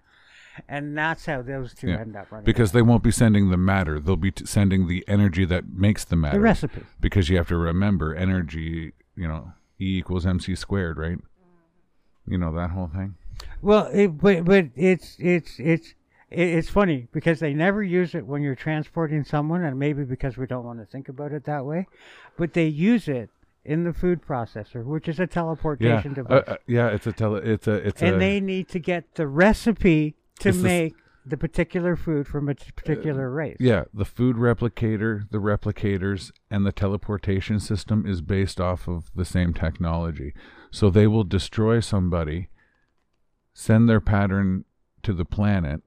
And 0.68 0.98
that's 0.98 1.26
how 1.26 1.42
those 1.42 1.74
two 1.74 1.88
Yeah. 1.88 2.00
end 2.02 2.16
up 2.18 2.30
running. 2.32 2.44
Because 2.46 2.74
they 2.74 2.82
won't 2.82 3.04
be 3.04 3.12
sending 3.12 3.50
the 3.50 3.58
matter. 3.58 4.00
They'll 4.00 4.18
be 4.18 4.32
t- 4.32 4.46
sending 4.46 4.88
the 4.88 5.06
energy 5.08 5.46
that 5.46 5.70
makes 5.70 6.04
the 6.04 6.18
matter. 6.18 6.38
the 6.38 6.42
recipe. 6.44 6.84
because 7.00 7.30
you 7.30 7.38
have 7.38 7.48
to 7.48 7.58
remember 7.58 8.14
energy, 8.14 8.92
you 9.16 9.28
know, 9.28 9.54
E 9.80 9.98
equals 9.98 10.26
MC 10.26 10.56
squared, 10.56 10.98
right? 10.98 11.18
You 12.28 12.38
know 12.38 12.54
that 12.54 12.72
whole 12.72 12.88
thing. 12.88 13.16
Well, 13.62 13.88
it, 13.94 14.10
but 14.18 14.44
but 14.46 14.68
it's 14.76 15.16
it's 15.20 15.58
it's 15.60 15.90
it- 15.92 15.96
it's 16.32 16.70
funny 16.70 17.08
because 17.12 17.40
they 17.40 17.54
never 17.54 17.84
use 17.84 18.16
it 18.16 18.26
when 18.26 18.42
you're 18.42 18.56
transporting 18.56 19.24
someone, 19.24 19.64
and 19.64 19.78
maybe 19.78 20.04
because 20.04 20.38
we 20.38 20.48
don't 20.48 20.64
want 20.64 20.80
to 20.80 20.86
think 20.86 21.10
about 21.10 21.32
it 21.34 21.44
that 21.46 21.66
way, 21.66 21.88
but 22.38 22.54
they 22.54 22.68
use 22.68 23.08
it 23.08 23.30
in 23.64 23.84
the 23.84 23.94
food 23.94 24.22
processor, 24.22 24.84
which 24.84 25.08
is 25.08 25.20
a 25.20 25.28
teleportation 25.28 26.12
uh, 26.12 26.16
device, 26.16 26.44
uh, 26.48 26.56
yeah. 26.68 26.88
It's 26.88 27.06
a 27.06 27.12
tele. 27.12 27.42
It's 27.44 27.68
a. 27.68 27.74
It's 27.74 28.02
and 28.02 28.16
a. 28.16 28.20
they 28.20 28.40
need 28.40 28.70
to 28.70 28.80
get 28.80 29.16
the 29.16 29.28
recipe 29.28 30.16
to 30.40 30.50
It's 30.50 30.58
the 30.58 30.64
make 30.64 30.96
the 31.26 31.38
particular 31.38 31.96
food 31.96 32.28
from 32.28 32.50
a 32.50 32.56
t- 32.56 32.72
particular 32.76 33.30
race. 33.30 33.58
yeah, 33.60 33.84
the 33.94 34.06
food 34.06 34.38
replicator, 34.38 35.30
the 35.30 35.38
replicators, 35.38 36.32
and 36.50 36.66
the 36.66 36.72
teleportation 36.72 37.60
system 37.60 38.06
is 38.08 38.22
based 38.22 38.60
off 38.60 38.88
of 38.88 39.12
the 39.16 39.26
same 39.26 39.54
technology. 39.54 40.34
So 40.72 40.90
they 40.90 41.06
will 41.06 41.24
destroy 41.24 41.80
somebody, 41.80 42.50
send 43.54 43.88
their 43.88 44.02
pattern 44.02 44.66
to 45.04 45.14
the 45.14 45.26
planet. 45.26 45.82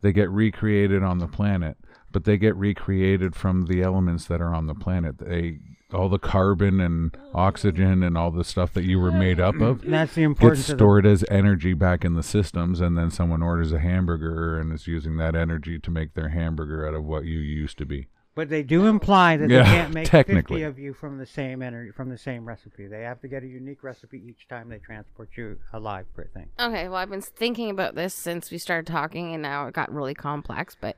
They 0.00 0.12
get 0.12 0.30
recreated 0.30 1.02
on 1.02 1.18
the 1.18 1.26
planet, 1.26 1.76
but 2.12 2.24
they 2.24 2.36
get 2.36 2.56
recreated 2.56 3.34
from 3.34 3.66
the 3.66 3.82
elements 3.82 4.26
that 4.26 4.40
are 4.40 4.54
on 4.54 4.66
the 4.66 4.74
planet. 4.74 5.18
They 5.18 5.58
all 5.92 6.08
the 6.08 6.18
carbon 6.18 6.80
and 6.80 7.16
oxygen 7.32 8.02
and 8.02 8.16
all 8.16 8.30
the 8.30 8.44
stuff 8.44 8.74
that 8.74 8.84
you 8.84 9.00
were 9.00 9.10
made 9.10 9.40
up 9.40 9.54
of 9.60 9.82
And 9.82 9.94
that's 9.94 10.14
the 10.14 10.20
gets 10.20 10.26
importance 10.26 10.68
of 10.68 10.76
the 10.76 10.76
stored 10.76 11.06
as 11.06 11.24
energy 11.30 11.72
back 11.72 12.04
in 12.04 12.14
the 12.14 12.22
systems 12.22 12.82
and 12.82 12.98
then 12.98 13.10
someone 13.10 13.42
orders 13.42 13.72
a 13.72 13.78
hamburger 13.78 14.58
and 14.58 14.70
is 14.70 14.86
using 14.86 15.16
that 15.16 15.34
energy 15.34 15.78
to 15.78 15.90
make 15.90 16.12
their 16.12 16.28
hamburger 16.28 16.86
out 16.86 16.94
of 16.94 17.04
what 17.04 17.24
you 17.24 17.38
used 17.38 17.78
to 17.78 17.86
be 17.86 18.08
But 18.38 18.50
they 18.50 18.62
do 18.62 18.86
imply 18.86 19.36
that 19.36 19.50
Yeah, 19.50 19.64
they 19.64 19.68
can't 19.68 19.92
make 19.92 20.06
technically. 20.08 20.60
50 20.60 20.62
of 20.62 20.78
you 20.78 20.94
from 20.94 21.18
the 21.18 21.26
same 21.26 21.60
energy, 21.60 21.90
from 21.90 22.08
the 22.08 22.16
same 22.16 22.46
recipe. 22.46 22.86
They 22.86 23.02
have 23.02 23.20
to 23.22 23.26
get 23.26 23.42
a 23.42 23.48
unique 23.48 23.82
recipe 23.82 24.22
each 24.24 24.46
time 24.46 24.68
they 24.68 24.78
transport 24.78 25.30
you 25.34 25.58
alive, 25.72 26.06
per 26.14 26.22
thing. 26.28 26.46
Okay, 26.60 26.86
well, 26.86 26.98
I've 26.98 27.10
been 27.10 27.20
thinking 27.20 27.68
about 27.68 27.96
this 27.96 28.14
since 28.14 28.52
we 28.52 28.58
started 28.58 28.86
talking, 28.86 29.34
and 29.34 29.42
now 29.42 29.66
it 29.66 29.74
got 29.74 29.92
really 29.92 30.14
complex. 30.14 30.76
But 30.80 30.94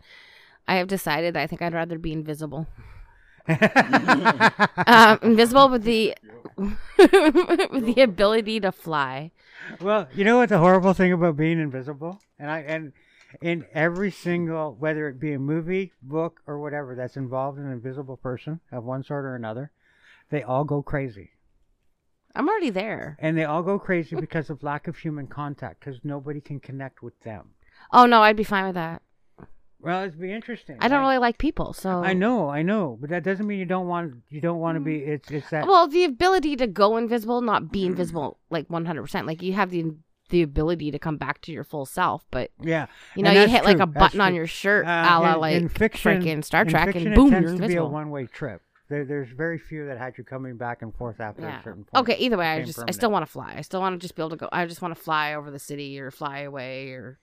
I 0.69 0.75
have 0.75 0.87
decided 0.87 1.35
that 1.35 1.40
I 1.40 1.46
think 1.46 1.62
I'd 1.62 1.73
rather 1.73 1.98
be 1.98 2.12
invisible. 2.12 2.67
um, 3.48 5.19
invisible 5.23 5.71
with 5.71 5.85
the 5.85 6.15
with 6.58 7.87
the 7.87 8.02
ability 8.02 8.60
to 8.60 8.71
fly. 8.71 9.31
Well, 9.81 10.08
you 10.15 10.25
know 10.25 10.37
what 10.37 10.50
the 10.50 10.58
horrible 10.58 10.92
thing 10.92 11.10
about 11.10 11.38
being 11.38 11.58
invisible, 11.58 12.21
and 12.38 12.50
I 12.50 12.58
and 12.58 12.92
in 13.40 13.66
every 13.72 14.10
single 14.10 14.74
whether 14.78 15.08
it 15.08 15.20
be 15.20 15.33
a 15.33 15.38
movie, 15.38 15.92
book, 16.02 16.40
or 16.46 16.58
whatever 16.58 16.94
that's 16.94 17.16
involved 17.16 17.58
in 17.58 17.66
an 17.66 17.72
invisible 17.72 18.16
person 18.16 18.60
of 18.72 18.85
one 18.85 19.02
sort 19.02 19.24
or 19.24 19.35
another, 19.35 19.70
they 20.31 20.42
all 20.42 20.64
go 20.64 20.83
crazy. 20.83 21.31
I'm 22.35 22.48
already 22.48 22.70
there. 22.70 23.16
and 23.18 23.37
they 23.37 23.44
all 23.44 23.62
go 23.62 23.78
crazy 23.78 24.14
because 24.14 24.50
of 24.50 24.62
lack 24.62 24.87
of 24.87 24.96
human 24.96 25.26
contact 25.26 25.81
because 25.81 26.00
nobody 26.04 26.40
can 26.40 26.60
connect 26.60 27.02
with 27.02 27.18
them. 27.20 27.50
Oh 27.92 28.06
no, 28.06 28.22
I'd 28.22 28.37
be 28.37 28.44
fine 28.44 28.66
with 28.66 28.74
that. 28.74 29.02
Well, 29.81 30.02
it'd 30.02 30.20
be 30.20 30.31
interesting. 30.33 30.76
I 30.78 30.88
don't 30.88 31.00
right? 31.00 31.08
really 31.08 31.18
like 31.18 31.38
people, 31.38 31.72
so 31.72 32.04
I 32.04 32.12
know, 32.12 32.50
I 32.50 32.62
know, 32.62 32.98
but 33.00 33.10
that 33.10 33.24
doesn't 33.24 33.46
mean 33.46 33.58
you 33.58 33.64
don't 33.64 33.88
want 33.88 34.14
you 34.28 34.40
don't 34.40 34.58
want 34.58 34.76
to 34.76 34.81
be. 34.81 34.98
It's 34.98 35.31
it's 35.31 35.50
that. 35.50 35.66
Well, 35.66 35.88
the 35.88 36.04
ability 36.04 36.54
to 36.56 36.66
go 36.66 36.96
invisible, 36.98 37.40
not 37.40 37.72
be 37.72 37.87
invisible, 37.87 38.38
like 38.50 38.68
100%. 38.68 39.26
Like 39.26 39.42
you 39.42 39.54
have 39.54 39.70
the 39.70 39.94
the 40.31 40.42
ability 40.42 40.90
to 40.90 40.98
come 40.98 41.16
back 41.16 41.40
to 41.42 41.52
your 41.52 41.64
full 41.64 41.85
self, 41.87 42.24
but 42.31 42.50
yeah, 42.60 42.87
you 43.14 43.22
know, 43.22 43.31
you 43.31 43.46
hit 43.48 43.64
like 43.64 43.76
true, 43.76 43.85
a 43.85 43.87
that's 43.87 43.98
button 43.98 44.20
on 44.20 44.31
true. 44.31 44.37
your 44.37 44.46
shirt, 44.46 44.87
Uh, 44.87 44.90
a 45.10 45.20
la 45.20 45.35
in- 45.35 45.40
like 45.40 45.54
in 45.56 45.68
fiction, 45.68 46.22
freaking 46.22 46.44
Star 46.44 46.64
Trek, 46.64 46.94
and 46.94 47.14
boom, 47.14 47.28
it 47.35 47.40
you're 47.42 47.50
tends 47.50 47.52
to 47.52 47.58
be 47.58 47.62
a 47.62 47.66
invisible. 47.66 47.90
one 47.90 48.10
way 48.10 48.26
trip. 48.26 48.62
There, 48.88 49.04
there's 49.04 49.28
very 49.31 49.58
few 49.58 49.87
that 49.87 49.98
had 49.98 50.18
you 50.18 50.24
coming 50.24 50.56
back 50.56 50.83
and 50.83 50.92
forth 50.92 51.20
after 51.20 51.42
Yeah. 51.42 51.60
a 51.60 51.62
certain 51.62 51.85
point. 51.85 52.02
Okay. 52.08 52.16
Either 52.24 52.37
way, 52.37 52.46
I 52.48 52.62
just 52.64 52.81
I 52.88 52.90
still 52.90 53.10
want 53.12 53.24
to 53.24 53.31
fly. 53.31 53.54
I 53.56 53.60
still 53.60 53.81
want 53.81 53.94
to 53.94 54.04
just 54.04 54.16
be 54.16 54.22
able 54.22 54.31
to 54.31 54.37
go. 54.37 54.48
I 54.50 54.66
just 54.66 54.83
want 54.83 54.96
to 54.96 55.00
fly 55.00 55.35
over 55.35 55.48
the 55.50 55.60
city 55.60 56.00
or 56.00 56.10
fly 56.10 56.40
away 56.40 56.88
or 56.90 57.20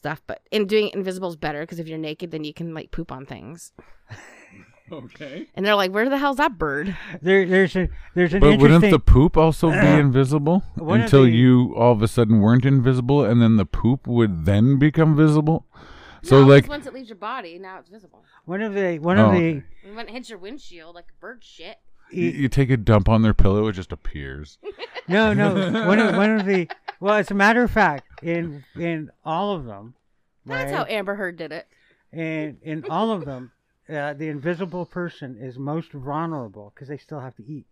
stuff. 0.00 0.20
But 0.26 0.42
in 0.50 0.66
doing 0.66 0.88
it 0.88 0.94
invisible 0.94 1.30
is 1.30 1.36
better 1.36 1.60
because 1.62 1.78
if 1.78 1.88
you're 1.88 1.96
naked, 1.96 2.32
then 2.32 2.44
you 2.44 2.52
can 2.52 2.74
like 2.74 2.90
poop 2.90 3.10
on 3.12 3.24
things. 3.24 3.72
Okay. 4.92 5.46
And 5.54 5.64
they're 5.64 5.74
like, 5.74 5.92
"Where 5.92 6.08
the 6.08 6.18
hell's 6.18 6.38
that 6.38 6.58
bird?" 6.58 6.96
There, 7.22 7.46
there's 7.46 7.76
a 7.76 7.88
there's 8.14 8.34
an 8.34 8.40
But 8.40 8.52
interesting. 8.54 8.60
wouldn't 8.80 8.90
the 8.92 8.98
poop 8.98 9.36
also 9.36 9.70
be 9.70 9.76
invisible 9.86 10.62
One 10.76 11.00
of 11.00 11.04
until 11.04 11.22
the- 11.24 11.30
you 11.30 11.74
all 11.76 11.92
of 11.92 12.02
a 12.02 12.08
sudden 12.08 12.40
weren't 12.40 12.64
invisible, 12.64 13.24
and 13.24 13.40
then 13.40 13.56
the 13.56 13.66
poop 13.66 14.06
would 14.06 14.44
then 14.46 14.78
become 14.78 15.16
visible? 15.16 15.66
So 16.22 16.36
No, 16.36 16.42
'cause 16.42 16.50
like, 16.50 16.68
once 16.68 16.86
it 16.86 16.92
leaves 16.92 17.08
your 17.08 17.16
body, 17.16 17.58
now 17.58 17.78
it's 17.78 17.88
visible. 17.88 18.24
one 18.44 18.60
of 18.62 18.74
the 18.74 18.98
one 18.98 19.18
Oh, 19.18 19.30
of 19.30 19.32
the 19.36 19.62
when 19.94 20.06
it 20.08 20.10
hits 20.10 20.28
your 20.28 20.38
windshield, 20.38 20.94
like 20.94 21.06
bird 21.20 21.42
shit. 21.42 21.78
you, 22.10 22.24
you 22.26 22.48
take 22.48 22.68
a 22.70 22.76
dump 22.76 23.08
on 23.08 23.22
their 23.22 23.32
pillow, 23.34 23.66
it 23.68 23.72
just 23.72 23.92
appears. 23.92 24.58
no 25.08 25.32
no 25.32 25.54
one 25.86 25.98
of 25.98 26.16
one 26.16 26.30
of 26.38 26.44
the 26.46 26.68
well, 27.00 27.14
as 27.14 27.30
a 27.30 27.34
matter 27.34 27.62
of 27.62 27.70
fact, 27.70 28.04
in 28.22 28.64
in 28.76 29.10
all 29.24 29.54
of 29.54 29.64
them, 29.64 29.94
That's 30.44 30.70
right? 30.72 30.76
how 30.78 30.84
Amber 30.84 31.14
Heard 31.14 31.36
did 31.36 31.52
it. 31.52 31.66
And 32.12 32.58
in 32.62 32.84
all 32.90 33.12
of 33.12 33.24
them, 33.24 33.52
uh, 33.90 34.14
the 34.14 34.28
invisible 34.28 34.86
person 34.86 35.36
is 35.40 35.58
most 35.58 35.92
vulnerable 35.92 36.72
because 36.74 36.88
they 36.88 36.96
still 36.98 37.20
have 37.20 37.36
to 37.36 37.44
eat. 37.46 37.66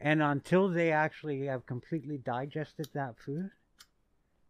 And 0.00 0.22
until 0.22 0.68
they 0.68 0.92
actually 0.92 1.46
have 1.46 1.66
completely 1.66 2.18
digested 2.18 2.88
that 2.94 3.14
food, 3.24 3.50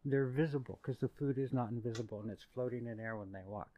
they're 0.05 0.27
visible 0.27 0.79
because 0.83 0.99
the 0.99 1.09
food 1.09 1.39
is 1.39 1.53
not 1.53 1.71
invisible 1.71 2.21
and 2.21 2.31
it's 2.31 2.45
floating 2.55 2.87
in 2.87 2.99
air 3.01 3.17
when 3.17 3.33
they 3.33 3.43
walk. 3.47 3.71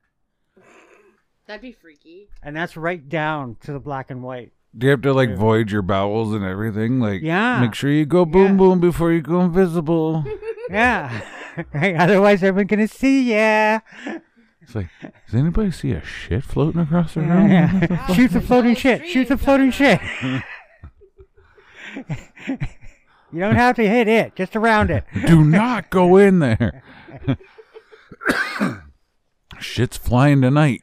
That'd 1.47 1.63
be 1.63 1.73
freaky. 1.73 2.29
And 2.43 2.57
that's 2.57 2.77
right 2.77 3.09
down 3.09 3.57
to 3.63 3.73
the 3.73 3.79
black 3.79 4.11
and 4.11 4.23
white. 4.23 4.53
Do 4.77 4.87
you 4.87 4.91
have 4.91 5.03
to 5.03 5.13
like 5.13 5.37
void 5.37 5.71
your 5.71 5.83
bowels 5.83 6.35
and 6.35 6.45
everything? 6.45 7.01
Like, 7.01 7.23
Yeah. 7.23 7.61
make 7.61 7.75
sure 7.75 7.91
you 7.91 8.05
go 8.05 8.25
boom 8.25 8.53
Yeah. 8.53 8.57
boom 8.59 8.81
before 8.81 9.13
you 9.13 9.23
go 9.23 9.41
invisible. 9.41 10.25
Yeah. 10.69 11.21
right. 11.73 11.95
Otherwise, 11.95 12.43
everyone's 12.43 12.69
going 12.69 12.89
to 12.89 12.93
see 12.93 13.33
ya. 13.33 13.79
It's 14.67 14.75
like, 14.75 14.89
does 15.01 15.35
anybody 15.35 15.71
see 15.71 15.93
a 15.93 16.05
shit 16.05 16.43
floating 16.43 16.81
across 16.81 17.15
the 17.15 17.21
room? 17.21 17.49
Yeah. 17.49 18.13
Shoot 18.15 18.33
the 18.33 18.41
floating 18.41 18.75
shit. 18.75 19.07
Shoot 19.07 19.29
the 19.29 19.39
floating 19.39 19.71
shit. 19.71 20.01
you 21.95 23.39
don't 23.39 23.55
have 23.55 23.77
to 23.77 23.89
hit 23.89 24.09
it, 24.09 24.35
just 24.35 24.57
around 24.57 24.91
it. 24.91 25.05
Do 25.29 25.45
not 25.45 25.89
go 25.91 26.17
in 26.17 26.41
there. 26.41 26.83
Shit's 29.61 29.97
flying 29.97 30.43
tonight. 30.43 30.81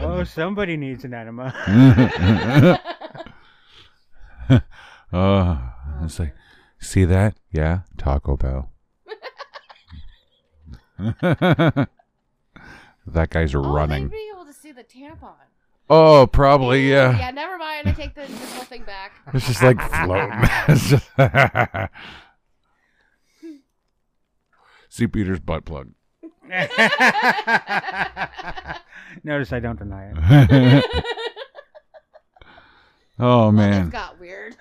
Oh, 0.00 0.24
somebody 0.24 0.78
needs 0.78 1.04
an 1.04 1.12
enema. 1.12 1.52
Uh, 5.12 5.58
it's 6.02 6.18
like, 6.18 6.34
see 6.80 7.04
that? 7.04 7.36
Yeah, 7.52 7.82
Taco 7.96 8.36
Bell. 8.36 8.68
that 13.06 13.30
guy's 13.30 13.54
Oh, 13.54 13.60
running. 13.60 14.04
they'd 14.08 14.16
be 14.16 14.30
able 14.32 14.44
to 14.46 14.52
see 14.52 14.72
the 14.72 14.84
tampon. 14.84 15.34
Oh, 15.90 16.26
probably 16.26 16.90
yeah. 16.90 17.18
Yeah, 17.18 17.30
never 17.30 17.58
mind. 17.58 17.86
I 17.88 17.92
take 17.92 18.14
the, 18.14 18.22
this 18.22 18.54
whole 18.54 18.64
thing 18.64 18.84
back. 18.84 19.12
It's 19.34 19.46
just 19.46 19.62
like 19.62 19.78
floating. 19.80 20.40
It's 20.68 20.88
just- 20.88 21.10
see 24.88 25.06
Peter's 25.06 25.40
butt 25.40 25.64
plug. 25.64 25.90
Notice 29.22 29.52
I 29.52 29.60
don't 29.60 29.78
deny 29.78 30.12
it. 30.14 30.84
Oh 33.18 33.48
It 33.50 33.52
man. 33.52 33.90
got 33.90 34.18
weird. 34.18 34.56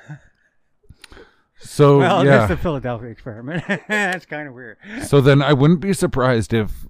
So 1.60 2.00
well, 2.00 2.24
yeah. 2.26 2.32
that's 2.40 2.50
the 2.50 2.58
Philadelphia 2.58 3.10
experiment. 3.10 3.64
that's 3.88 4.26
kind 4.26 4.48
of 4.48 4.54
weird. 4.54 4.78
So 5.06 5.22
then 5.22 5.42
I 5.42 5.54
wouldn't 5.54 5.80
be 5.80 5.94
surprised 5.94 6.54
if 6.54 6.86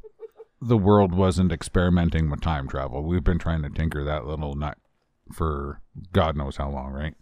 the 0.67 0.77
world 0.77 1.13
wasn't 1.13 1.51
experimenting 1.51 2.29
with 2.29 2.41
time 2.41 2.67
travel. 2.67 3.03
We've 3.03 3.23
been 3.23 3.39
trying 3.39 3.63
to 3.63 3.69
tinker 3.69 4.03
that 4.03 4.25
little 4.25 4.55
nut 4.55 4.77
for 5.31 5.81
God 6.11 6.35
knows 6.35 6.57
how 6.57 6.69
long, 6.69 6.91
right? 6.91 7.15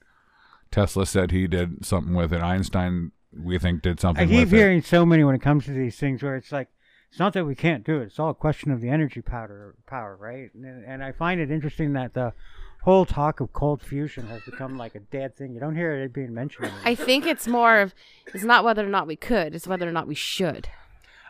Tesla 0.71 1.05
said 1.05 1.31
he 1.31 1.47
did 1.47 1.85
something 1.85 2.13
with 2.13 2.31
it. 2.33 2.41
Einstein, 2.41 3.11
we 3.33 3.57
think, 3.59 3.81
did 3.81 3.99
something 3.99 4.23
I 4.23 4.27
keep 4.27 4.39
with 4.39 4.53
it. 4.53 4.57
hearing 4.57 4.81
so 4.81 5.05
many 5.05 5.23
when 5.23 5.35
it 5.35 5.41
comes 5.41 5.65
to 5.65 5.71
these 5.71 5.97
things 5.97 6.23
where 6.23 6.35
it's 6.35 6.51
like, 6.51 6.69
it's 7.09 7.19
not 7.19 7.33
that 7.33 7.45
we 7.45 7.55
can't 7.55 7.83
do 7.83 7.97
it. 7.99 8.05
It's 8.05 8.19
all 8.19 8.29
a 8.29 8.35
question 8.35 8.71
of 8.71 8.79
the 8.79 8.89
energy 8.89 9.21
powder, 9.21 9.75
power, 9.85 10.15
right? 10.15 10.49
And, 10.53 10.85
and 10.85 11.03
I 11.03 11.11
find 11.11 11.41
it 11.41 11.51
interesting 11.51 11.93
that 11.93 12.13
the 12.13 12.33
whole 12.83 13.05
talk 13.05 13.41
of 13.41 13.51
cold 13.51 13.81
fusion 13.81 14.27
has 14.27 14.41
become 14.43 14.77
like 14.77 14.95
a 14.95 14.99
dead 14.99 15.35
thing. 15.35 15.53
You 15.53 15.59
don't 15.59 15.75
hear 15.75 15.93
it 15.93 16.13
being 16.13 16.33
mentioned 16.33 16.67
anymore. 16.67 16.81
I 16.85 16.95
think 16.95 17.25
it's 17.25 17.47
more 17.47 17.81
of 17.81 17.93
it's 18.33 18.45
not 18.45 18.63
whether 18.63 18.85
or 18.85 18.89
not 18.89 19.07
we 19.07 19.17
could, 19.17 19.53
it's 19.53 19.67
whether 19.67 19.87
or 19.87 19.91
not 19.91 20.07
we 20.07 20.15
should. 20.15 20.69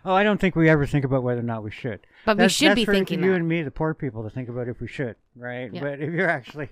Oh, 0.05 0.13
I 0.13 0.23
don't 0.23 0.39
think 0.39 0.55
we 0.55 0.69
ever 0.69 0.85
think 0.85 1.05
about 1.05 1.23
whether 1.23 1.39
or 1.41 1.43
not 1.43 1.63
we 1.63 1.71
should. 1.71 2.01
But 2.25 2.37
we 2.37 2.49
should 2.49 2.69
that's 2.69 2.75
be 2.75 2.85
for 2.85 2.93
thinking 2.93 3.23
you 3.23 3.31
that. 3.31 3.37
and 3.37 3.47
me, 3.47 3.61
the 3.61 3.71
poor 3.71 3.93
people, 3.93 4.23
to 4.23 4.29
think 4.29 4.49
about 4.49 4.67
if 4.67 4.79
we 4.79 4.87
should, 4.87 5.15
right? 5.35 5.71
Yeah. 5.73 5.81
But 5.81 6.01
if 6.01 6.13
you're 6.13 6.29
actually 6.29 6.69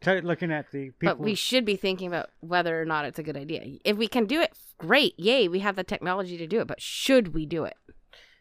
t- 0.00 0.20
looking 0.20 0.52
at 0.52 0.70
the 0.70 0.90
people, 0.90 1.16
But 1.16 1.20
we 1.20 1.34
should 1.34 1.64
be 1.64 1.76
thinking 1.76 2.08
about 2.08 2.30
whether 2.40 2.80
or 2.80 2.84
not 2.84 3.04
it's 3.04 3.18
a 3.18 3.22
good 3.22 3.36
idea. 3.36 3.78
If 3.84 3.96
we 3.96 4.08
can 4.08 4.26
do 4.26 4.40
it, 4.40 4.52
great. 4.78 5.18
Yay, 5.18 5.48
we 5.48 5.60
have 5.60 5.76
the 5.76 5.84
technology 5.84 6.36
to 6.38 6.46
do 6.46 6.60
it. 6.60 6.66
But 6.66 6.80
should 6.80 7.34
we 7.34 7.46
do 7.46 7.64
it? 7.64 7.76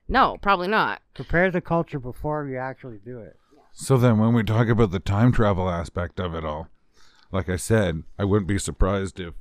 No, 0.07 0.37
probably 0.41 0.67
not. 0.67 1.01
prepare 1.13 1.51
the 1.51 1.61
culture 1.61 1.99
before 1.99 2.45
you 2.45 2.57
actually 2.57 2.99
do 3.03 3.19
it. 3.19 3.37
So 3.73 3.97
then, 3.97 4.17
when 4.17 4.33
we 4.33 4.43
talk 4.43 4.67
about 4.67 4.91
the 4.91 4.99
time 4.99 5.31
travel 5.31 5.69
aspect 5.69 6.19
of 6.19 6.35
it 6.35 6.43
all, 6.43 6.67
like 7.31 7.47
I 7.47 7.55
said, 7.55 8.03
I 8.19 8.25
wouldn't 8.25 8.47
be 8.47 8.59
surprised 8.59 9.19
if 9.19 9.35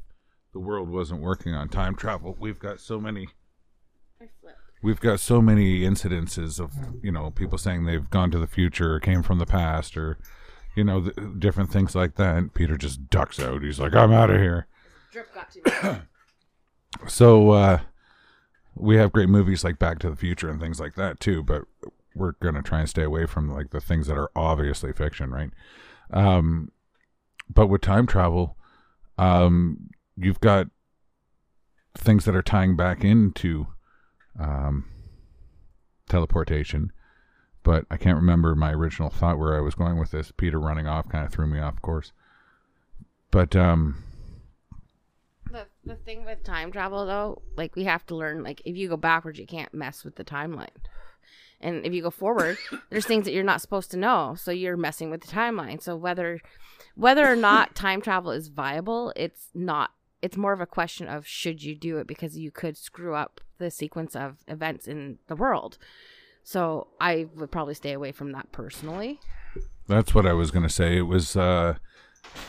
the 0.52 0.60
world 0.60 0.88
wasn't 0.88 1.22
working 1.22 1.54
on 1.54 1.68
time 1.68 1.96
travel. 1.96 2.36
We've 2.38 2.58
got 2.58 2.80
so 2.80 3.00
many 3.00 3.28
we've 4.82 5.00
got 5.00 5.20
so 5.20 5.40
many 5.42 5.80
incidences 5.80 6.58
of 6.58 6.72
you 7.02 7.12
know 7.12 7.30
people 7.30 7.58
saying 7.58 7.84
they've 7.84 8.10
gone 8.10 8.30
to 8.30 8.38
the 8.38 8.46
future 8.46 8.94
or 8.94 9.00
came 9.00 9.22
from 9.22 9.38
the 9.38 9.46
past 9.46 9.96
or 9.96 10.18
you 10.74 10.84
know 10.84 11.02
th- 11.02 11.16
different 11.38 11.70
things 11.70 11.94
like 11.94 12.14
that 12.16 12.36
and 12.36 12.54
peter 12.54 12.76
just 12.76 13.08
ducks 13.10 13.38
out. 13.40 13.62
He's 13.62 13.80
like 13.80 13.94
i'm 13.94 14.12
out 14.12 14.30
of 14.30 14.40
here. 14.40 14.66
Drip 15.12 15.34
got 15.34 15.50
to 15.50 15.92
me. 15.92 15.98
so 17.08 17.50
uh 17.50 17.80
we 18.74 18.96
have 18.96 19.12
great 19.12 19.28
movies 19.28 19.64
like 19.64 19.78
back 19.78 19.98
to 19.98 20.10
the 20.10 20.16
future 20.16 20.48
and 20.48 20.60
things 20.60 20.80
like 20.80 20.94
that 20.94 21.20
too 21.20 21.42
but 21.42 21.62
we're 22.14 22.32
gonna 22.40 22.62
try 22.62 22.80
and 22.80 22.88
stay 22.88 23.02
away 23.02 23.26
from 23.26 23.50
like 23.50 23.70
the 23.70 23.80
things 23.80 24.06
that 24.06 24.16
are 24.18 24.30
obviously 24.34 24.92
fiction 24.92 25.30
right? 25.30 25.50
Um 26.12 26.72
but 27.52 27.66
with 27.66 27.82
time 27.82 28.06
travel 28.06 28.56
um 29.18 29.90
you've 30.16 30.40
got 30.40 30.68
things 31.96 32.24
that 32.24 32.36
are 32.36 32.42
tying 32.42 32.76
back 32.76 33.04
into 33.04 33.66
um 34.38 34.84
teleportation 36.08 36.92
but 37.62 37.84
i 37.90 37.96
can't 37.96 38.16
remember 38.16 38.54
my 38.54 38.72
original 38.72 39.10
thought 39.10 39.38
where 39.38 39.56
i 39.56 39.60
was 39.60 39.74
going 39.74 39.98
with 39.98 40.10
this 40.10 40.32
peter 40.32 40.58
running 40.58 40.86
off 40.86 41.08
kind 41.08 41.24
of 41.24 41.32
threw 41.32 41.46
me 41.46 41.58
off 41.58 41.80
course 41.82 42.12
but 43.30 43.54
um 43.54 44.02
the, 45.50 45.66
the 45.84 45.96
thing 45.96 46.24
with 46.24 46.44
time 46.44 46.70
travel, 46.70 47.06
though, 47.06 47.42
like 47.56 47.76
we 47.76 47.84
have 47.84 48.06
to 48.06 48.16
learn, 48.16 48.42
like 48.42 48.62
if 48.64 48.76
you 48.76 48.88
go 48.88 48.96
backwards, 48.96 49.38
you 49.38 49.46
can't 49.46 49.74
mess 49.74 50.04
with 50.04 50.16
the 50.16 50.24
timeline. 50.24 50.68
And 51.60 51.84
if 51.84 51.92
you 51.92 52.02
go 52.02 52.10
forward, 52.10 52.56
there's 52.90 53.04
things 53.04 53.24
that 53.24 53.32
you're 53.32 53.44
not 53.44 53.60
supposed 53.60 53.90
to 53.90 53.96
know, 53.96 54.34
so 54.38 54.50
you're 54.50 54.76
messing 54.76 55.10
with 55.10 55.22
the 55.22 55.32
timeline. 55.32 55.82
So 55.82 55.94
whether 55.94 56.40
whether 56.94 57.30
or 57.30 57.36
not 57.36 57.74
time 57.74 58.00
travel 58.00 58.30
is 58.30 58.48
viable, 58.48 59.12
it's 59.16 59.48
not. 59.54 59.90
It's 60.22 60.36
more 60.36 60.52
of 60.52 60.60
a 60.60 60.66
question 60.66 61.08
of 61.08 61.26
should 61.26 61.62
you 61.62 61.74
do 61.74 61.98
it 61.98 62.06
because 62.06 62.36
you 62.36 62.50
could 62.50 62.76
screw 62.76 63.14
up 63.14 63.40
the 63.58 63.70
sequence 63.70 64.14
of 64.14 64.38
events 64.48 64.86
in 64.86 65.18
the 65.28 65.36
world. 65.36 65.78
So 66.42 66.88
I 67.00 67.26
would 67.36 67.50
probably 67.50 67.74
stay 67.74 67.92
away 67.92 68.12
from 68.12 68.32
that 68.32 68.50
personally. 68.52 69.20
That's 69.86 70.14
what 70.14 70.26
I 70.26 70.32
was 70.32 70.50
going 70.50 70.66
to 70.66 70.72
say. 70.72 70.96
It 70.96 71.02
was 71.02 71.36
uh 71.36 71.74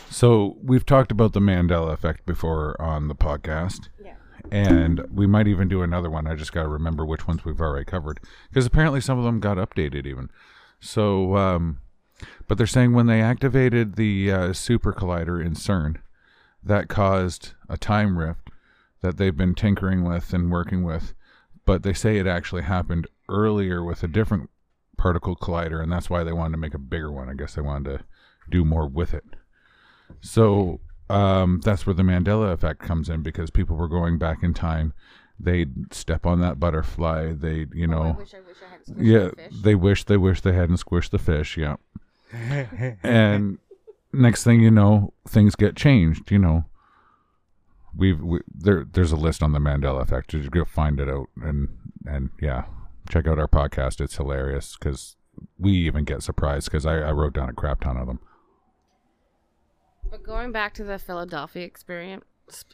so 0.09 0.57
we've 0.61 0.85
talked 0.85 1.11
about 1.11 1.33
the 1.33 1.39
Mandela 1.39 1.93
effect 1.93 2.25
before 2.25 2.79
on 2.81 3.07
the 3.07 3.15
podcast. 3.15 3.89
Yeah. 4.03 4.15
And 4.51 5.05
we 5.13 5.27
might 5.27 5.47
even 5.47 5.67
do 5.67 5.81
another 5.81 6.09
one. 6.09 6.27
I 6.27 6.35
just 6.35 6.51
got 6.51 6.63
to 6.63 6.67
remember 6.67 7.05
which 7.05 7.27
ones 7.27 7.45
we've 7.45 7.61
already 7.61 7.85
covered 7.85 8.19
because 8.49 8.65
apparently 8.65 9.01
some 9.01 9.17
of 9.17 9.23
them 9.23 9.39
got 9.39 9.57
updated 9.57 10.05
even. 10.05 10.29
So 10.79 11.35
um 11.35 11.79
but 12.47 12.57
they're 12.57 12.67
saying 12.67 12.93
when 12.93 13.07
they 13.07 13.21
activated 13.21 13.95
the 13.95 14.31
uh, 14.31 14.53
super 14.53 14.93
collider 14.93 15.43
in 15.43 15.53
CERN, 15.53 15.97
that 16.63 16.87
caused 16.89 17.53
a 17.69 17.77
time 17.77 18.17
rift 18.17 18.49
that 19.01 19.17
they've 19.17 19.35
been 19.37 19.55
tinkering 19.55 20.03
with 20.03 20.33
and 20.33 20.51
working 20.51 20.83
with. 20.83 21.13
But 21.65 21.83
they 21.83 21.93
say 21.93 22.17
it 22.17 22.27
actually 22.27 22.63
happened 22.63 23.07
earlier 23.29 23.83
with 23.83 24.03
a 24.03 24.07
different 24.07 24.49
particle 24.97 25.35
collider, 25.35 25.81
and 25.81 25.91
that's 25.91 26.09
why 26.09 26.23
they 26.23 26.33
wanted 26.33 26.51
to 26.53 26.57
make 26.57 26.73
a 26.73 26.79
bigger 26.79 27.11
one. 27.11 27.29
I 27.29 27.33
guess 27.33 27.55
they 27.55 27.61
wanted 27.61 27.97
to 27.99 28.05
do 28.49 28.63
more 28.65 28.87
with 28.87 29.13
it. 29.13 29.23
So 30.21 30.81
um, 31.09 31.61
that's 31.63 31.85
where 31.85 31.93
the 31.93 32.03
Mandela 32.03 32.51
effect 32.51 32.79
comes 32.81 33.09
in 33.09 33.21
because 33.21 33.49
people 33.49 33.75
were 33.75 33.87
going 33.87 34.17
back 34.17 34.43
in 34.43 34.53
time. 34.53 34.93
They'd 35.39 35.91
step 35.93 36.25
on 36.27 36.39
that 36.41 36.59
butterfly. 36.59 37.33
They, 37.33 37.65
you 37.73 37.87
Oh, 37.89 37.91
I 37.91 38.03
know, 38.11 38.15
wish 38.19 38.33
I 38.35 38.39
wish 38.41 38.57
I 38.63 38.71
had 38.71 38.85
squished 38.85 39.05
yeah, 39.05 39.19
the 39.29 39.35
fish. 39.35 39.61
they 39.63 39.75
wish 39.75 40.03
they 40.03 40.17
wish 40.17 40.41
they 40.41 40.53
hadn't 40.53 40.75
squished 40.77 41.09
the 41.09 41.17
fish. 41.19 41.57
Yeah, 41.57 41.77
and 43.03 43.57
next 44.13 44.43
thing 44.43 44.61
you 44.61 44.71
know, 44.71 45.13
things 45.27 45.55
get 45.55 45.75
changed. 45.75 46.31
You 46.31 46.39
know, 46.39 46.65
we've 47.95 48.19
we, 48.19 48.39
there. 48.53 48.85
There's 48.91 49.11
a 49.11 49.17
list 49.17 49.43
on 49.43 49.51
the 49.51 49.59
Mandela 49.59 50.01
effect. 50.01 50.31
Just 50.31 50.51
go 50.51 50.65
find 50.65 50.99
it 50.99 51.09
out, 51.09 51.29
and 51.41 51.69
and 52.05 52.29
yeah, 52.41 52.65
check 53.09 53.27
out 53.27 53.39
our 53.39 53.47
podcast. 53.47 54.01
It's 54.01 54.17
hilarious 54.17 54.75
because 54.77 55.15
we 55.57 55.71
even 55.71 56.03
get 56.03 56.23
surprised 56.23 56.69
because 56.69 56.85
I, 56.85 56.97
I 56.97 57.11
wrote 57.11 57.33
down 57.33 57.49
a 57.49 57.53
crap 57.53 57.81
ton 57.81 57.97
of 57.97 58.07
them. 58.07 58.19
But 60.09 60.23
going 60.23 60.51
back 60.51 60.73
to 60.75 60.83
the 60.83 60.99
Philadelphia 60.99 61.63
experiment, 61.63 62.23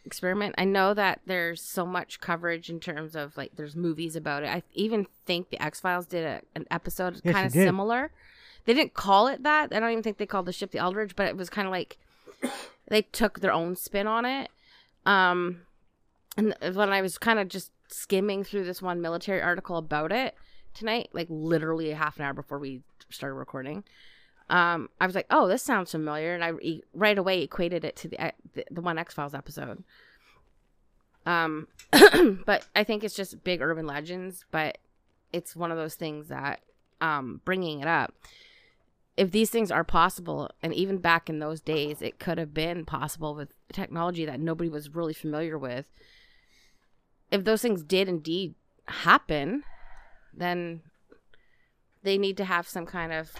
experiment, 0.06 0.56
I 0.58 0.66
know 0.66 0.94
that 0.96 1.22
there's 1.28 1.62
so 1.62 1.86
much 1.86 2.20
coverage 2.20 2.70
in 2.70 2.80
terms 2.80 3.16
of 3.16 3.38
like 3.38 3.52
there's 3.56 3.76
movies 3.76 4.16
about 4.16 4.44
it. 4.44 4.50
I 4.50 4.64
even 4.74 5.06
think 5.26 5.50
the 5.50 5.62
X 5.62 5.80
Files 5.80 6.08
did 6.08 6.26
a, 6.26 6.42
an 6.56 6.66
episode 6.72 7.22
Yes, 7.24 7.34
kind 7.34 7.46
of 7.46 7.52
similar. 7.52 8.12
They 8.68 8.74
didn't 8.74 8.94
call 8.94 9.28
it 9.28 9.44
that. 9.44 9.74
I 9.74 9.80
don't 9.80 9.92
even 9.92 10.04
think 10.04 10.18
they 10.18 10.26
called 10.26 10.46
the 10.46 10.52
ship 10.52 10.72
the 10.72 10.80
Eldridge, 10.80 11.16
but 11.16 11.28
it 11.28 11.38
was 11.38 11.50
kind 11.50 11.66
of 11.66 11.72
like 11.72 11.98
they 12.90 13.02
took 13.02 13.40
their 13.40 13.54
own 13.54 13.78
spin 13.78 14.08
on 14.08 14.26
it. 14.26 14.52
Um, 15.06 15.62
and 16.36 16.54
when 16.74 16.90
I 16.90 17.02
was 17.02 17.18
kind 17.18 17.40
of 17.40 17.48
just 17.48 17.72
skimming 17.88 18.44
through 18.44 18.66
this 18.66 18.82
one 18.82 19.00
military 19.00 19.42
article 19.42 19.78
about 19.78 20.12
it 20.12 20.36
tonight, 20.74 21.10
like 21.14 21.28
literally 21.30 21.92
a 21.92 21.96
half 21.96 22.18
an 22.18 22.26
hour 22.26 22.34
before 22.34 22.60
we 22.60 22.82
started 23.10 23.36
recording, 23.36 23.86
um, 24.50 24.90
I 25.00 25.06
was 25.06 25.16
like, 25.16 25.28
"Oh, 25.30 25.48
this 25.48 25.64
sounds 25.64 25.92
familiar," 25.92 26.36
and 26.36 26.44
I 26.44 26.52
e- 26.62 26.84
right 26.94 27.18
away 27.18 27.42
equated 27.42 27.86
it 27.86 27.96
to 27.98 28.10
the 28.10 28.34
the, 28.54 28.66
the 28.70 28.82
one 28.82 28.98
X 28.98 29.14
Files 29.14 29.34
episode. 29.34 29.86
Um, 31.26 31.70
but 32.46 32.66
I 32.76 32.84
think 32.84 33.06
it's 33.06 33.16
just 33.16 33.46
big 33.46 33.62
urban 33.62 33.88
legends. 33.88 34.44
But 34.52 34.78
it's 35.32 35.56
one 35.56 35.72
of 35.72 35.78
those 35.78 35.96
things 35.96 36.28
that, 36.28 36.60
um, 37.00 37.40
bringing 37.46 37.80
it 37.80 37.88
up, 37.88 38.14
if 39.18 39.32
these 39.32 39.50
things 39.50 39.72
are 39.72 39.84
possible, 39.84 40.52
and 40.62 40.74
even 40.74 41.00
back 41.00 41.28
in 41.28 41.40
those 41.40 41.60
days, 41.60 42.04
it 42.04 42.20
could 42.20 42.38
have 42.38 42.54
been 42.54 42.86
possible 42.86 43.34
with 43.34 43.52
technology 43.74 44.26
that 44.26 44.40
nobody 44.40 44.70
was 44.70 44.94
really 44.94 45.14
familiar 45.14 45.58
with. 45.58 45.90
If 47.32 47.44
those 47.44 47.64
things 47.64 47.84
did 47.84 48.08
indeed 48.08 48.54
happen, 48.88 49.64
then 50.32 50.82
they 52.04 52.20
need 52.20 52.38
to 52.38 52.46
have 52.46 52.68
some 52.68 52.86
kind 52.86 53.12
of 53.12 53.32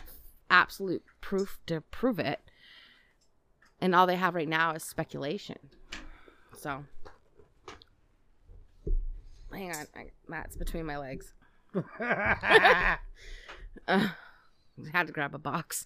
absolute 0.50 1.04
proof 1.22 1.60
to 1.68 1.82
prove 1.82 2.18
it. 2.18 2.42
And 3.80 3.94
all 3.94 4.08
they 4.08 4.16
have 4.16 4.34
right 4.34 4.50
now 4.50 4.74
is 4.74 4.84
speculation. 4.84 5.60
So, 6.58 6.86
hang 9.54 9.70
on, 9.70 9.86
I, 9.96 10.08
Matt's 10.28 10.56
between 10.56 10.88
my 10.88 10.98
legs. 10.98 11.34
Uh, 13.88 14.10
had 14.94 15.08
to 15.08 15.14
grab 15.14 15.34
a 15.36 15.40
box. 15.40 15.86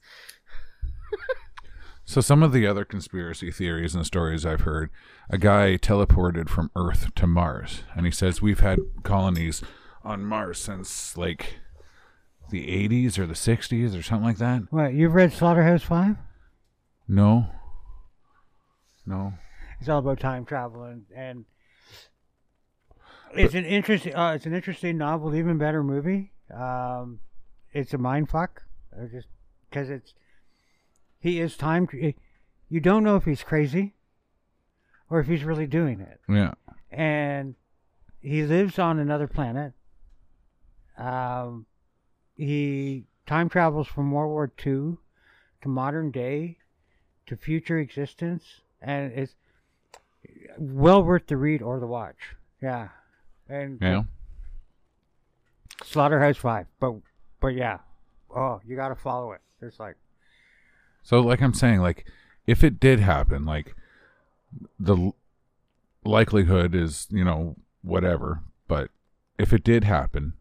So 2.04 2.20
some 2.20 2.44
of 2.44 2.52
the 2.52 2.68
other 2.68 2.84
conspiracy 2.84 3.52
theories 3.52 3.96
and 3.96 4.06
stories 4.06 4.46
I've 4.46 4.62
heard, 4.62 4.90
a 5.30 5.38
guy 5.38 5.78
teleported 5.78 6.50
from 6.50 6.70
Earth 6.76 7.14
to 7.16 7.28
Mars, 7.28 7.84
and 7.96 8.06
he 8.06 8.12
says 8.12 8.42
we've 8.42 8.60
had 8.60 8.80
colonies 9.04 9.64
on 10.04 10.26
Mars 10.26 10.58
since 10.60 11.16
like 11.16 11.60
the 12.50 12.68
80s 12.90 13.18
or 13.18 13.26
the 13.26 13.34
60s 13.34 13.98
or 13.98 14.02
something 14.02 14.26
like 14.26 14.40
that. 14.40 14.64
what 14.72 14.94
you've 14.94 15.14
read 15.14 15.32
Slaughterhouse 15.32 15.84
Five? 15.84 16.18
No. 17.08 17.48
No. 19.06 19.34
It's 19.80 19.88
all 19.88 20.00
about 20.00 20.20
time 20.20 20.44
travel 20.44 20.84
and, 20.84 21.06
and 21.16 21.46
it's 23.34 23.54
an 23.54 23.64
interesting 23.66 24.14
uh, 24.16 24.34
it's 24.34 24.46
an 24.46 24.54
interesting 24.54 24.98
novel, 24.98 25.34
even 25.34 25.58
better 25.58 25.84
movie. 25.84 26.34
Um, 26.54 27.20
it's 27.72 27.94
a 27.94 27.98
mind 27.98 28.30
fuck, 28.30 28.64
uh, 28.98 29.06
just 29.06 29.28
because 29.70 29.90
it's 29.90 30.14
he 31.20 31.40
is 31.40 31.56
time. 31.58 31.88
You 32.70 32.80
don't 32.80 33.04
know 33.04 33.16
if 33.16 33.26
he's 33.26 33.44
crazy 33.44 33.94
or 35.10 35.20
if 35.20 35.28
he's 35.28 35.44
really 35.44 35.68
doing 35.68 36.00
it, 36.00 36.20
Yeah. 36.30 36.54
and 36.90 37.56
he 38.22 38.44
lives 38.44 38.80
on 38.80 38.98
another 39.00 39.28
planet. 39.28 39.74
Um, 40.98 41.66
he 42.36 43.06
time 43.26 43.50
travels 43.50 43.88
from 43.88 44.12
World 44.12 44.32
War 44.32 44.52
II 44.66 44.98
to 45.62 45.68
modern 45.70 46.12
day 46.12 46.58
to 47.28 47.36
future 47.36 47.78
existence, 47.80 48.62
and 48.82 49.12
it's 49.14 49.36
well 50.58 51.04
worth 51.04 51.28
the 51.28 51.38
read 51.38 51.62
or 51.62 51.80
the 51.80 51.88
watch. 51.88 52.36
Yeah, 52.62 52.90
and 53.50 53.80
Yeah. 53.82 54.04
Slaughterhouse 55.84 56.38
Five, 56.38 56.68
but 56.80 56.96
but 57.40 57.50
yeah, 57.50 57.80
oh, 58.36 58.62
you 58.66 58.76
got 58.76 58.90
to 58.90 58.96
follow 58.96 59.32
it. 59.34 59.42
It's 59.62 59.80
like 59.80 59.96
So 61.04 61.20
like 61.20 61.42
I'm 61.42 61.54
saying 61.54 61.82
like 61.82 62.06
if 62.48 62.64
it 62.64 62.80
did 62.80 63.00
happen 63.00 63.46
like 63.46 63.76
the 64.80 64.96
l- 64.98 65.16
likelihood 66.04 66.76
is, 66.76 67.08
you 67.10 67.24
know, 67.24 67.56
whatever, 67.82 68.42
but 68.68 68.90
if 69.38 69.54
it 69.54 69.64
did 69.64 69.84
happen 69.84 70.34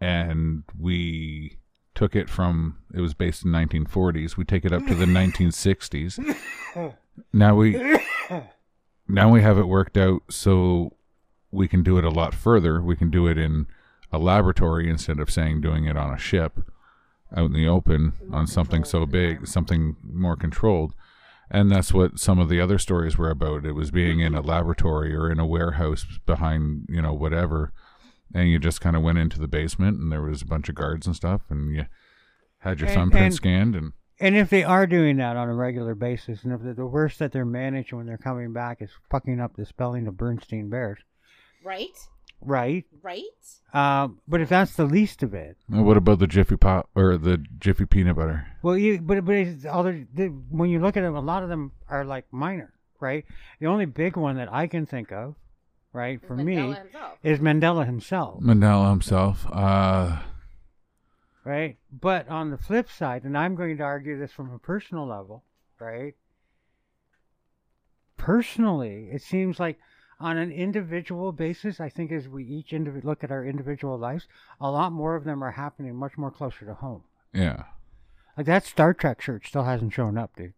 and 0.00 0.64
we 0.78 1.58
took 1.94 2.16
it 2.16 2.30
from 2.30 2.78
it 2.94 3.00
was 3.00 3.14
based 3.14 3.44
in 3.44 3.50
1940s, 3.50 4.36
we 4.36 4.44
take 4.44 4.64
it 4.64 4.72
up 4.72 4.86
to 4.86 4.94
the 4.94 5.06
1960s. 5.06 6.36
Now 7.32 7.54
we 7.54 7.98
now 9.08 9.30
we 9.30 9.42
have 9.42 9.58
it 9.58 9.68
worked 9.68 9.96
out 9.96 10.22
so 10.30 10.94
we 11.50 11.68
can 11.68 11.82
do 11.82 11.98
it 11.98 12.04
a 12.04 12.08
lot 12.08 12.32
further. 12.34 12.80
We 12.80 12.96
can 12.96 13.10
do 13.10 13.26
it 13.26 13.36
in 13.36 13.66
a 14.12 14.18
laboratory 14.18 14.88
instead 14.88 15.18
of 15.18 15.30
saying 15.30 15.60
doing 15.60 15.84
it 15.84 15.96
on 15.96 16.14
a 16.14 16.18
ship 16.18 16.60
out 17.36 17.46
in 17.46 17.52
the 17.52 17.68
open 17.68 18.12
on 18.32 18.46
something 18.46 18.84
so 18.84 19.06
big, 19.06 19.46
something 19.46 19.96
more 20.02 20.36
controlled. 20.36 20.94
And 21.50 21.70
that's 21.70 21.92
what 21.92 22.18
some 22.20 22.38
of 22.38 22.48
the 22.48 22.60
other 22.60 22.78
stories 22.78 23.18
were 23.18 23.30
about. 23.30 23.64
It 23.66 23.72
was 23.72 23.90
being 23.90 24.20
in 24.20 24.34
a 24.34 24.40
laboratory 24.40 25.14
or 25.14 25.30
in 25.30 25.40
a 25.40 25.46
warehouse 25.46 26.06
behind, 26.26 26.86
you 26.88 27.02
know, 27.02 27.12
whatever. 27.12 27.72
And 28.32 28.48
you 28.48 28.58
just 28.60 28.80
kind 28.80 28.94
of 28.94 29.02
went 29.02 29.18
into 29.18 29.40
the 29.40 29.48
basement 29.48 29.98
and 30.00 30.12
there 30.12 30.22
was 30.22 30.42
a 30.42 30.46
bunch 30.46 30.68
of 30.68 30.76
guards 30.76 31.06
and 31.06 31.16
stuff 31.16 31.42
and 31.50 31.74
you 31.74 31.86
had 32.58 32.78
your 32.78 32.88
And- 32.88 32.96
thumbprint 32.98 33.24
and- 33.26 33.34
scanned 33.34 33.74
and 33.76 33.92
And 34.20 34.36
if 34.36 34.50
they 34.50 34.62
are 34.62 34.86
doing 34.86 35.16
that 35.16 35.36
on 35.36 35.48
a 35.48 35.54
regular 35.54 35.94
basis, 35.94 36.44
and 36.44 36.52
if 36.52 36.62
the, 36.62 36.74
the 36.74 36.86
worst 36.86 37.18
that 37.20 37.32
they're 37.32 37.44
managing 37.46 37.96
when 37.98 38.06
they're 38.06 38.18
coming 38.18 38.52
back 38.52 38.82
is 38.82 38.90
fucking 39.10 39.40
up 39.40 39.56
the 39.56 39.64
spelling 39.64 40.06
of 40.06 40.16
Bernstein 40.18 40.68
Bears, 40.68 40.98
Right? 41.64 41.88
Right? 42.40 42.84
Right? 43.02 43.22
Um, 43.72 44.20
but 44.26 44.40
if 44.40 44.48
that's 44.48 44.74
the 44.74 44.84
least 44.84 45.22
of 45.22 45.34
it, 45.34 45.56
what 45.68 45.96
about 45.96 46.18
the 46.18 46.26
Jiffy 46.26 46.56
Pop 46.56 46.88
or 46.94 47.16
the 47.16 47.38
Jiffy 47.58 47.86
peanut 47.86 48.16
butter? 48.16 48.46
well, 48.62 48.76
you 48.76 49.00
but 49.00 49.24
but 49.24 49.34
it's 49.36 49.64
all 49.64 49.82
the, 49.82 50.06
the, 50.12 50.26
when 50.26 50.70
you 50.70 50.80
look 50.80 50.96
at 50.96 51.02
them, 51.02 51.14
a 51.14 51.20
lot 51.20 51.42
of 51.42 51.48
them 51.48 51.72
are 51.88 52.04
like 52.04 52.24
minor, 52.32 52.72
right? 52.98 53.24
The 53.60 53.66
only 53.66 53.86
big 53.86 54.16
one 54.16 54.36
that 54.36 54.52
I 54.52 54.66
can 54.66 54.86
think 54.86 55.12
of, 55.12 55.36
right, 55.92 56.20
for 56.26 56.36
me, 56.36 56.56
himself. 56.56 57.18
is 57.22 57.38
Mandela 57.38 57.86
himself, 57.86 58.42
Mandela 58.42 58.90
himself. 58.90 59.46
Uh, 59.52 60.18
right? 61.44 61.76
But 61.92 62.28
on 62.28 62.50
the 62.50 62.58
flip 62.58 62.90
side, 62.90 63.24
and 63.24 63.36
I'm 63.36 63.54
going 63.54 63.76
to 63.78 63.82
argue 63.82 64.18
this 64.18 64.32
from 64.32 64.52
a 64.52 64.58
personal 64.58 65.06
level, 65.06 65.44
right? 65.78 66.14
Personally, 68.16 69.08
it 69.12 69.22
seems 69.22 69.58
like 69.58 69.78
on 70.20 70.36
an 70.36 70.52
individual 70.52 71.32
basis, 71.32 71.80
I 71.80 71.88
think 71.88 72.12
as 72.12 72.28
we 72.28 72.44
each 72.44 72.70
indiv- 72.70 73.02
look 73.04 73.24
at 73.24 73.30
our 73.32 73.44
individual 73.44 73.96
lives, 73.98 74.26
a 74.60 74.70
lot 74.70 74.92
more 74.92 75.16
of 75.16 75.24
them 75.24 75.42
are 75.42 75.52
happening 75.52 75.96
much 75.96 76.18
more 76.18 76.30
closer 76.30 76.64
to 76.66 76.74
home. 76.74 77.02
yeah. 77.32 77.64
Like 78.36 78.46
that 78.46 78.64
Star 78.64 78.94
Trek 78.94 79.20
shirt 79.20 79.44
still 79.46 79.64
hasn't 79.64 79.92
shown 79.92 80.16
up, 80.16 80.34
dude. 80.36 80.54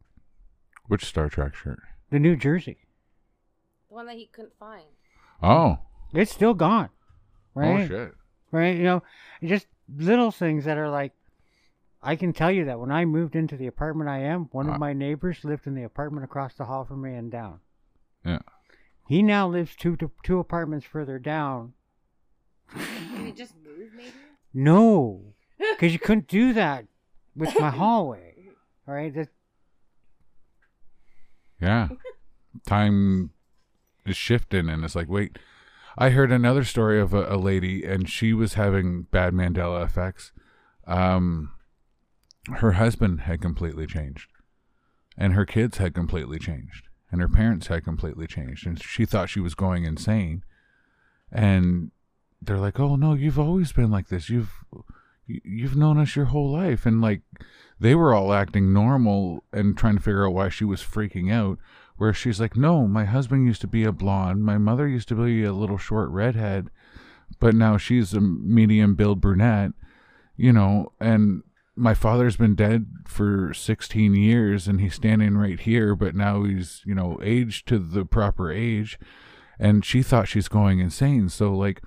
Which 0.88 1.04
Star 1.04 1.28
Trek 1.28 1.54
shirt? 1.54 1.80
The 2.10 2.18
New 2.18 2.36
Jersey, 2.36 2.76
The 3.88 3.94
one 3.94 4.06
that 4.06 4.16
he 4.16 4.26
couldn't 4.26 4.58
find. 4.58 4.84
Oh. 5.42 5.78
it's 6.12 6.30
still 6.32 6.54
gone, 6.54 6.90
right? 7.54 7.84
Oh 7.84 7.88
shit. 7.88 8.14
right? 8.52 8.76
You 8.76 8.82
know, 8.84 9.02
just 9.42 9.66
little 9.96 10.30
things 10.30 10.64
that 10.66 10.76
are 10.78 10.90
like, 10.90 11.12
I 12.02 12.14
can 12.16 12.32
tell 12.32 12.50
you 12.52 12.66
that 12.66 12.78
when 12.78 12.92
I 12.92 13.04
moved 13.04 13.34
into 13.36 13.56
the 13.56 13.66
apartment 13.68 14.10
I 14.10 14.18
am, 14.18 14.48
one 14.52 14.68
Uh. 14.68 14.74
of 14.74 14.78
my 14.80 14.92
neighbors 14.92 15.44
lived 15.44 15.66
in 15.66 15.74
the 15.74 15.84
apartment 15.84 16.24
across 16.24 16.54
the 16.54 16.66
hall 16.66 16.84
from 16.84 17.02
me 17.02 17.14
and 17.14 17.30
down. 17.32 17.60
Yeah. 18.24 18.40
He 19.08 19.22
now 19.22 19.48
lives 19.48 19.74
two 19.76 19.96
to, 19.96 20.10
two 20.22 20.38
apartments 20.38 20.86
further 20.86 21.18
down. 21.18 21.74
Did 22.74 23.26
he 23.26 23.32
just 23.36 23.54
move, 23.56 23.90
maybe? 23.96 24.10
No, 24.54 25.34
because 25.58 25.92
you 25.92 25.98
couldn't 25.98 26.28
do 26.28 26.52
that 26.52 26.86
with 27.36 27.58
my 27.58 27.70
hallway. 27.70 28.34
All 28.86 28.94
right, 28.94 29.14
that, 29.14 29.28
Yeah. 31.60 31.88
time 32.66 33.30
is 34.04 34.16
shifting, 34.16 34.68
and 34.68 34.84
it's 34.84 34.96
like, 34.96 35.08
wait. 35.08 35.38
I 35.98 36.08
heard 36.10 36.32
another 36.32 36.64
story 36.64 36.98
of 36.98 37.12
a, 37.12 37.26
a 37.34 37.36
lady, 37.36 37.84
and 37.84 38.08
she 38.08 38.32
was 38.32 38.54
having 38.54 39.02
bad 39.10 39.34
Mandela 39.34 39.84
effects. 39.84 40.32
Um, 40.86 41.52
her 42.54 42.72
husband 42.72 43.22
had 43.22 43.42
completely 43.42 43.86
changed, 43.86 44.30
and 45.18 45.34
her 45.34 45.44
kids 45.44 45.76
had 45.76 45.92
completely 45.94 46.38
changed, 46.38 46.88
and 47.12 47.20
her 47.20 47.28
parents 47.28 47.68
had 47.68 47.84
completely 47.84 48.26
changed, 48.26 48.66
and 48.66 48.82
she 48.82 49.04
thought 49.04 49.28
she 49.28 49.38
was 49.38 49.54
going 49.54 49.84
insane. 49.84 50.42
And 51.30 51.92
they're 52.40 52.58
like, 52.58 52.80
"Oh 52.80 52.96
no, 52.96 53.14
you've 53.14 53.38
always 53.38 53.72
been 53.72 53.90
like 53.90 54.08
this. 54.08 54.28
You've 54.28 54.52
you- 55.26 55.40
you've 55.44 55.76
known 55.76 55.98
us 55.98 56.16
your 56.16 56.26
whole 56.26 56.50
life." 56.50 56.84
And 56.86 57.00
like 57.00 57.22
they 57.78 57.94
were 57.94 58.14
all 58.14 58.32
acting 58.32 58.72
normal 58.72 59.44
and 59.52 59.76
trying 59.76 59.96
to 59.96 60.02
figure 60.02 60.26
out 60.26 60.34
why 60.34 60.48
she 60.48 60.64
was 60.64 60.82
freaking 60.82 61.30
out. 61.30 61.58
Where 61.96 62.12
she's 62.12 62.40
like, 62.40 62.56
"No, 62.56 62.88
my 62.88 63.04
husband 63.04 63.46
used 63.46 63.60
to 63.60 63.66
be 63.68 63.84
a 63.84 63.92
blonde. 63.92 64.42
My 64.42 64.58
mother 64.58 64.88
used 64.88 65.08
to 65.08 65.14
be 65.14 65.44
a 65.44 65.52
little 65.52 65.78
short 65.78 66.10
redhead, 66.10 66.70
but 67.38 67.54
now 67.54 67.76
she's 67.76 68.14
a 68.14 68.20
medium 68.20 68.94
build 68.94 69.20
brunette." 69.20 69.72
You 70.36 70.52
know, 70.52 70.92
and 70.98 71.42
my 71.74 71.94
father's 71.94 72.36
been 72.36 72.54
dead 72.54 72.86
for 73.06 73.54
16 73.54 74.14
years 74.14 74.68
and 74.68 74.80
he's 74.80 74.94
standing 74.94 75.36
right 75.36 75.60
here, 75.60 75.94
but 75.96 76.14
now 76.14 76.44
he's, 76.44 76.82
you 76.84 76.94
know, 76.94 77.18
aged 77.22 77.66
to 77.68 77.78
the 77.78 78.04
proper 78.04 78.50
age. 78.52 78.98
And 79.58 79.84
she 79.84 80.02
thought 80.02 80.28
she's 80.28 80.48
going 80.48 80.80
insane. 80.80 81.28
So, 81.28 81.52
like, 81.52 81.82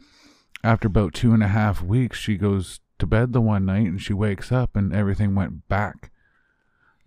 after 0.64 0.88
about 0.88 1.14
two 1.14 1.34
and 1.34 1.44
a 1.44 1.50
half 1.50 1.82
weeks, 1.82 2.18
she 2.18 2.38
goes 2.38 2.80
to 3.00 3.06
bed 3.06 3.34
the 3.34 3.42
one 3.42 3.66
night 3.66 3.88
and 3.88 4.02
she 4.02 4.14
wakes 4.14 4.52
up 4.52 4.76
and 4.76 4.94
everything 4.94 5.36
went 5.36 5.68
back 5.68 6.12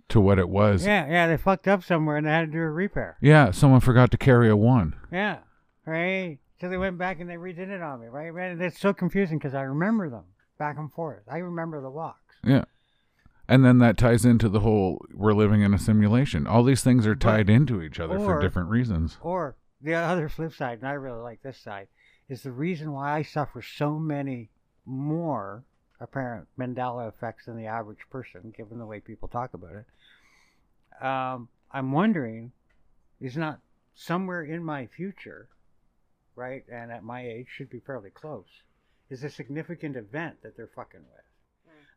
to 0.08 0.20
what 0.20 0.38
it 0.38 0.48
was. 0.48 0.86
Yeah, 0.86 1.06
yeah, 1.08 1.26
they 1.26 1.36
fucked 1.36 1.68
up 1.68 1.84
somewhere 1.84 2.16
and 2.16 2.26
they 2.26 2.30
had 2.30 2.46
to 2.46 2.52
do 2.52 2.58
a 2.58 2.70
repair. 2.70 3.16
Yeah, 3.20 3.50
someone 3.50 3.80
forgot 3.80 4.10
to 4.12 4.18
carry 4.18 4.48
a 4.48 4.56
one. 4.56 4.94
Yeah, 5.12 5.38
right. 5.84 6.38
So 6.60 6.68
they 6.68 6.76
went 6.76 6.98
back 6.98 7.20
and 7.20 7.28
they 7.28 7.34
redid 7.34 7.68
it 7.68 7.82
on 7.82 8.00
me, 8.00 8.08
right? 8.08 8.32
Man, 8.34 8.60
it's 8.60 8.80
so 8.80 8.92
confusing 8.92 9.38
because 9.38 9.54
I 9.54 9.62
remember 9.62 10.10
them 10.10 10.24
back 10.58 10.76
and 10.76 10.92
forth. 10.92 11.22
I 11.30 11.38
remember 11.38 11.80
the 11.80 11.90
walks. 11.90 12.27
Yeah. 12.44 12.64
And 13.48 13.64
then 13.64 13.78
that 13.78 13.96
ties 13.96 14.24
into 14.24 14.48
the 14.48 14.60
whole 14.60 15.04
we're 15.14 15.32
living 15.32 15.62
in 15.62 15.72
a 15.72 15.78
simulation. 15.78 16.46
All 16.46 16.62
these 16.62 16.82
things 16.82 17.06
are 17.06 17.16
tied 17.16 17.48
into 17.48 17.80
each 17.80 17.98
other 17.98 18.18
for 18.18 18.40
different 18.40 18.68
reasons. 18.68 19.16
Or 19.22 19.56
the 19.80 19.94
other 19.94 20.28
flip 20.28 20.52
side, 20.52 20.78
and 20.78 20.88
I 20.88 20.92
really 20.92 21.22
like 21.22 21.42
this 21.42 21.58
side, 21.58 21.88
is 22.28 22.42
the 22.42 22.52
reason 22.52 22.92
why 22.92 23.16
I 23.16 23.22
suffer 23.22 23.62
so 23.62 23.98
many 23.98 24.50
more 24.84 25.64
apparent 26.00 26.46
Mandela 26.58 27.08
effects 27.08 27.46
than 27.46 27.56
the 27.56 27.66
average 27.66 28.10
person, 28.10 28.52
given 28.56 28.78
the 28.78 28.86
way 28.86 29.00
people 29.00 29.28
talk 29.28 29.54
about 29.54 29.72
it. 29.74 31.04
Um, 31.04 31.48
I'm 31.70 31.92
wondering, 31.92 32.52
is 33.20 33.36
not 33.36 33.60
somewhere 33.94 34.42
in 34.42 34.62
my 34.62 34.86
future, 34.86 35.48
right, 36.36 36.64
and 36.70 36.92
at 36.92 37.02
my 37.02 37.26
age 37.26 37.46
should 37.48 37.70
be 37.70 37.80
fairly 37.80 38.10
close, 38.10 38.62
is 39.08 39.24
a 39.24 39.30
significant 39.30 39.96
event 39.96 40.42
that 40.42 40.56
they're 40.56 40.70
fucking 40.74 41.00
with. 41.00 41.24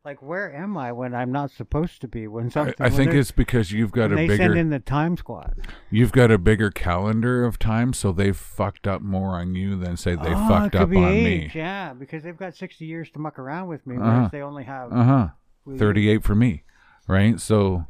Like, 0.04 0.20
where 0.24 0.52
am 0.56 0.78
I 0.78 0.92
when 0.94 1.14
I'm 1.14 1.32
not 1.32 1.52
supposed 1.52 2.02
to 2.02 2.08
be? 2.08 2.28
When 2.28 2.50
something, 2.50 2.74
I 2.80 2.86
when 2.86 2.92
think 2.94 3.14
it's 3.14 3.30
because 3.30 3.72
you've 3.72 3.92
got 3.92 4.10
when 4.10 4.14
a 4.14 4.16
they 4.24 4.28
bigger 4.30 4.44
send 4.46 4.58
in 4.58 4.70
the 4.72 4.80
time 4.80 5.16
squad. 5.16 5.60
you've 5.92 6.12
got 6.12 6.32
a 6.32 6.40
bigger 6.40 6.72
calendar 6.72 7.46
of 7.46 7.60
time, 7.60 7.94
so 7.94 8.12
they've 8.12 8.36
fucked 8.36 8.88
up 8.88 9.04
more 9.04 9.36
on 9.40 9.54
you 9.54 9.76
than 9.78 9.98
say 9.98 10.16
they 10.16 10.34
oh, 10.34 10.48
fucked 10.48 10.76
up 10.76 10.90
on 10.90 10.96
age, 10.98 11.54
me. 11.54 11.60
Yeah, 11.60 11.94
because 11.94 12.24
they've 12.24 12.36
got 12.38 12.56
60 12.56 12.84
years 12.84 13.12
to 13.12 13.20
muck 13.20 13.38
around 13.38 13.68
with 13.68 13.86
me, 13.86 13.96
Uh-huh. 13.98 14.06
whereas 14.10 14.32
they 14.32 14.42
only 14.42 14.64
have. 14.64 14.92
Uh 14.92 15.04
huh. 15.04 15.28
38 15.78 16.24
for 16.24 16.34
me, 16.34 16.64
right? 17.08 17.40
So 17.40 17.86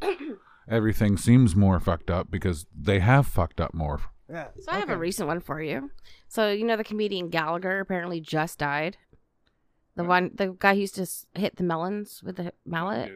everything 0.67 1.15
seems 1.15 1.55
more 1.55 1.79
fucked 1.79 2.09
up 2.11 2.29
because 2.29 2.65
they 2.77 2.99
have 2.99 3.25
fucked 3.25 3.61
up 3.61 3.73
more. 3.73 4.01
Yeah. 4.29 4.47
So 4.59 4.69
I 4.69 4.79
have 4.79 4.89
a 4.89 4.97
recent 4.97 5.29
one 5.29 5.39
for 5.39 5.61
you. 5.61 5.91
So 6.27 6.51
you 6.51 6.65
know 6.65 6.75
the 6.75 6.83
comedian 6.83 7.29
Gallagher 7.29 7.79
apparently 7.79 8.19
just 8.19 8.59
died. 8.59 8.97
The 9.95 10.03
one, 10.03 10.31
the 10.33 10.55
guy 10.57 10.75
who 10.75 10.81
used 10.81 10.95
to 10.95 11.07
hit 11.39 11.57
the 11.57 11.63
melons 11.63 12.21
with 12.23 12.37
the 12.37 12.53
mallet. 12.65 13.11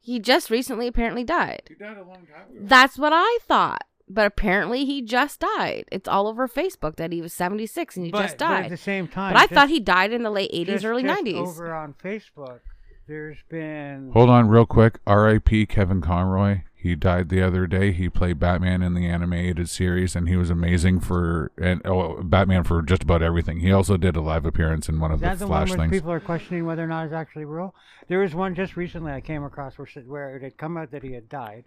He 0.00 0.18
just 0.18 0.50
recently 0.50 0.86
apparently 0.86 1.24
died. 1.24 1.62
He 1.68 1.74
died 1.74 1.96
a 1.98 2.02
long 2.02 2.26
time 2.26 2.50
ago. 2.50 2.58
That's 2.62 2.98
what 2.98 3.12
I 3.14 3.38
thought. 3.42 3.84
But 4.08 4.26
apparently 4.26 4.84
he 4.84 5.02
just 5.02 5.38
died. 5.38 5.84
It's 5.92 6.08
all 6.08 6.26
over 6.26 6.48
Facebook 6.48 6.96
that 6.96 7.12
he 7.12 7.22
was 7.22 7.32
76 7.32 7.96
and 7.96 8.06
he 8.06 8.10
but, 8.10 8.22
just 8.22 8.38
But 8.38 8.64
at 8.64 8.70
the 8.70 8.76
same 8.76 9.06
time, 9.06 9.34
But 9.34 9.38
I 9.38 9.42
just- 9.44 9.54
thought 9.54 9.68
he 9.68 9.78
died 9.78 10.12
in 10.12 10.24
the 10.24 10.30
late 10.30 10.50
80s, 10.52 10.84
early 10.84 11.04
90s. 11.04 11.36
Over 11.48 11.72
on 11.72 11.94
Facebook, 11.94 12.58
there's 13.06 13.38
been. 13.48 14.10
Hold 14.12 14.28
on, 14.30 14.48
real 14.48 14.66
quick. 14.66 14.98
R.I.P. 15.06 15.66
Kevin 15.66 16.00
Conroy. 16.00 16.62
He 16.82 16.94
died 16.94 17.28
the 17.28 17.42
other 17.42 17.66
day. 17.66 17.92
He 17.92 18.08
played 18.08 18.38
Batman 18.38 18.80
in 18.80 18.94
the 18.94 19.06
animated 19.06 19.68
series, 19.68 20.16
and 20.16 20.26
he 20.26 20.36
was 20.36 20.48
amazing 20.48 21.00
for 21.00 21.52
and 21.58 21.82
oh, 21.84 22.22
Batman 22.22 22.64
for 22.64 22.80
just 22.80 23.02
about 23.02 23.22
everything. 23.22 23.60
He 23.60 23.70
also 23.70 23.98
did 23.98 24.16
a 24.16 24.22
live 24.22 24.46
appearance 24.46 24.88
in 24.88 24.98
one 24.98 25.12
of 25.12 25.20
the 25.20 25.28
the 25.28 25.46
Flash 25.46 25.68
one 25.68 25.78
where 25.78 25.88
things. 25.88 26.00
people 26.00 26.10
are 26.10 26.20
questioning 26.20 26.64
whether 26.64 26.82
or 26.82 26.86
not 26.86 27.04
it's 27.04 27.12
actually 27.12 27.44
real? 27.44 27.74
There 28.08 28.20
was 28.20 28.34
one 28.34 28.54
just 28.54 28.78
recently 28.78 29.12
I 29.12 29.20
came 29.20 29.44
across 29.44 29.76
where, 29.76 29.88
where 30.06 30.36
it 30.36 30.42
had 30.42 30.56
come 30.56 30.78
out 30.78 30.90
that 30.92 31.02
he 31.02 31.12
had 31.12 31.28
died, 31.28 31.64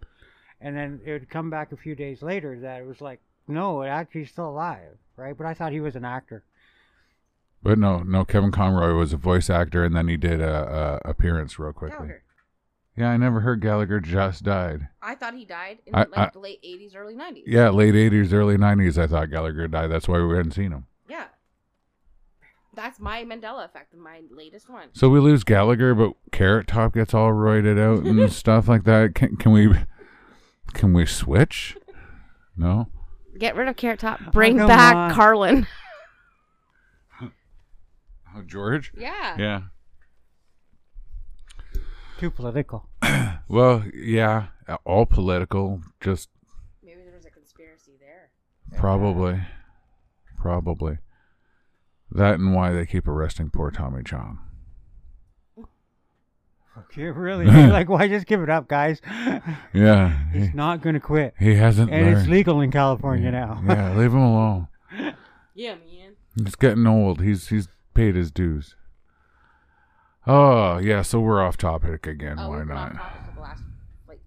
and 0.59 0.75
then 0.75 0.99
it 1.05 1.11
would 1.11 1.29
come 1.29 1.51
back 1.51 1.71
a 1.71 1.77
few 1.77 1.93
days 1.93 2.23
later 2.23 2.59
that 2.61 2.81
it 2.81 2.87
was 2.87 2.99
like, 2.99 3.21
no, 3.47 3.83
it 3.83 3.89
actually 3.89 4.21
he's 4.21 4.31
still 4.31 4.49
alive, 4.49 4.97
right? 5.15 5.37
But 5.37 5.45
I 5.45 5.53
thought 5.53 5.73
he 5.73 5.79
was 5.79 5.95
an 5.95 6.05
actor. 6.05 6.43
But 7.61 7.77
no, 7.77 7.99
no. 7.99 8.25
Kevin 8.25 8.51
Conroy 8.51 8.95
was 8.95 9.13
a 9.13 9.17
voice 9.17 9.47
actor, 9.47 9.85
and 9.85 9.95
then 9.95 10.07
he 10.07 10.17
did 10.17 10.41
a, 10.41 10.99
a 11.05 11.09
appearance 11.09 11.59
real 11.59 11.71
quickly. 11.71 12.13
Yeah, 12.95 13.09
I 13.09 13.17
never 13.17 13.39
heard 13.39 13.59
Gallagher 13.61 13.99
just 13.99 14.43
died. 14.43 14.87
I 15.01 15.15
thought 15.15 15.33
he 15.33 15.45
died 15.45 15.79
in 15.85 15.95
I- 15.95 15.99
like 16.05 16.17
I- 16.17 16.29
the 16.31 16.39
late 16.39 16.59
80s, 16.63 16.95
early 16.95 17.15
90s. 17.15 17.43
Yeah, 17.47 17.69
late 17.69 17.95
'80s, 17.95 18.31
early 18.33 18.55
'90s. 18.57 18.97
I 18.99 19.07
thought 19.07 19.31
Gallagher 19.31 19.67
died. 19.67 19.87
That's 19.87 20.07
why 20.07 20.21
we 20.23 20.35
hadn't 20.35 20.51
seen 20.51 20.71
him. 20.71 20.85
Yeah. 21.09 21.25
That's 22.75 22.99
my 22.99 23.23
Mandela 23.23 23.65
effect, 23.65 23.95
my 23.95 24.21
latest 24.31 24.69
one. 24.69 24.89
So 24.93 25.09
we 25.09 25.19
lose 25.19 25.43
Gallagher, 25.43 25.93
but 25.95 26.13
Carrot 26.31 26.67
Top 26.67 26.93
gets 26.93 27.13
all 27.13 27.31
roided 27.31 27.79
out 27.79 28.05
and 28.05 28.31
stuff 28.31 28.67
like 28.67 28.83
that. 28.83 29.15
Can, 29.15 29.37
can 29.37 29.51
we? 29.51 29.73
Can 30.73 30.93
we 30.93 31.05
switch? 31.05 31.77
No. 32.57 32.87
Get 33.37 33.55
rid 33.55 33.67
of 33.67 33.75
Carrot 33.75 33.99
Top. 33.99 34.31
Bring 34.31 34.57
come 34.59 34.67
back 34.67 34.95
on. 34.95 35.11
Carlin. 35.13 35.67
Oh, 38.35 38.41
George. 38.45 38.91
Yeah. 38.97 39.35
Yeah. 39.37 39.61
Too 42.23 42.31
political. 42.31 42.87
Well, 43.49 43.83
yeah, 43.93 44.45
all 44.85 45.05
political. 45.05 45.81
Just 45.99 46.29
Maybe 46.81 47.01
there 47.03 47.13
was 47.13 47.25
a 47.25 47.29
conspiracy 47.29 47.91
there. 47.99 48.29
probably, 48.79 49.41
probably 50.39 50.99
that 52.09 52.35
and 52.39 52.55
why 52.55 52.71
they 52.71 52.85
keep 52.85 53.05
arresting 53.07 53.49
poor 53.49 53.69
Tommy 53.69 54.01
Chong. 54.03 54.39
Okay, 56.77 57.03
really? 57.03 57.45
like, 57.45 57.89
why 57.89 58.07
just 58.07 58.25
give 58.25 58.41
it 58.41 58.49
up, 58.49 58.67
guys? 58.69 59.01
Yeah, 59.73 60.31
he, 60.31 60.39
He's 60.39 60.53
not 60.53 60.81
going 60.81 60.93
to 60.93 60.99
quit. 61.01 61.33
he 61.37 61.55
hasn't 61.55 61.91
And 61.91 62.05
learned. 62.05 62.17
it's 62.19 62.27
legal 62.29 62.61
in 62.61 62.71
California 62.71 63.29
now. 63.31 63.61
yeah, 63.67 63.93
leave 63.95 64.13
him 64.13 64.19
alone. 64.19 64.67
Yeah, 65.55 65.75
man. 65.75 66.13
He's 66.37 66.55
getting 66.55 66.87
old. 66.87 67.21
He's 67.21 67.49
he's 67.49 67.67
paid 67.93 68.15
his 68.15 68.31
dues. 68.31 68.75
Oh 70.25 70.77
yeah, 70.77 71.01
so 71.01 71.19
we're 71.19 71.41
off 71.41 71.57
topic 71.57 72.07
again. 72.07 72.37
Oh, 72.39 72.49
Why 72.49 72.63
not? 72.63 72.77
on 72.77 72.95
topic 72.95 73.21
for 73.25 73.35
the 73.35 73.41
last 73.41 73.63
like 74.07 74.19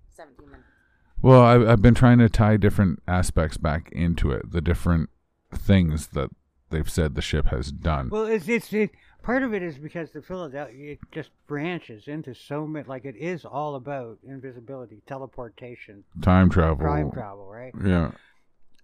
Well, 1.22 1.40
I, 1.40 1.72
I've 1.72 1.82
been 1.82 1.94
trying 1.94 2.18
to 2.18 2.28
tie 2.28 2.56
different 2.56 3.02
aspects 3.08 3.56
back 3.56 3.90
into 3.92 4.30
it. 4.30 4.52
The 4.52 4.60
different 4.60 5.10
things 5.54 6.08
that 6.08 6.30
they've 6.70 6.90
said 6.90 7.14
the 7.14 7.22
ship 7.22 7.46
has 7.46 7.72
done. 7.72 8.10
Well, 8.10 8.26
it's 8.26 8.48
it's 8.48 8.72
it, 8.72 8.90
part 9.22 9.42
of 9.42 9.54
it 9.54 9.62
is 9.62 9.78
because 9.78 10.10
the 10.12 10.22
Philadelphia 10.22 10.92
it 10.92 10.98
just 11.12 11.30
branches 11.46 12.08
into 12.08 12.34
so 12.34 12.66
many. 12.66 12.86
Like 12.86 13.04
it 13.04 13.16
is 13.16 13.44
all 13.44 13.74
about 13.74 14.18
invisibility, 14.22 15.02
teleportation, 15.06 16.04
Time 16.20 16.50
travel. 16.50 16.86
time 16.86 17.10
travel, 17.10 17.46
right? 17.46 17.72
Yeah. 17.82 18.10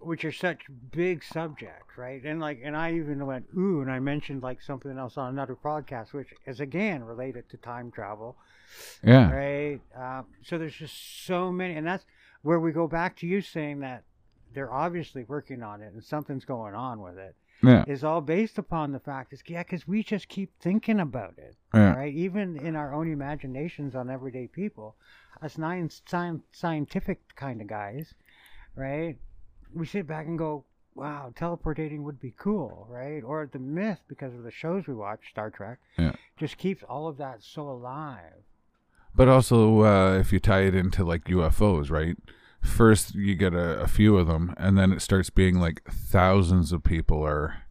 Which 0.03 0.25
are 0.25 0.33
such 0.33 0.63
big 0.91 1.23
subjects, 1.23 1.97
right? 1.97 2.23
And 2.25 2.41
like, 2.41 2.61
and 2.65 2.77
I 2.77 2.95
even 2.95 3.25
went 3.25 3.47
ooh, 3.57 3.81
and 3.83 3.91
I 3.91 3.99
mentioned 4.01 4.43
like 4.43 4.61
something 4.61 4.99
else 4.99 5.17
on 5.17 5.29
another 5.31 5.57
podcast, 5.57 6.13
which 6.13 6.35
is 6.47 6.61
again 6.61 7.05
related 7.05 7.49
to 7.51 7.57
time 7.57 7.91
travel, 7.91 8.37
Yeah. 9.03 9.31
right? 9.31 9.81
Uh, 9.97 10.23
so 10.43 10.59
there's 10.59 10.75
just 10.75 11.25
so 11.27 11.53
many, 11.53 11.75
and 11.77 11.87
that's 11.87 12.05
where 12.43 12.59
we 12.61 12.73
go 12.73 12.89
back 12.89 13.17
to 13.19 13.27
you 13.27 13.41
saying 13.41 13.81
that 13.81 14.03
they're 14.55 14.73
obviously 14.73 15.25
working 15.25 15.63
on 15.63 15.81
it 15.81 15.93
and 15.93 16.03
something's 16.05 16.45
going 16.45 16.75
on 16.75 17.01
with 17.01 17.17
it. 17.19 17.35
Yeah. 17.63 17.85
Is 17.87 18.03
all 18.03 18.21
based 18.21 18.59
upon 18.59 18.91
the 18.91 18.99
fact 18.99 19.33
is 19.33 19.41
yeah, 19.47 19.63
because 19.63 19.87
we 19.87 20.03
just 20.03 20.29
keep 20.29 20.51
thinking 20.61 20.99
about 20.99 21.35
it, 21.39 21.55
Yeah. 21.73 21.95
right? 21.95 22.13
Even 22.13 22.57
in 22.57 22.75
our 22.75 22.93
own 22.93 23.11
imaginations 23.13 23.95
on 23.95 24.11
everyday 24.11 24.49
people, 24.49 24.97
us 25.41 25.57
nine 25.59 25.89
scientific 26.51 27.21
kind 27.37 27.61
of 27.61 27.69
guys, 27.69 28.15
right? 28.75 29.17
We 29.75 29.87
sit 29.87 30.07
back 30.07 30.27
and 30.27 30.39
go, 30.39 30.65
wow, 30.95 31.33
teleportating 31.35 32.01
would 32.03 32.21
be 32.21 32.35
cool, 32.39 32.87
right? 32.91 33.23
Or 33.25 33.49
the 33.51 33.59
myth, 33.59 34.01
because 34.09 34.35
of 34.35 34.43
the 34.43 34.51
shows 34.51 34.87
we 34.87 34.95
watch, 34.95 35.21
Star 35.31 35.51
Trek, 35.51 35.79
Yeah. 35.99 36.13
just 36.37 36.59
keeps 36.59 36.83
all 36.83 37.09
of 37.09 37.17
that 37.19 37.43
so 37.43 37.63
alive. 37.69 38.45
But 39.15 39.29
also, 39.29 39.83
uh, 39.83 40.19
if 40.19 40.33
you 40.33 40.41
tie 40.41 40.63
it 40.63 40.75
into 40.75 41.05
like 41.05 41.25
UFOs, 41.25 41.91
right? 41.91 42.17
first 42.61 43.17
you 43.17 43.35
get 43.35 43.53
a, 43.55 43.81
a 43.81 43.89
few 43.89 44.17
of 44.17 44.29
them, 44.29 44.55
and 44.57 44.79
then 44.79 44.93
it 44.93 45.03
starts 45.03 45.31
being 45.31 45.57
like 45.59 45.83
thousands 45.91 46.71
of 46.71 46.85
people 46.85 47.21
are 47.27 47.65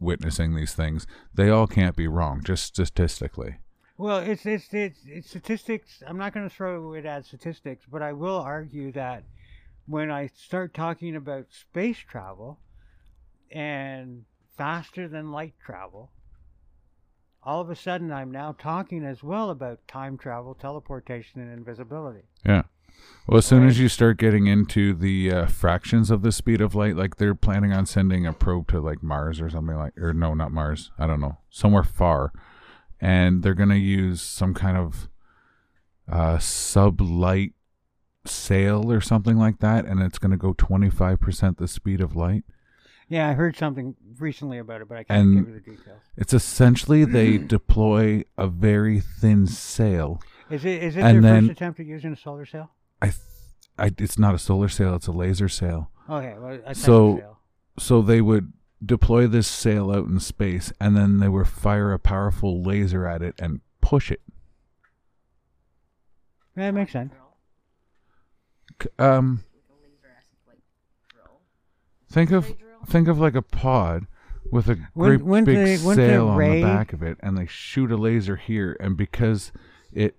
witnessing 0.00 0.54
these 0.54 0.72
things. 0.74 1.06
They 1.34 1.50
all 1.50 1.66
can't 1.66 1.94
be 1.94 2.08
wrong, 2.08 2.42
just 2.42 2.64
statistically. 2.64 3.56
Well, 3.98 4.18
it's 4.18 4.46
it's 4.46 4.72
it's, 4.72 5.00
it's 5.06 5.28
statistics. 5.28 6.02
I'm 6.06 6.16
not 6.16 6.32
going 6.32 6.48
to 6.48 6.54
throw 6.54 6.94
it 6.94 7.04
at 7.04 7.26
statistics, 7.26 7.84
but 7.90 8.00
I 8.00 8.12
will 8.12 8.38
argue 8.38 8.92
that 8.92 9.24
when 9.88 10.10
I 10.10 10.28
start 10.36 10.74
talking 10.74 11.16
about 11.16 11.46
space 11.50 11.98
travel 11.98 12.60
and 13.50 14.24
faster 14.56 15.08
than 15.08 15.32
light 15.32 15.54
travel, 15.64 16.10
all 17.42 17.62
of 17.62 17.70
a 17.70 17.76
sudden 17.76 18.12
I'm 18.12 18.30
now 18.30 18.54
talking 18.58 19.04
as 19.04 19.22
well 19.22 19.48
about 19.48 19.88
time 19.88 20.18
travel, 20.18 20.54
teleportation, 20.54 21.40
and 21.40 21.50
invisibility. 21.50 22.24
Yeah. 22.44 22.64
Well, 23.26 23.38
as 23.38 23.46
soon 23.46 23.66
as 23.66 23.78
you 23.78 23.88
start 23.88 24.18
getting 24.18 24.46
into 24.46 24.92
the 24.92 25.32
uh, 25.32 25.46
fractions 25.46 26.10
of 26.10 26.22
the 26.22 26.32
speed 26.32 26.60
of 26.60 26.74
light, 26.74 26.96
like 26.96 27.16
they're 27.16 27.34
planning 27.34 27.72
on 27.72 27.86
sending 27.86 28.26
a 28.26 28.32
probe 28.32 28.68
to 28.68 28.80
like 28.80 29.02
Mars 29.02 29.40
or 29.40 29.48
something 29.48 29.76
like, 29.76 29.96
or 29.96 30.12
no, 30.12 30.34
not 30.34 30.52
Mars. 30.52 30.90
I 30.98 31.06
don't 31.06 31.20
know, 31.20 31.38
somewhere 31.48 31.84
far, 31.84 32.32
and 33.00 33.42
they're 33.42 33.54
gonna 33.54 33.76
use 33.76 34.20
some 34.20 34.52
kind 34.52 34.76
of 34.76 35.08
uh, 36.10 36.38
sublight 36.38 37.52
sail 38.28 38.90
or 38.92 39.00
something 39.00 39.36
like 39.36 39.58
that, 39.60 39.84
and 39.84 40.00
it's 40.00 40.18
gonna 40.18 40.36
go 40.36 40.52
twenty 40.52 40.90
five 40.90 41.20
percent 41.20 41.58
the 41.58 41.68
speed 41.68 42.00
of 42.00 42.14
light. 42.16 42.44
Yeah, 43.08 43.28
I 43.28 43.32
heard 43.32 43.56
something 43.56 43.94
recently 44.18 44.58
about 44.58 44.82
it, 44.82 44.88
but 44.88 44.98
I 44.98 45.04
can't 45.04 45.20
And- 45.20 45.36
give 45.38 45.48
you 45.48 45.60
the 45.60 45.70
details. 45.76 46.00
It's 46.16 46.34
essentially 46.34 47.04
they 47.04 47.38
deploy 47.56 48.24
a 48.36 48.46
very 48.48 49.00
thin 49.00 49.46
sail. 49.46 50.20
Is 50.50 50.64
it 50.64 50.82
is 50.82 50.96
it 50.96 51.00
and 51.00 51.16
their 51.24 51.32
then- 51.32 51.42
first 51.48 51.52
attempt 51.52 51.80
at 51.80 51.86
using 51.86 52.12
a 52.12 52.16
solar 52.16 52.44
sail? 52.46 52.70
I, 53.00 53.06
th- 53.06 53.16
I, 53.78 53.92
it's 53.98 54.18
not 54.18 54.34
a 54.34 54.38
solar 54.38 54.68
sail; 54.68 54.94
it's 54.94 55.06
a 55.06 55.12
laser 55.12 55.48
sail. 55.48 55.90
Okay, 56.10 56.34
well, 56.38 56.52
a 56.54 56.58
type 56.58 56.66
of 56.70 56.76
So- 56.76 57.16
sail. 57.18 57.38
so 57.78 58.02
they 58.02 58.20
would 58.20 58.52
deploy 58.84 59.26
this 59.26 59.46
sail 59.48 59.90
out 59.90 60.06
in 60.06 60.20
space 60.20 60.72
and 60.80 60.96
then 60.96 61.18
they 61.18 61.28
would 61.28 61.48
fire 61.48 61.92
a 61.92 61.98
powerful 61.98 62.62
laser 62.62 63.06
at 63.08 63.22
it 63.22 63.34
and 63.40 63.60
push 63.80 64.08
it 64.12 64.20
Yeah, 66.56 66.66
that 66.66 66.74
makes 66.74 66.92
sense. 66.92 67.12
C- 68.82 68.88
um 68.98 69.44
think 72.10 72.30
of 72.30 72.52
think 72.86 73.08
of 73.08 73.18
like 73.18 73.34
a 73.34 73.42
pod 73.42 74.06
with 74.50 74.68
a 74.68 74.76
When- 74.94 75.18
great 75.18 75.44
big 75.44 75.56
the- 75.56 75.62
when's 75.84 75.84
the 75.84 75.94
sail 75.94 76.28
on 76.28 76.36
ray- 76.36 76.60
the 76.62 76.66
back 76.66 76.92
of 76.92 77.02
it 77.02 77.18
and 77.20 77.36
they 77.36 77.46
shoot 77.46 77.90
a 77.92 77.96
laser 77.96 78.36
here 78.36 78.76
and 78.80 78.96
because 78.96 79.52
it 79.92 80.16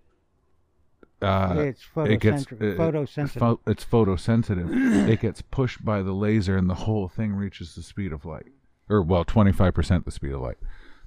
uh 1.21 1.55
it's 1.57 1.85
it 1.97 2.19
gets 2.21 2.45
photosensitive. 2.45 2.79
uh, 2.79 2.91
photosensitive. 2.91 3.39
pho- 3.39 3.59
it's 3.67 3.85
photosensitive 3.85 5.07
it 5.09 5.19
gets 5.19 5.41
pushed 5.41 5.83
by 5.83 6.01
the 6.01 6.13
laser 6.13 6.55
and 6.55 6.69
the 6.69 6.75
whole 6.75 7.07
thing 7.07 7.33
reaches 7.33 7.75
the 7.75 7.81
speed 7.83 8.13
of 8.13 8.23
light 8.25 8.47
or 8.89 9.01
well 9.01 9.25
25% 9.25 10.05
the 10.05 10.11
speed 10.11 10.31
of 10.31 10.41
light 10.41 10.57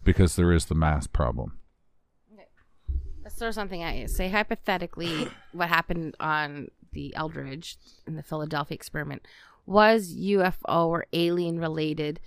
because 0.04 0.36
there 0.36 0.52
is 0.52 0.66
the 0.66 0.74
mass 0.74 1.06
problem 1.06 1.58
Let's 3.24 3.36
throw 3.36 3.52
something 3.52 3.84
at 3.84 3.94
you. 3.94 4.08
Say 4.08 4.28
hypothetically, 4.30 5.28
what 5.52 5.68
happened 5.68 6.16
on 6.18 6.68
the 6.92 7.14
Eldridge 7.16 7.76
in 8.06 8.16
the 8.16 8.22
Philadelphia 8.22 8.74
experiment 8.74 9.26
was 9.66 10.14
UFO 10.14 10.86
or 10.86 11.06
alien 11.12 11.58
related. 11.58 12.20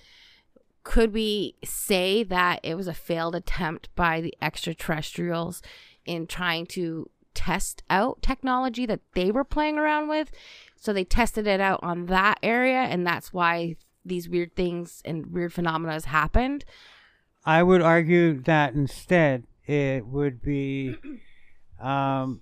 Could 0.83 1.13
we 1.13 1.55
say 1.63 2.23
that 2.23 2.59
it 2.63 2.75
was 2.75 2.87
a 2.87 2.93
failed 2.93 3.35
attempt 3.35 3.89
by 3.95 4.21
the 4.21 4.35
extraterrestrials 4.41 5.61
in 6.05 6.27
trying 6.27 6.67
to 6.67 7.09
test 7.33 7.83
out 7.89 8.21
technology 8.21 8.85
that 8.85 9.01
they 9.13 9.31
were 9.31 9.43
playing 9.43 9.77
around 9.77 10.07
with? 10.07 10.31
So 10.77 10.93
they 10.93 11.03
tested 11.03 11.47
it 11.47 11.59
out 11.59 11.79
on 11.81 12.05
that 12.05 12.37
area, 12.43 12.77
and 12.77 13.05
that's 13.05 13.33
why 13.33 13.75
these 14.05 14.29
weird 14.29 14.55
things 14.55 15.01
and 15.03 15.27
weird 15.27 15.51
phenomena 15.51 15.93
has 15.93 16.05
happened. 16.05 16.63
I 17.43 17.63
would 17.63 17.81
argue 17.81 18.41
that 18.43 18.73
instead 18.73 19.45
it 19.65 20.05
would 20.05 20.41
be, 20.41 20.95
um, 21.79 22.41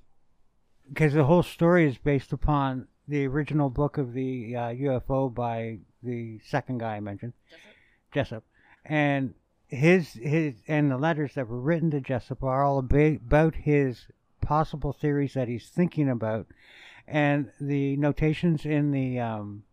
because 0.94 1.14
the 1.14 1.24
whole 1.24 1.42
story 1.42 1.88
is 1.88 1.98
based 1.98 2.32
upon 2.32 2.88
the 3.08 3.26
original 3.26 3.72
book 3.72 3.98
of 3.98 4.14
the 4.14 4.56
uh, 4.56 4.60
UFO 4.70 5.34
by 5.34 5.80
the 6.04 6.40
second 6.46 6.78
guy 6.78 6.98
I 6.98 7.00
mentioned, 7.00 7.34
Jessup, 8.14 8.44
and 8.86 9.34
his 9.66 10.14
his 10.14 10.54
and 10.68 10.92
the 10.92 10.98
letters 10.98 11.34
that 11.34 11.48
were 11.48 11.60
written 11.60 11.90
to 11.92 12.00
Jessup 12.00 12.44
are 12.44 12.64
all 12.64 12.78
about 12.78 13.56
his 13.56 14.06
possible 14.40 14.94
theories 14.94 15.34
that 15.34 15.48
he's 15.48 15.68
thinking 15.68 16.10
about, 16.10 16.46
and 17.08 17.52
the 17.60 17.98
notations 17.98 18.64
in 18.64 18.92
the 18.92 19.20
um, 19.20 19.64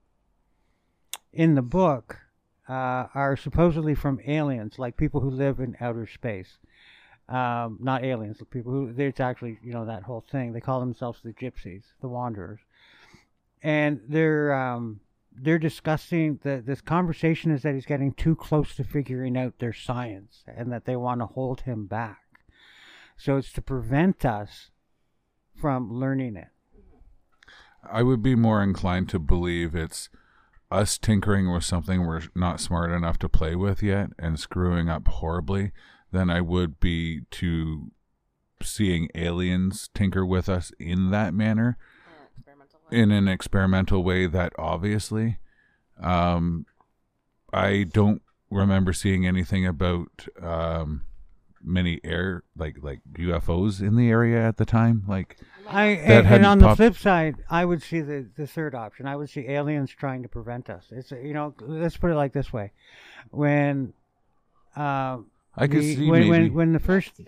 in 1.34 1.54
the 1.54 1.62
book 1.62 2.16
uh, 2.66 3.08
are 3.14 3.36
supposedly 3.36 3.94
from 3.94 4.20
aliens, 4.26 4.78
like 4.78 4.96
people 4.96 5.20
who 5.20 5.30
live 5.30 5.60
in 5.60 5.76
outer 5.82 6.06
space. 6.06 6.56
Um, 7.30 7.78
not 7.80 8.04
aliens, 8.04 8.38
but 8.38 8.50
people 8.50 8.72
who 8.72 8.92
it's 8.98 9.20
actually 9.20 9.58
you 9.62 9.72
know 9.72 9.86
that 9.86 10.02
whole 10.02 10.24
thing. 10.32 10.52
They 10.52 10.60
call 10.60 10.80
themselves 10.80 11.20
the 11.22 11.32
gypsies, 11.32 11.84
the 12.00 12.08
wanderers, 12.08 12.58
and 13.62 14.00
they're 14.08 14.52
um, 14.52 15.00
they're 15.32 15.58
discussing 15.58 16.40
the 16.42 16.60
this 16.64 16.80
conversation 16.80 17.52
is 17.52 17.62
that 17.62 17.74
he's 17.74 17.86
getting 17.86 18.12
too 18.12 18.34
close 18.34 18.74
to 18.74 18.84
figuring 18.84 19.36
out 19.36 19.60
their 19.60 19.72
science, 19.72 20.42
and 20.46 20.72
that 20.72 20.86
they 20.86 20.96
want 20.96 21.20
to 21.20 21.26
hold 21.26 21.60
him 21.60 21.86
back. 21.86 22.18
So 23.16 23.36
it's 23.36 23.52
to 23.52 23.62
prevent 23.62 24.24
us 24.24 24.70
from 25.54 25.92
learning 25.92 26.36
it. 26.36 26.48
I 27.88 28.02
would 28.02 28.22
be 28.22 28.34
more 28.34 28.62
inclined 28.62 29.08
to 29.10 29.18
believe 29.18 29.74
it's 29.74 30.08
us 30.70 30.98
tinkering 30.98 31.52
with 31.52 31.64
something 31.64 32.06
we're 32.06 32.22
not 32.34 32.60
smart 32.60 32.90
enough 32.90 33.18
to 33.18 33.28
play 33.28 33.56
with 33.56 33.82
yet 33.82 34.10
and 34.18 34.38
screwing 34.38 34.88
up 34.88 35.06
horribly 35.08 35.72
than 36.12 36.30
I 36.30 36.40
would 36.40 36.80
be 36.80 37.22
to 37.30 37.90
seeing 38.62 39.08
aliens 39.14 39.88
tinker 39.94 40.24
with 40.26 40.48
us 40.48 40.72
in 40.78 41.10
that 41.10 41.32
manner 41.32 41.78
in 42.90 43.10
an 43.10 43.28
experimental 43.28 44.02
way 44.02 44.26
that 44.26 44.52
obviously 44.58 45.38
um 46.02 46.66
I 47.52 47.84
don't 47.84 48.22
remember 48.50 48.92
seeing 48.92 49.26
anything 49.26 49.66
about 49.66 50.28
um 50.42 51.02
many 51.62 52.00
air 52.04 52.42
like 52.56 52.76
like 52.82 53.00
UFOs 53.14 53.80
in 53.80 53.96
the 53.96 54.10
area 54.10 54.46
at 54.46 54.56
the 54.56 54.66
time 54.66 55.04
like 55.06 55.38
I 55.70 55.86
and, 55.86 56.12
and 56.12 56.26
hadn't 56.26 56.46
on 56.46 56.58
the 56.58 56.74
flip 56.74 56.96
side, 56.96 57.36
I 57.48 57.64
would 57.64 57.82
see 57.82 58.00
the 58.00 58.26
the 58.36 58.46
third 58.46 58.74
option. 58.74 59.06
I 59.06 59.14
would 59.14 59.30
see 59.30 59.46
aliens 59.48 59.90
trying 59.90 60.22
to 60.22 60.28
prevent 60.28 60.68
us. 60.68 60.86
It's 60.90 61.12
you 61.12 61.32
know, 61.32 61.54
let's 61.60 61.96
put 61.96 62.10
it 62.10 62.16
like 62.16 62.32
this 62.32 62.52
way: 62.52 62.72
when 63.30 63.92
uh, 64.74 65.18
I 65.56 65.66
could 65.66 65.80
the- 65.80 65.94
see 65.94 66.10
when, 66.10 66.20
maybe 66.20 66.30
when 66.30 66.54
when 66.54 66.72
the 66.72 66.78
first 66.78 67.20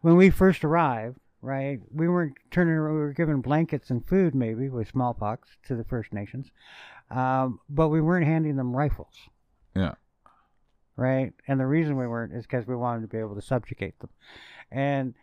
when 0.00 0.16
we 0.16 0.30
first 0.30 0.64
arrived, 0.64 1.18
right? 1.42 1.80
We 1.92 2.08
weren't 2.08 2.36
turning. 2.50 2.74
around- 2.74 2.94
We 2.94 3.00
were 3.00 3.12
given 3.12 3.40
blankets 3.40 3.90
and 3.90 4.04
food, 4.06 4.34
maybe 4.34 4.68
with 4.68 4.88
smallpox 4.88 5.56
to 5.66 5.74
the 5.76 5.84
First 5.84 6.12
Nations, 6.12 6.50
um, 7.10 7.60
but 7.68 7.88
we 7.88 8.00
weren't 8.00 8.26
handing 8.26 8.56
them 8.56 8.74
rifles, 8.76 9.28
yeah 9.74 9.94
right? 10.96 11.32
And 11.48 11.58
the 11.58 11.66
reason 11.66 11.96
we 11.96 12.06
weren't 12.06 12.32
is 12.32 12.44
because 12.46 12.68
we 12.68 12.76
wanted 12.76 13.00
to 13.02 13.08
be 13.08 13.18
able 13.18 13.34
to 13.34 13.42
subjugate 13.42 13.98
them. 13.98 14.10
And 14.70 15.14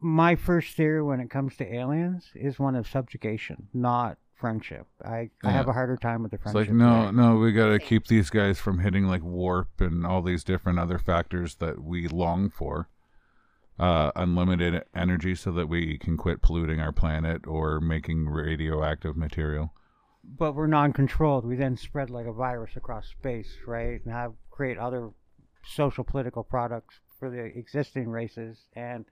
my 0.00 0.34
first 0.34 0.76
theory 0.76 1.00
when 1.00 1.20
it 1.20 1.30
comes 1.30 1.56
to 1.58 1.74
aliens 1.74 2.30
is 2.34 2.58
one 2.58 2.74
of 2.74 2.88
subjugation, 2.88 3.68
not 3.72 4.18
friendship. 4.36 4.86
I, 5.04 5.30
I 5.44 5.50
have 5.50 5.68
a 5.68 5.72
harder 5.72 5.96
time 5.96 6.22
with 6.22 6.30
the 6.30 6.36
It's 6.36 6.52
friendship. 6.52 6.68
like 6.68 6.76
no, 6.76 7.06
thing. 7.06 7.16
no, 7.16 7.36
we 7.36 7.52
got 7.52 7.68
to 7.68 7.78
keep 7.78 8.06
these 8.06 8.30
guys 8.30 8.58
from 8.58 8.78
hitting 8.80 9.06
like 9.06 9.22
warp 9.22 9.80
and 9.80 10.06
all 10.06 10.22
these 10.22 10.44
different 10.44 10.78
other 10.78 10.98
factors 10.98 11.56
that 11.56 11.82
we 11.82 12.08
long 12.08 12.50
for. 12.50 12.88
Uh, 13.78 14.10
unlimited 14.16 14.82
energy 14.94 15.34
so 15.34 15.52
that 15.52 15.68
we 15.68 15.98
can 15.98 16.16
quit 16.16 16.40
polluting 16.40 16.80
our 16.80 16.92
planet 16.92 17.46
or 17.46 17.78
making 17.78 18.26
radioactive 18.26 19.18
material. 19.18 19.74
but 20.24 20.54
we're 20.54 20.66
non-controlled. 20.66 21.44
We 21.44 21.56
then 21.56 21.76
spread 21.76 22.08
like 22.08 22.24
a 22.26 22.32
virus 22.32 22.74
across 22.74 23.06
space, 23.08 23.54
right? 23.66 24.02
And 24.02 24.14
have 24.14 24.32
create 24.50 24.78
other 24.78 25.10
social 25.62 26.04
political 26.04 26.42
products 26.42 27.00
for 27.18 27.28
the 27.30 27.44
existing 27.44 28.08
races 28.08 28.56
and 28.74 29.04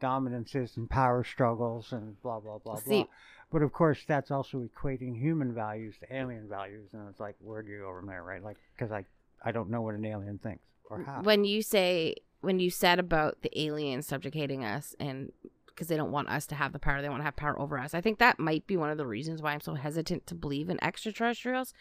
dominances 0.00 0.76
and 0.76 0.88
power 0.88 1.24
struggles 1.24 1.92
and 1.92 2.20
blah 2.22 2.40
blah 2.40 2.58
blah 2.58 2.76
See- 2.76 2.90
blah. 2.90 3.06
But 3.52 3.62
of 3.62 3.72
course, 3.72 4.00
that's 4.08 4.32
also 4.32 4.66
equating 4.68 5.16
human 5.16 5.54
values 5.54 5.94
to 6.00 6.12
alien 6.12 6.48
values, 6.48 6.88
and 6.92 7.08
it's 7.08 7.20
like, 7.20 7.36
where 7.40 7.62
do 7.62 7.70
you 7.70 7.80
go 7.80 7.94
from 7.96 8.08
there, 8.08 8.22
right? 8.24 8.42
Like, 8.42 8.56
because 8.76 8.90
I 8.90 9.04
I 9.44 9.52
don't 9.52 9.70
know 9.70 9.82
what 9.82 9.94
an 9.94 10.04
alien 10.04 10.38
thinks 10.38 10.64
or 10.90 11.02
how. 11.02 11.22
when 11.22 11.44
you 11.44 11.62
say 11.62 12.16
when 12.40 12.58
you 12.58 12.70
said 12.70 12.98
about 12.98 13.42
the 13.42 13.60
aliens 13.60 14.06
subjugating 14.06 14.64
us 14.64 14.94
and 14.98 15.32
because 15.66 15.88
they 15.88 15.96
don't 15.96 16.12
want 16.12 16.28
us 16.28 16.46
to 16.46 16.54
have 16.54 16.72
the 16.72 16.78
power 16.78 17.02
they 17.02 17.08
want 17.08 17.20
to 17.20 17.24
have 17.24 17.36
power 17.36 17.58
over 17.60 17.78
us 17.78 17.94
i 17.94 18.00
think 18.00 18.18
that 18.18 18.38
might 18.38 18.66
be 18.66 18.76
one 18.76 18.90
of 18.90 18.98
the 18.98 19.06
reasons 19.06 19.42
why 19.42 19.52
i'm 19.52 19.60
so 19.60 19.74
hesitant 19.74 20.26
to 20.26 20.34
believe 20.34 20.68
in 20.68 20.82
extraterrestrials 20.82 21.74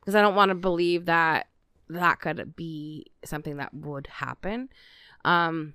because 0.00 0.14
i 0.14 0.20
don't 0.20 0.34
want 0.34 0.50
to 0.50 0.54
believe 0.54 1.06
that 1.06 1.46
that 1.88 2.20
could 2.20 2.54
be 2.54 3.06
something 3.24 3.56
that 3.56 3.72
would 3.72 4.06
happen 4.08 4.68
um 5.24 5.74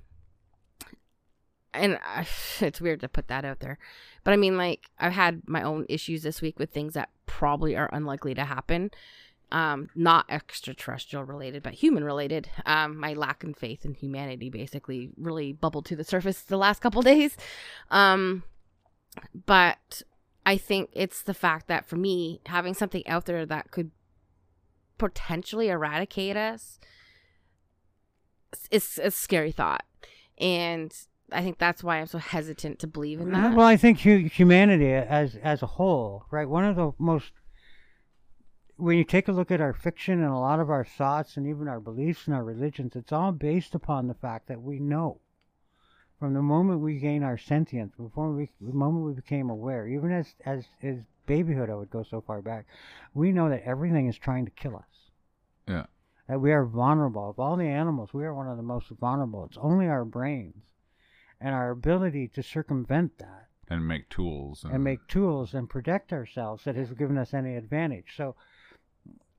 and 1.75 1.99
I, 2.03 2.25
it's 2.61 2.81
weird 2.81 3.01
to 3.01 3.09
put 3.09 3.27
that 3.27 3.45
out 3.45 3.59
there, 3.59 3.77
but 4.23 4.33
I 4.33 4.37
mean, 4.37 4.57
like 4.57 4.89
I've 4.99 5.13
had 5.13 5.43
my 5.47 5.61
own 5.61 5.85
issues 5.89 6.23
this 6.23 6.41
week 6.41 6.59
with 6.59 6.71
things 6.71 6.93
that 6.93 7.09
probably 7.25 7.75
are 7.75 7.89
unlikely 7.91 8.33
to 8.35 8.45
happen. 8.45 8.91
Um, 9.51 9.89
not 9.95 10.25
extraterrestrial 10.27 11.23
related, 11.23 11.61
but 11.61 11.75
human 11.75 12.03
related. 12.03 12.49
Um, 12.65 12.97
my 12.97 13.13
lack 13.13 13.43
in 13.43 13.53
faith 13.53 13.85
in 13.85 13.93
humanity 13.93 14.49
basically 14.49 15.11
really 15.17 15.53
bubbled 15.53 15.85
to 15.85 15.95
the 15.95 16.03
surface 16.03 16.41
the 16.41 16.57
last 16.57 16.81
couple 16.81 17.01
days. 17.03 17.37
Um, 17.91 18.43
but 19.45 20.01
I 20.45 20.57
think 20.57 20.89
it's 20.93 21.21
the 21.21 21.33
fact 21.33 21.67
that 21.67 21.87
for 21.87 21.95
me, 21.95 22.41
having 22.47 22.73
something 22.73 23.07
out 23.07 23.25
there 23.25 23.45
that 23.45 23.71
could 23.71 23.91
potentially 24.97 25.69
eradicate 25.69 26.37
us 26.37 26.79
is 28.71 28.99
a 29.01 29.11
scary 29.11 29.51
thought. 29.51 29.83
And 30.37 30.93
I 31.31 31.41
think 31.41 31.57
that's 31.57 31.83
why 31.83 31.97
I'm 31.97 32.07
so 32.07 32.19
hesitant 32.19 32.79
to 32.79 32.87
believe 32.87 33.19
in 33.19 33.31
that. 33.31 33.55
Well, 33.55 33.65
I 33.65 33.77
think 33.77 33.99
hu- 34.01 34.29
humanity 34.29 34.93
as 34.93 35.35
as 35.37 35.63
a 35.63 35.67
whole, 35.67 36.25
right? 36.29 36.47
One 36.47 36.65
of 36.65 36.75
the 36.75 36.91
most 36.99 37.31
when 38.77 38.97
you 38.97 39.03
take 39.03 39.27
a 39.27 39.31
look 39.31 39.51
at 39.51 39.61
our 39.61 39.73
fiction 39.73 40.21
and 40.21 40.31
a 40.31 40.37
lot 40.37 40.59
of 40.59 40.69
our 40.69 40.83
thoughts 40.83 41.37
and 41.37 41.47
even 41.47 41.67
our 41.67 41.79
beliefs 41.79 42.27
and 42.27 42.35
our 42.35 42.43
religions, 42.43 42.95
it's 42.95 43.11
all 43.11 43.31
based 43.31 43.73
upon 43.73 44.07
the 44.07 44.13
fact 44.13 44.47
that 44.47 44.61
we 44.61 44.79
know. 44.79 45.19
From 46.19 46.33
the 46.33 46.41
moment 46.41 46.81
we 46.81 46.97
gain 46.99 47.23
our 47.23 47.37
sentience, 47.37 47.93
before 47.97 48.31
we, 48.31 48.49
the 48.61 48.73
moment 48.73 49.05
we 49.05 49.13
became 49.13 49.49
aware, 49.49 49.87
even 49.87 50.11
as 50.11 50.35
as 50.45 50.65
as 50.83 50.97
babyhood, 51.25 51.69
I 51.69 51.75
would 51.75 51.89
go 51.89 52.03
so 52.03 52.21
far 52.21 52.41
back, 52.41 52.67
we 53.13 53.31
know 53.31 53.49
that 53.49 53.63
everything 53.63 54.07
is 54.07 54.17
trying 54.17 54.45
to 54.45 54.51
kill 54.51 54.75
us. 54.75 55.09
Yeah. 55.67 55.85
That 56.27 56.39
we 56.39 56.51
are 56.51 56.65
vulnerable. 56.65 57.29
Of 57.29 57.39
all 57.39 57.55
the 57.55 57.67
animals, 57.67 58.13
we 58.13 58.25
are 58.25 58.33
one 58.33 58.47
of 58.47 58.57
the 58.57 58.63
most 58.63 58.89
vulnerable. 58.89 59.45
It's 59.45 59.57
only 59.57 59.87
our 59.87 60.05
brains 60.05 60.63
and 61.41 61.53
our 61.53 61.71
ability 61.71 62.27
to 62.29 62.41
circumvent 62.43 63.17
that 63.19 63.47
and 63.67 63.87
make 63.87 64.09
tools 64.09 64.63
and, 64.63 64.73
and 64.73 64.83
make 64.83 65.07
tools 65.07 65.53
and 65.53 65.69
protect 65.69 66.13
ourselves 66.13 66.63
that 66.63 66.75
has 66.75 66.91
given 66.91 67.17
us 67.17 67.33
any 67.33 67.55
advantage. 67.55 68.13
So 68.15 68.35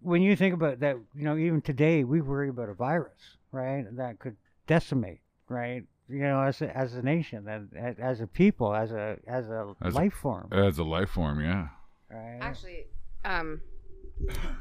when 0.01 0.22
you 0.22 0.36
think 0.36 0.55
about 0.55 0.80
that, 0.80 0.97
you 1.14 1.24
know, 1.24 1.36
even 1.36 1.61
today 1.62 2.05
we 2.05 2.20
worry 2.20 2.49
about 2.49 2.68
a 2.68 2.74
virus, 2.74 3.36
right? 3.53 3.84
That 3.97 4.18
could 4.18 4.36
decimate, 4.66 5.20
right? 5.49 5.84
You 6.09 6.20
know, 6.20 6.42
as 6.42 6.62
a, 6.62 6.76
as 6.76 6.94
a 6.94 7.03
nation, 7.03 7.49
and 7.49 7.68
as, 7.76 7.97
as 7.99 8.20
a 8.20 8.26
people, 8.28 8.72
as 8.74 8.92
a 8.92 9.16
as 9.26 9.49
a 9.49 9.74
As 9.82 9.94
a- 9.94 9.97
life 9.97 10.14
form, 10.14 10.49
as 10.53 10.78
a 10.78 10.84
life 10.84 11.11
form. 11.11 11.40
Yeah. 11.40 11.68
right? 12.09 12.38
Actually, 12.40 12.86
um, 13.24 13.61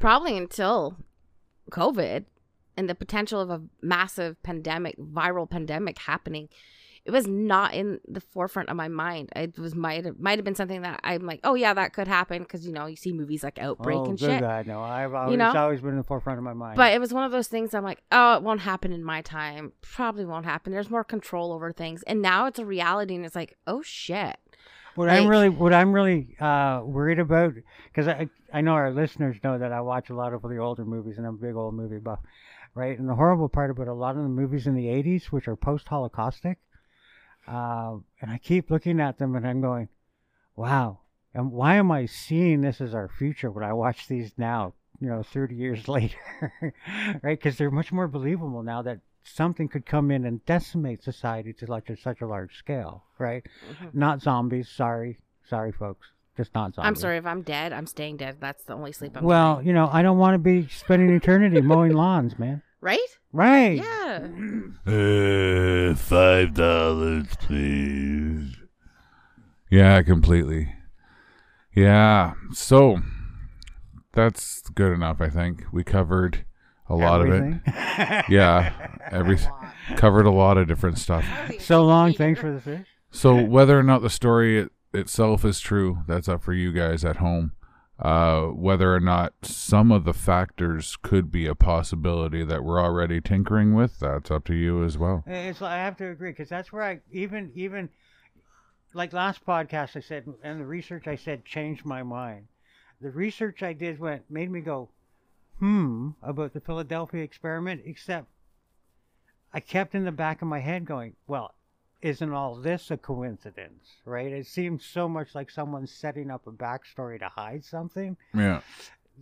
probably 0.00 0.36
until 0.36 0.96
COVID 1.70 2.24
and 2.76 2.90
the 2.90 2.94
potential 2.96 3.40
of 3.40 3.48
a 3.50 3.62
massive 3.80 4.42
pandemic, 4.42 4.98
viral 4.98 5.48
pandemic 5.48 5.98
happening, 5.98 6.48
it 7.06 7.12
was 7.12 7.28
not 7.28 7.72
in 7.72 8.00
the 8.08 8.20
forefront 8.20 8.68
of 8.68 8.76
my 8.76 8.88
mind. 8.88 9.30
It 9.36 9.56
was 9.58 9.76
might 9.76 10.04
have 10.04 10.18
might 10.18 10.38
have 10.38 10.44
been 10.44 10.56
something 10.56 10.82
that 10.82 10.98
I'm 11.04 11.24
like, 11.24 11.38
oh 11.44 11.54
yeah, 11.54 11.72
that 11.72 11.92
could 11.92 12.08
happen 12.08 12.42
because 12.42 12.66
you 12.66 12.72
know 12.72 12.86
you 12.86 12.96
see 12.96 13.12
movies 13.12 13.44
like 13.44 13.60
Outbreak 13.60 13.98
oh, 13.98 14.04
and 14.06 14.18
good 14.18 14.26
shit. 14.26 14.40
God, 14.40 14.66
no! 14.66 14.82
I've 14.82 15.14
always 15.14 15.38
know? 15.38 15.52
always 15.54 15.80
been 15.80 15.90
in 15.90 15.98
the 15.98 16.02
forefront 16.02 16.38
of 16.38 16.44
my 16.44 16.52
mind. 16.52 16.76
But 16.76 16.92
it 16.92 17.00
was 17.00 17.14
one 17.14 17.22
of 17.22 17.30
those 17.30 17.46
things 17.46 17.74
I'm 17.74 17.84
like, 17.84 18.02
oh, 18.10 18.34
it 18.34 18.42
won't 18.42 18.60
happen 18.60 18.92
in 18.92 19.04
my 19.04 19.22
time. 19.22 19.72
Probably 19.82 20.24
won't 20.24 20.46
happen. 20.46 20.72
There's 20.72 20.90
more 20.90 21.04
control 21.04 21.52
over 21.52 21.72
things. 21.72 22.02
And 22.02 22.20
now 22.20 22.46
it's 22.46 22.58
a 22.58 22.64
reality 22.64 23.14
and 23.14 23.24
it's 23.24 23.36
like, 23.36 23.56
oh 23.68 23.82
shit. 23.82 24.36
What 24.96 25.08
I'm 25.08 25.28
really, 25.28 25.50
what 25.50 25.72
I'm 25.74 25.92
really 25.92 26.36
uh, 26.40 26.80
worried 26.82 27.18
about, 27.18 27.52
because 27.92 28.08
I, 28.08 28.28
I 28.52 28.62
know 28.62 28.72
our 28.72 28.90
listeners 28.90 29.36
know 29.44 29.58
that 29.58 29.70
I 29.70 29.82
watch 29.82 30.10
a 30.10 30.14
lot 30.14 30.32
of 30.32 30.40
the 30.40 30.56
older 30.56 30.86
movies, 30.86 31.18
and 31.18 31.26
I'm 31.26 31.34
a 31.34 31.38
big 31.38 31.54
old 31.54 31.74
movie 31.74 31.98
buff, 31.98 32.20
right? 32.74 32.98
And 32.98 33.06
the 33.06 33.14
horrible 33.14 33.50
part 33.50 33.70
about 33.70 33.88
a 33.88 33.92
lot 33.92 34.16
of 34.16 34.22
the 34.22 34.28
movies 34.30 34.66
in 34.66 34.74
the 34.74 34.86
'80s, 34.86 35.26
which 35.26 35.48
are 35.48 35.56
post-Holocaustic, 35.56 36.56
uh, 37.48 37.96
and 38.20 38.30
I 38.30 38.38
keep 38.38 38.70
looking 38.70 39.00
at 39.00 39.18
them, 39.18 39.34
and 39.36 39.46
I'm 39.46 39.60
going, 39.60 39.88
"Wow, 40.54 41.00
and 41.34 41.52
why 41.52 41.74
am 41.76 41.90
I 41.90 42.06
seeing 42.06 42.60
this 42.60 42.80
as 42.80 42.94
our 42.94 43.08
future 43.08 43.50
when 43.50 43.64
I 43.64 43.72
watch 43.72 44.08
these 44.08 44.32
now?" 44.36 44.74
You 45.00 45.08
know, 45.08 45.22
30 45.22 45.54
years 45.54 45.88
later, 45.96 46.16
right? 47.22 47.38
Because 47.38 47.58
they're 47.58 47.70
much 47.70 47.92
more 47.92 48.08
believable 48.08 48.62
now 48.62 48.80
that 48.82 49.00
something 49.24 49.68
could 49.68 49.84
come 49.84 50.10
in 50.10 50.24
and 50.24 50.44
decimate 50.46 51.02
society 51.02 51.52
to 51.52 51.66
like 51.66 51.90
such 52.00 52.20
a 52.22 52.26
large 52.26 52.56
scale, 52.56 53.04
right? 53.18 53.44
Not 53.92 54.22
zombies. 54.22 54.68
Sorry, 54.70 55.18
sorry, 55.48 55.72
folks. 55.72 56.06
Just 56.36 56.54
not 56.54 56.74
zombies. 56.74 56.86
I'm 56.88 56.94
sorry 56.94 57.16
if 57.18 57.26
I'm 57.26 57.42
dead. 57.42 57.72
I'm 57.72 57.86
staying 57.86 58.18
dead. 58.18 58.36
That's 58.40 58.64
the 58.64 58.74
only 58.74 58.92
sleep 58.92 59.16
I'm 59.16 59.24
Well, 59.24 59.56
getting. 59.56 59.68
you 59.68 59.72
know, 59.74 59.88
I 59.92 60.02
don't 60.02 60.18
want 60.18 60.34
to 60.34 60.38
be 60.38 60.66
spending 60.68 61.10
eternity 61.14 61.60
mowing 61.60 61.92
lawns, 61.92 62.38
man. 62.38 62.62
right? 62.80 62.98
Right. 63.36 63.76
Yeah. 63.76 64.26
Uh, 64.86 65.96
five 65.96 66.54
dollars, 66.54 67.26
please. 67.40 68.54
Yeah, 69.68 70.00
completely. 70.02 70.72
Yeah. 71.74 72.34
So 72.52 73.00
that's 74.12 74.62
good 74.76 74.92
enough, 74.92 75.20
I 75.20 75.28
think. 75.28 75.64
We 75.72 75.82
covered 75.82 76.44
a 76.88 76.94
lot 76.94 77.20
of 77.20 77.28
it. 77.32 77.60
Yeah. 78.28 78.72
Every 79.10 79.38
covered 79.96 80.26
a 80.26 80.30
lot 80.30 80.56
of 80.56 80.68
different 80.68 80.98
stuff. 80.98 81.24
so 81.58 81.84
long. 81.84 82.12
Thanks 82.12 82.40
for 82.40 82.52
the 82.52 82.60
fish. 82.60 82.86
So 83.10 83.34
whether 83.42 83.76
or 83.76 83.82
not 83.82 84.02
the 84.02 84.10
story 84.10 84.58
it, 84.60 84.70
itself 84.94 85.44
is 85.44 85.58
true, 85.58 86.04
that's 86.06 86.28
up 86.28 86.42
for 86.44 86.52
you 86.52 86.70
guys 86.72 87.04
at 87.04 87.16
home. 87.16 87.52
Uh, 87.98 88.48
whether 88.48 88.94
or 88.94 89.00
not 89.00 89.32
some 89.40 89.90
of 89.90 90.04
the 90.04 90.12
factors 90.12 90.98
could 91.00 91.32
be 91.32 91.46
a 91.46 91.54
possibility 91.54 92.44
that 92.44 92.62
we're 92.62 92.80
already 92.80 93.22
tinkering 93.22 93.74
with, 93.74 94.00
that's 94.00 94.30
up 94.30 94.44
to 94.44 94.54
you 94.54 94.84
as 94.84 94.98
well. 94.98 95.24
It's 95.26 95.62
I 95.62 95.76
have 95.76 95.96
to 95.98 96.10
agree 96.10 96.30
because 96.30 96.50
that's 96.50 96.70
where 96.70 96.82
I 96.82 97.00
even 97.10 97.52
even 97.54 97.88
like 98.92 99.14
last 99.14 99.46
podcast 99.46 99.96
I 99.96 100.00
said 100.00 100.26
and 100.42 100.60
the 100.60 100.66
research 100.66 101.06
I 101.06 101.16
said 101.16 101.46
changed 101.46 101.86
my 101.86 102.02
mind. 102.02 102.48
The 103.00 103.10
research 103.10 103.62
I 103.62 103.72
did 103.72 103.98
went 103.98 104.30
made 104.30 104.50
me 104.50 104.60
go, 104.60 104.90
hmm, 105.58 106.10
about 106.22 106.52
the 106.52 106.60
Philadelphia 106.60 107.22
experiment. 107.22 107.82
Except 107.86 108.26
I 109.54 109.60
kept 109.60 109.94
in 109.94 110.04
the 110.04 110.12
back 110.12 110.42
of 110.42 110.48
my 110.48 110.60
head 110.60 110.84
going, 110.84 111.14
well, 111.26 111.54
isn't 112.02 112.32
all 112.32 112.54
this 112.56 112.90
a 112.90 112.96
coincidence, 112.96 113.96
right? 114.04 114.30
It 114.32 114.46
seems 114.46 114.84
so 114.84 115.08
much 115.08 115.34
like 115.34 115.50
someone's 115.50 115.92
setting 115.92 116.30
up 116.30 116.46
a 116.46 116.52
backstory 116.52 117.18
to 117.20 117.28
hide 117.28 117.64
something 117.64 118.16
Yeah. 118.34 118.60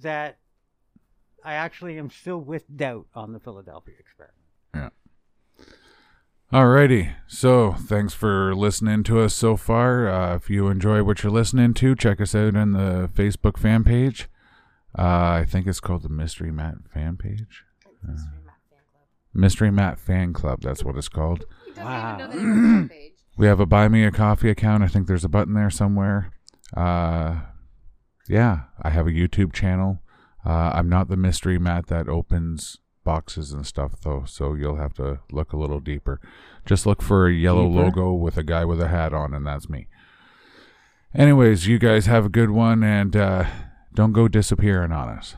that 0.02 0.38
I 1.44 1.54
actually 1.54 1.98
am 1.98 2.10
still 2.10 2.38
with 2.40 2.64
doubt 2.76 3.06
on 3.14 3.32
the 3.32 3.40
Philadelphia 3.40 3.94
experiment. 3.98 4.38
Yeah. 4.74 4.88
Alrighty. 6.52 7.14
So 7.26 7.72
thanks 7.72 8.14
for 8.14 8.54
listening 8.54 9.02
to 9.04 9.20
us 9.20 9.34
so 9.34 9.56
far. 9.56 10.08
Uh, 10.08 10.36
if 10.36 10.48
you 10.48 10.68
enjoy 10.68 11.02
what 11.02 11.22
you're 11.22 11.32
listening 11.32 11.74
to, 11.74 11.94
check 11.96 12.20
us 12.20 12.34
out 12.34 12.54
on 12.54 12.72
the 12.72 13.10
Facebook 13.12 13.58
fan 13.58 13.82
page. 13.82 14.28
Uh, 14.96 15.02
I 15.42 15.46
think 15.48 15.66
it's 15.66 15.80
called 15.80 16.02
the 16.02 16.08
Mystery 16.08 16.52
Matt 16.52 16.88
fan 16.92 17.16
page. 17.16 17.64
Mystery 18.02 18.38
Matt 18.44 18.60
fan 18.70 18.78
club. 18.92 19.02
Mystery 19.34 19.70
Matt 19.72 19.98
Fan 19.98 20.32
Club. 20.32 20.60
That's 20.62 20.84
what 20.84 20.96
it's 20.96 21.08
called. 21.08 21.44
Wow. 21.76 22.88
We 23.36 23.48
have 23.48 23.58
a 23.58 23.66
Buy 23.66 23.88
Me 23.88 24.04
a 24.04 24.12
Coffee 24.12 24.48
account. 24.48 24.84
I 24.84 24.86
think 24.86 25.08
there's 25.08 25.24
a 25.24 25.28
button 25.28 25.54
there 25.54 25.68
somewhere. 25.68 26.30
Uh, 26.76 27.40
yeah, 28.28 28.60
I 28.80 28.90
have 28.90 29.08
a 29.08 29.10
YouTube 29.10 29.52
channel. 29.52 30.02
Uh, 30.46 30.70
I'm 30.72 30.88
not 30.88 31.08
the 31.08 31.16
mystery 31.16 31.58
Matt 31.58 31.88
that 31.88 32.08
opens 32.08 32.78
boxes 33.02 33.52
and 33.52 33.66
stuff 33.66 34.00
though, 34.02 34.22
so 34.24 34.54
you'll 34.54 34.76
have 34.76 34.94
to 34.94 35.18
look 35.32 35.52
a 35.52 35.56
little 35.56 35.80
deeper. 35.80 36.20
Just 36.64 36.86
look 36.86 37.02
for 37.02 37.26
a 37.26 37.32
yellow 37.32 37.68
Deeper? 37.68 37.84
logo 37.84 38.12
with 38.12 38.36
a 38.36 38.44
guy 38.44 38.64
with 38.64 38.80
a 38.80 38.86
hat 38.86 39.12
on, 39.12 39.34
and 39.34 39.44
that's 39.44 39.68
me. 39.68 39.88
Anyways, 41.12 41.66
you 41.66 41.80
guys 41.80 42.06
have 42.06 42.26
a 42.26 42.30
good 42.30 42.50
one, 42.50 42.84
and 42.84 43.16
uh, 43.16 43.46
don't 43.94 44.12
go 44.12 44.28
disappearing 44.28 44.92
on 44.92 45.08
us. 45.08 45.34